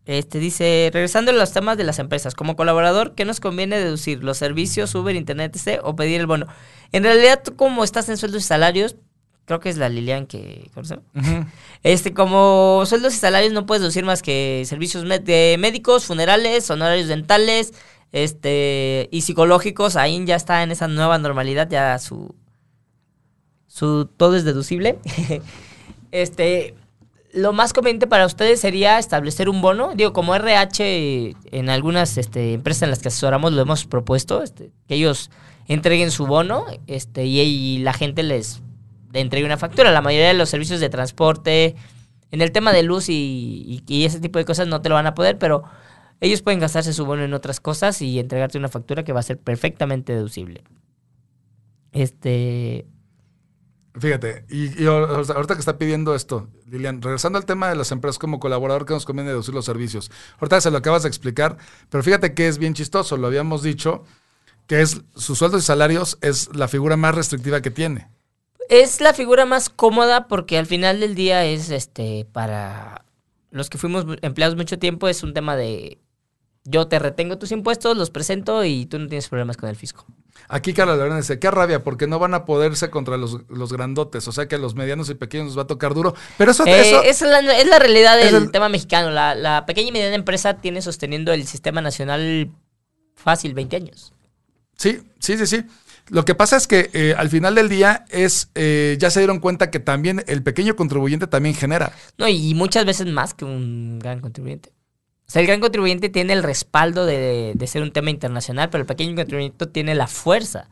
este 0.04 0.38
dice, 0.38 0.90
regresando 0.92 1.30
a 1.30 1.34
los 1.34 1.52
temas 1.52 1.76
de 1.76 1.84
las 1.84 1.98
empresas, 1.98 2.34
como 2.34 2.56
colaborador, 2.56 3.14
¿qué 3.14 3.24
nos 3.24 3.40
conviene 3.40 3.78
deducir? 3.78 4.22
¿Los 4.22 4.38
servicios, 4.38 4.94
Uber, 4.94 5.16
Internet, 5.16 5.56
etc. 5.56 5.80
o 5.82 5.96
pedir 5.96 6.20
el 6.20 6.26
bono? 6.26 6.46
En 6.92 7.02
realidad, 7.02 7.42
tú 7.44 7.56
como 7.56 7.84
estás 7.84 8.08
en 8.08 8.16
sueldos 8.16 8.44
y 8.44 8.46
salarios, 8.46 8.96
creo 9.46 9.60
que 9.60 9.70
es 9.70 9.78
la 9.78 9.88
Lilian 9.88 10.26
que 10.26 10.70
Este, 11.82 12.12
como 12.12 12.84
sueldos 12.84 13.14
y 13.14 13.18
salarios 13.18 13.52
no 13.52 13.64
puedes 13.64 13.80
deducir 13.80 14.04
más 14.04 14.20
que 14.22 14.64
servicios 14.66 15.04
de 15.24 15.56
médicos, 15.58 16.04
funerales, 16.04 16.68
honorarios 16.70 17.08
dentales, 17.08 17.72
este, 18.12 19.08
y 19.10 19.22
psicológicos, 19.22 19.96
ahí 19.96 20.22
ya 20.26 20.36
está 20.36 20.62
en 20.62 20.70
esa 20.70 20.88
nueva 20.88 21.18
normalidad, 21.18 21.68
ya 21.70 21.98
su 21.98 22.34
su 23.76 24.06
todo 24.06 24.36
es 24.36 24.44
deducible. 24.44 24.98
este, 26.10 26.74
lo 27.34 27.52
más 27.52 27.74
conveniente 27.74 28.06
para 28.06 28.24
ustedes 28.24 28.58
sería 28.58 28.98
establecer 28.98 29.50
un 29.50 29.60
bono. 29.60 29.92
Digo, 29.94 30.14
como 30.14 30.34
RH 30.34 31.36
en 31.52 31.68
algunas 31.68 32.16
este, 32.16 32.54
empresas 32.54 32.84
en 32.84 32.90
las 32.90 33.00
que 33.00 33.08
asesoramos 33.08 33.52
lo 33.52 33.60
hemos 33.60 33.84
propuesto, 33.84 34.42
este, 34.42 34.70
que 34.88 34.94
ellos 34.94 35.30
entreguen 35.68 36.10
su 36.10 36.26
bono 36.26 36.64
este, 36.86 37.26
y 37.26 37.78
la 37.78 37.92
gente 37.92 38.22
les 38.22 38.62
de 39.10 39.20
entregue 39.20 39.46
una 39.46 39.56
factura. 39.56 39.90
La 39.90 40.02
mayoría 40.02 40.28
de 40.28 40.34
los 40.34 40.48
servicios 40.48 40.80
de 40.80 40.88
transporte, 40.88 41.76
en 42.30 42.40
el 42.40 42.52
tema 42.52 42.72
de 42.72 42.82
luz 42.82 43.08
y, 43.08 43.82
ese 43.88 44.20
tipo 44.20 44.38
de 44.38 44.44
cosas 44.44 44.68
no 44.68 44.82
te 44.82 44.88
lo 44.88 44.94
van 44.94 45.06
a 45.06 45.14
poder, 45.14 45.38
pero 45.38 45.64
ellos 46.20 46.42
pueden 46.42 46.60
gastarse 46.60 46.92
su 46.92 47.04
bono 47.06 47.24
en 47.24 47.34
otras 47.34 47.60
cosas 47.60 48.00
y 48.02 48.18
entregarte 48.18 48.58
una 48.58 48.68
factura 48.68 49.04
que 49.04 49.12
va 49.12 49.20
a 49.20 49.24
ser 49.24 49.38
perfectamente 49.38 50.12
deducible. 50.12 50.64
Este. 51.92 52.86
Fíjate, 53.98 54.44
y, 54.50 54.84
ahorita 54.84 55.54
que 55.54 55.60
está 55.60 55.78
pidiendo 55.78 56.14
esto, 56.14 56.50
Lilian, 56.66 57.00
regresando 57.00 57.38
al 57.38 57.46
tema 57.46 57.70
de 57.70 57.76
las 57.76 57.92
empresas 57.92 58.18
como 58.18 58.38
colaborador 58.38 58.84
que 58.84 58.92
nos 58.92 59.06
conviene 59.06 59.30
deducir 59.30 59.54
los 59.54 59.64
servicios. 59.64 60.10
Ahorita 60.38 60.60
se 60.60 60.70
lo 60.70 60.76
acabas 60.76 61.04
de 61.04 61.08
explicar, 61.08 61.56
pero 61.88 62.04
fíjate 62.04 62.34
que 62.34 62.46
es 62.46 62.58
bien 62.58 62.74
chistoso, 62.74 63.16
lo 63.16 63.26
habíamos 63.26 63.62
dicho, 63.62 64.04
que 64.66 64.82
es 64.82 65.02
sus 65.14 65.38
sueldos 65.38 65.62
y 65.62 65.66
salarios 65.66 66.18
es 66.20 66.54
la 66.54 66.68
figura 66.68 66.98
más 66.98 67.14
restrictiva 67.14 67.62
que 67.62 67.70
tiene 67.70 68.10
es 68.68 69.00
la 69.00 69.12
figura 69.12 69.46
más 69.46 69.68
cómoda 69.68 70.28
porque 70.28 70.58
al 70.58 70.66
final 70.66 71.00
del 71.00 71.14
día 71.14 71.44
es 71.44 71.70
este 71.70 72.26
para 72.32 73.04
los 73.50 73.70
que 73.70 73.78
fuimos 73.78 74.04
empleados 74.22 74.56
mucho 74.56 74.78
tiempo 74.78 75.08
es 75.08 75.22
un 75.22 75.34
tema 75.34 75.56
de 75.56 75.98
yo 76.68 76.88
te 76.88 76.98
retengo 76.98 77.38
tus 77.38 77.52
impuestos, 77.52 77.96
los 77.96 78.10
presento 78.10 78.64
y 78.64 78.86
tú 78.86 78.98
no 78.98 79.06
tienes 79.06 79.28
problemas 79.28 79.56
con 79.56 79.68
el 79.68 79.76
fisco. 79.76 80.04
Aquí 80.48 80.74
Carlos 80.74 80.98
Lorena 80.98 81.16
dice, 81.16 81.38
qué 81.38 81.50
rabia, 81.50 81.82
porque 81.82 82.06
no 82.06 82.18
van 82.18 82.34
a 82.34 82.44
poderse 82.44 82.90
contra 82.90 83.16
los, 83.16 83.38
grandotes, 83.72 84.26
o 84.28 84.32
sea 84.32 84.46
que 84.48 84.56
a 84.56 84.58
los 84.58 84.74
medianos 84.74 85.08
y 85.08 85.14
pequeños 85.14 85.46
nos 85.46 85.58
va 85.58 85.62
a 85.62 85.66
tocar 85.66 85.94
duro. 85.94 86.14
Pero 86.38 86.50
eso, 86.50 86.66
eh, 86.66 86.80
es, 87.04 87.22
la, 87.22 87.38
es, 87.38 87.66
la, 87.66 87.78
realidad 87.78 88.18
del 88.18 88.50
tema 88.50 88.68
mexicano. 88.68 89.10
La, 89.10 89.34
la 89.34 89.64
pequeña 89.64 89.88
y 89.88 89.92
mediana 89.92 90.14
empresa 90.14 90.54
tiene 90.54 90.82
sosteniendo 90.82 91.32
el 91.32 91.46
sistema 91.46 91.80
nacional 91.80 92.50
fácil 93.14 93.54
20 93.54 93.76
años. 93.76 94.12
Sí, 94.76 95.00
sí, 95.18 95.38
sí, 95.38 95.46
sí. 95.46 95.64
Lo 96.08 96.24
que 96.24 96.34
pasa 96.34 96.56
es 96.56 96.66
que 96.66 96.90
eh, 96.92 97.14
al 97.16 97.28
final 97.28 97.54
del 97.54 97.68
día 97.68 98.04
es 98.10 98.50
eh, 98.54 98.96
ya 99.00 99.10
se 99.10 99.20
dieron 99.20 99.40
cuenta 99.40 99.70
que 99.70 99.80
también 99.80 100.22
el 100.28 100.42
pequeño 100.42 100.76
contribuyente 100.76 101.26
también 101.26 101.54
genera. 101.54 101.92
No, 102.16 102.28
y 102.28 102.54
muchas 102.54 102.84
veces 102.84 103.06
más 103.06 103.34
que 103.34 103.44
un 103.44 103.98
gran 103.98 104.20
contribuyente. 104.20 104.70
O 105.28 105.30
sea, 105.30 105.40
el 105.40 105.48
gran 105.48 105.60
contribuyente 105.60 106.08
tiene 106.08 106.32
el 106.32 106.44
respaldo 106.44 107.04
de, 107.04 107.56
ser 107.66 107.82
un 107.82 107.90
tema 107.90 108.10
internacional, 108.10 108.70
pero 108.70 108.82
el 108.82 108.86
pequeño 108.86 109.16
contribuyente 109.16 109.66
tiene 109.66 109.96
la 109.96 110.06
fuerza. 110.06 110.68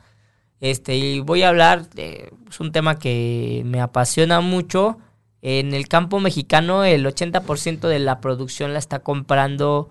Este, 0.61 0.95
y 0.95 1.21
voy 1.21 1.43
a 1.43 1.49
hablar, 1.49 1.91
de, 1.91 2.33
es 2.49 2.61
un 2.61 2.71
tema 2.71 2.99
que 2.99 3.63
me 3.65 3.81
apasiona 3.81 4.41
mucho. 4.41 4.99
En 5.43 5.75
el 5.75 5.89
campo 5.89 6.21
mexicano, 6.21 6.85
el 6.85 7.05
80% 7.05 7.89
de 7.89 7.99
la 7.99 8.21
producción 8.21 8.73
la 8.73 8.79
está 8.79 9.01
comprando 9.01 9.91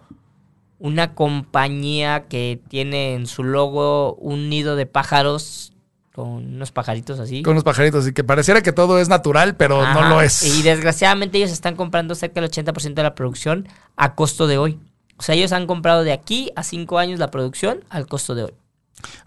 una 0.84 1.16
compañía 1.16 2.26
que 2.28 2.60
tiene 2.68 3.14
en 3.14 3.26
su 3.26 3.46
logo 3.46 4.16
un 4.16 4.50
nido 4.50 4.76
de 4.76 4.86
pájaros 4.86 5.72
con 6.14 6.28
unos 6.28 6.74
pajaritos 6.74 7.22
así. 7.22 7.42
Con 7.42 7.52
unos 7.54 7.64
pajaritos, 7.64 8.06
y 8.06 8.12
que 8.12 8.26
pareciera 8.26 8.62
que 8.62 8.74
todo 8.74 9.00
es 9.00 9.08
natural, 9.08 9.56
pero 9.56 9.82
no 9.94 10.10
lo 10.10 10.22
es. 10.22 10.44
Y 10.44 10.62
desgraciadamente 10.62 11.38
ellos 11.38 11.52
están 11.52 11.78
comprando 11.78 12.16
cerca 12.16 12.42
del 12.42 12.52
80% 12.52 12.96
de 12.96 13.04
la 13.04 13.16
producción 13.16 13.70
a 13.96 14.14
costo 14.14 14.46
de 14.46 14.58
hoy. 14.58 14.78
O 15.16 15.22
sea, 15.24 15.36
ellos 15.36 15.54
han 15.54 15.68
comprado 15.68 16.04
de 16.04 16.12
aquí 16.12 16.52
a 16.58 16.64
cinco 16.64 17.00
años 17.00 17.18
la 17.18 17.32
producción 17.32 17.86
al 17.90 18.06
costo 18.06 18.36
de 18.36 18.44
hoy. 18.44 18.54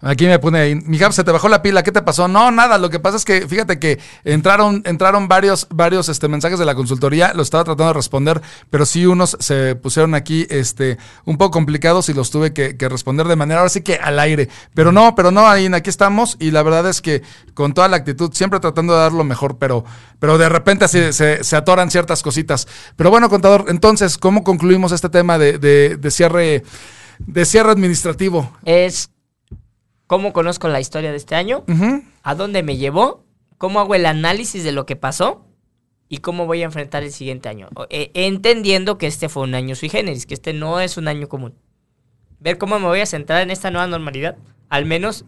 Aquí 0.01 0.25
me 0.25 0.39
pone 0.39 0.75
mi 0.75 0.97
se 0.97 1.23
te 1.23 1.31
bajó 1.31 1.49
la 1.49 1.61
pila, 1.61 1.83
¿qué 1.83 1.91
te 1.91 2.01
pasó? 2.01 2.27
No, 2.27 2.51
nada, 2.51 2.77
lo 2.77 2.89
que 2.89 2.99
pasa 2.99 3.17
es 3.17 3.25
que 3.25 3.47
fíjate 3.47 3.79
que 3.79 3.99
entraron, 4.23 4.81
entraron 4.85 5.27
varios, 5.27 5.67
varios 5.69 6.09
este, 6.09 6.27
mensajes 6.27 6.59
de 6.59 6.65
la 6.65 6.75
consultoría, 6.75 7.33
lo 7.33 7.41
estaba 7.41 7.63
tratando 7.63 7.87
de 7.87 7.93
responder, 7.93 8.41
pero 8.69 8.85
sí 8.85 9.05
unos 9.05 9.37
se 9.39 9.75
pusieron 9.75 10.13
aquí 10.15 10.47
este, 10.49 10.97
un 11.25 11.37
poco 11.37 11.51
complicados 11.51 12.09
y 12.09 12.13
los 12.13 12.31
tuve 12.31 12.53
que, 12.53 12.75
responder 12.87 13.27
de 13.27 13.35
manera, 13.35 13.59
ahora 13.59 13.69
sí 13.69 13.81
que 13.81 13.95
al 13.95 14.19
aire. 14.19 14.49
Pero 14.73 14.91
no, 14.91 15.15
pero 15.15 15.31
no, 15.31 15.47
ahí 15.47 15.67
aquí 15.73 15.89
estamos 15.89 16.37
y 16.39 16.51
la 16.51 16.63
verdad 16.63 16.87
es 16.87 17.01
que 17.01 17.21
con 17.53 17.73
toda 17.73 17.87
la 17.87 17.97
actitud, 17.97 18.31
siempre 18.33 18.59
tratando 18.59 18.93
de 18.93 18.99
dar 18.99 19.11
lo 19.11 19.23
mejor, 19.23 19.57
pero, 19.57 19.83
pero 20.19 20.37
de 20.37 20.49
repente 20.49 20.87
se, 20.87 21.13
se, 21.13 21.55
atoran 21.55 21.91
ciertas 21.91 22.23
cositas. 22.23 22.67
Pero 22.95 23.09
bueno, 23.09 23.29
contador, 23.29 23.65
entonces, 23.67 24.17
¿cómo 24.17 24.43
concluimos 24.43 24.91
este 24.91 25.09
tema 25.09 25.37
de, 25.37 25.57
de 25.59 26.11
cierre? 26.11 26.63
De 27.19 27.45
cierre 27.45 27.71
administrativo. 27.71 28.51
Es 28.63 29.09
cómo 30.07 30.33
conozco 30.33 30.67
la 30.69 30.79
historia 30.79 31.11
de 31.11 31.17
este 31.17 31.35
año, 31.35 31.63
a 32.23 32.35
dónde 32.35 32.63
me 32.63 32.77
llevó, 32.77 33.23
cómo 33.57 33.79
hago 33.79 33.95
el 33.95 34.05
análisis 34.05 34.63
de 34.63 34.71
lo 34.71 34.85
que 34.85 34.95
pasó 34.95 35.45
y 36.09 36.19
cómo 36.19 36.45
voy 36.45 36.61
a 36.61 36.65
enfrentar 36.65 37.03
el 37.03 37.11
siguiente 37.11 37.49
año. 37.49 37.69
Eh, 37.89 38.11
entendiendo 38.13 38.97
que 38.97 39.07
este 39.07 39.29
fue 39.29 39.43
un 39.43 39.53
año 39.53 39.75
sui 39.75 39.89
generis, 39.89 40.25
que 40.25 40.33
este 40.33 40.53
no 40.53 40.79
es 40.79 40.97
un 40.97 41.07
año 41.07 41.27
común. 41.27 41.53
Ver 42.39 42.57
cómo 42.57 42.79
me 42.79 42.85
voy 42.87 43.01
a 43.01 43.05
centrar 43.05 43.41
en 43.41 43.51
esta 43.51 43.69
nueva 43.71 43.87
normalidad, 43.87 44.37
al 44.69 44.85
menos 44.85 45.25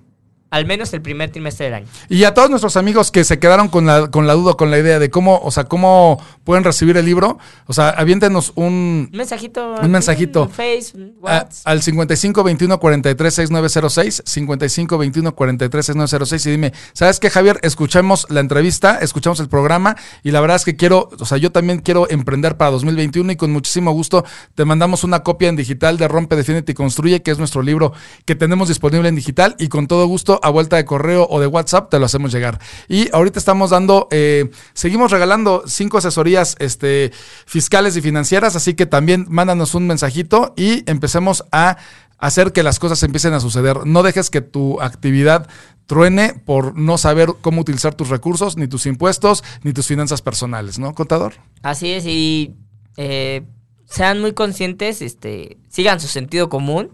al 0.52 0.66
menos 0.66 0.94
el 0.94 1.02
primer 1.02 1.30
trimestre 1.32 1.66
del 1.66 1.76
año. 1.76 1.88
Y 2.10 2.24
a 2.24 2.34
todos 2.34 2.50
nuestros 2.50 2.76
amigos 2.78 3.12
que 3.12 3.24
se 3.24 3.40
quedaron 3.40 3.70
con 3.70 3.86
la, 3.86 4.08
con 4.08 4.28
la 4.28 4.34
duda, 4.34 4.56
con 4.56 4.72
la 4.72 4.80
idea 4.80 5.00
de 5.00 5.10
cómo, 5.10 5.40
o 5.44 5.52
sea, 5.52 5.66
cómo 5.66 6.22
pueden 6.44 6.64
recibir 6.64 6.98
el 6.98 7.06
libro, 7.06 7.38
o 7.68 7.74
sea, 7.74 7.90
aviéntenos 7.90 8.54
un, 8.56 9.10
mensajito. 9.14 9.76
Un 9.82 9.92
mensajito. 9.92 10.50
Facebook, 10.50 11.28
al 11.64 11.82
55 11.82 12.44
21 12.44 12.80
43 12.80 13.34
6906, 13.34 14.24
55 14.26 14.98
21 14.98 15.36
43 15.36 15.86
6906 15.86 16.46
y 16.46 16.52
dime, 16.52 16.74
¿sabes 16.94 17.20
qué, 17.20 17.30
Javier? 17.30 17.60
Escuchamos 17.62 18.26
la 18.30 18.40
entrevista, 18.40 18.98
escuchamos 19.02 19.40
el 19.40 19.50
programa 19.50 19.96
y 20.24 20.32
la 20.32 20.42
verdad 20.42 20.56
es 20.56 20.66
que 20.66 20.76
quiero, 20.76 21.10
o 21.20 21.26
sea, 21.26 21.38
yo 21.38 21.52
también 21.52 21.80
quiero 21.80 22.10
emprender 22.10 22.58
para 22.58 22.72
2021 22.72 23.34
y 23.34 23.36
con 23.36 23.52
muchísimo 23.52 23.92
gusto 23.92 24.26
te 24.56 24.66
mandamos 24.66 25.04
una 25.04 25.22
copia 25.22 25.50
en 25.50 25.56
digital 25.56 25.98
de 25.98 26.08
Rompe, 26.08 26.36
Defiende 26.36 26.64
y 26.68 26.74
Construye, 26.74 27.22
que 27.22 27.32
es 27.32 27.38
nuestro 27.38 27.62
libro 27.62 27.94
que 28.26 28.36
tenemos 28.36 28.68
disponible 28.68 29.10
en 29.10 29.16
digital 29.16 29.56
y 29.60 29.68
con 29.68 29.88
todo 29.88 30.08
gusto 30.08 30.39
a 30.44 30.50
vuelta 30.50 30.76
de 30.76 30.86
correo 30.86 31.28
o 31.30 31.40
de 31.40 31.48
WhatsApp, 31.48 31.90
te 31.90 32.00
lo 32.00 32.06
hacemos 32.06 32.32
llegar. 32.32 32.60
Y 32.88 33.14
ahorita 33.14 33.40
estamos 33.40 33.70
dando, 33.70 34.08
eh, 34.12 34.50
seguimos 34.74 35.12
regalando 35.12 35.64
cinco 35.66 35.98
asesorías 35.98 36.56
este, 36.60 37.12
fiscales 37.46 37.96
y 37.98 38.02
financieras, 38.02 38.56
así 38.56 38.74
que 38.74 38.86
también 38.86 39.26
mándanos 39.30 39.76
un 39.76 39.88
mensajito 39.88 40.54
y 40.56 40.90
empecemos 40.90 41.46
a 41.52 41.78
hacer 42.18 42.52
que 42.52 42.64
las 42.64 42.80
cosas 42.80 43.02
empiecen 43.04 43.34
a 43.34 43.40
suceder. 43.40 43.86
No 43.86 44.04
dejes 44.04 44.30
que 44.30 44.42
tu 44.42 44.82
actividad 44.82 45.48
truene 45.86 46.34
por 46.34 46.78
no 46.78 46.98
saber 46.98 47.30
cómo 47.42 47.62
utilizar 47.62 47.96
tus 47.96 48.10
recursos, 48.10 48.58
ni 48.58 48.68
tus 48.68 48.86
impuestos, 48.86 49.44
ni 49.64 49.74
tus 49.74 49.88
finanzas 49.88 50.22
personales, 50.22 50.78
¿no, 50.78 50.94
contador? 50.94 51.34
Así 51.64 51.92
es, 51.92 52.06
y 52.06 52.56
eh, 52.98 53.44
sean 53.86 54.22
muy 54.22 54.34
conscientes, 54.34 55.02
este, 55.02 55.58
sigan 55.70 56.00
su 56.00 56.08
sentido 56.08 56.50
común. 56.50 56.92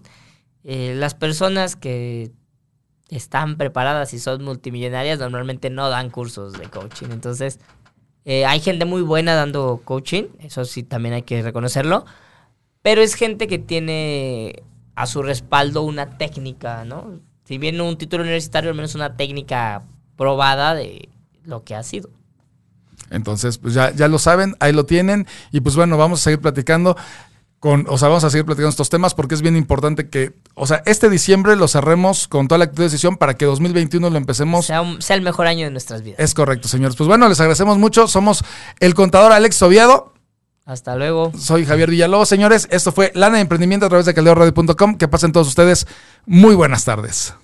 Eh, 0.64 0.94
las 0.96 1.14
personas 1.14 1.76
que 1.76 2.32
están 3.10 3.58
preparadas 3.58 4.14
y 4.14 4.20
son 4.20 4.44
multimillonarias, 4.44 5.20
normalmente 5.20 5.70
no 5.70 5.90
dan 5.90 6.10
cursos 6.10 6.54
de 6.54 6.68
coaching. 6.68 7.08
Entonces, 7.12 7.60
eh, 8.26 8.46
hay 8.46 8.60
gente 8.60 8.86
muy 8.86 9.02
buena 9.02 9.36
dando 9.36 9.82
coaching, 9.84 10.26
eso 10.40 10.66
sí 10.66 10.84
también 10.84 11.14
hay 11.14 11.22
que 11.22 11.42
reconocerlo, 11.42 12.06
pero 12.82 13.02
es 13.02 13.16
gente 13.16 13.48
que 13.48 13.60
tiene 13.60 14.64
a 14.96 15.06
su 15.06 15.22
respaldo 15.22 15.84
una 15.84 16.18
técnica, 16.18 16.86
¿no? 16.86 17.20
Si 17.44 17.58
bien 17.58 17.80
un 17.82 17.98
título 17.98 18.24
universitario, 18.24 18.72
al 18.72 18.76
menos 18.76 18.96
una 18.96 19.16
técnica 19.16 19.84
probada 20.16 20.74
de 20.74 21.10
lo 21.44 21.64
que 21.64 21.76
ha 21.76 21.84
sido. 21.84 22.10
Entonces, 23.12 23.60
pues 23.60 23.74
ya, 23.74 23.92
ya 23.92 24.08
lo 24.08 24.18
saben, 24.18 24.56
ahí 24.60 24.74
lo 24.74 24.86
tienen. 24.86 25.28
Y 25.52 25.62
pues 25.62 25.76
bueno, 25.76 25.98
vamos 25.98 26.22
a 26.22 26.24
seguir 26.24 26.40
platicando 26.40 26.98
o 27.62 27.98
sea, 27.98 28.10
vamos 28.10 28.24
a 28.24 28.30
seguir 28.30 28.46
platicando 28.46 28.70
estos 28.70 28.90
temas 28.90 29.14
porque 29.14 29.34
es 29.34 29.42
bien 29.42 29.56
importante 29.56 30.10
que, 30.10 30.34
o 30.54 30.68
sea, 30.68 30.84
este 30.86 31.10
diciembre 31.10 31.56
lo 31.56 31.68
cerremos 31.68 32.28
con 32.28 32.48
toda 32.48 32.60
la 32.60 32.66
actitud 32.66 32.84
de 32.84 32.90
decisión 32.90 33.18
para 33.18 33.34
que 33.36 33.46
2021 33.46 34.10
lo 34.10 34.18
empecemos. 34.18 34.68
Sea, 34.68 34.84
sea 35.00 35.16
el 35.16 35.24
mejor 35.24 35.48
año 35.48 35.66
de 35.66 35.72
nuestras 35.72 36.04
vidas. 36.04 36.20
Es 36.20 36.34
correcto, 36.34 36.68
señores. 36.68 36.96
Pues 36.96 37.08
bueno, 37.08 37.28
les 37.28 37.40
agradecemos 37.40 37.78
mucho. 37.78 38.08
Somos 38.08 38.44
el 38.80 38.94
contador 38.94 39.32
Alex 39.32 39.62
Oviedo. 39.62 40.14
Hasta 40.66 40.96
luego. 40.96 41.32
Soy 41.38 41.66
Javier 41.66 41.90
Villalobos, 41.90 42.28
señores. 42.28 42.68
Esto 42.72 42.92
fue 42.92 43.12
Lana 43.14 43.36
de 43.36 43.42
Emprendimiento 43.42 43.86
a 43.86 43.90
través 43.90 44.06
de 44.06 44.14
caldeorradio.com. 44.14 44.98
Que 44.98 45.08
pasen 45.08 45.32
todos 45.32 45.48
ustedes 45.48 45.88
muy 46.26 46.56
buenas 46.56 46.86
tardes. 46.86 47.36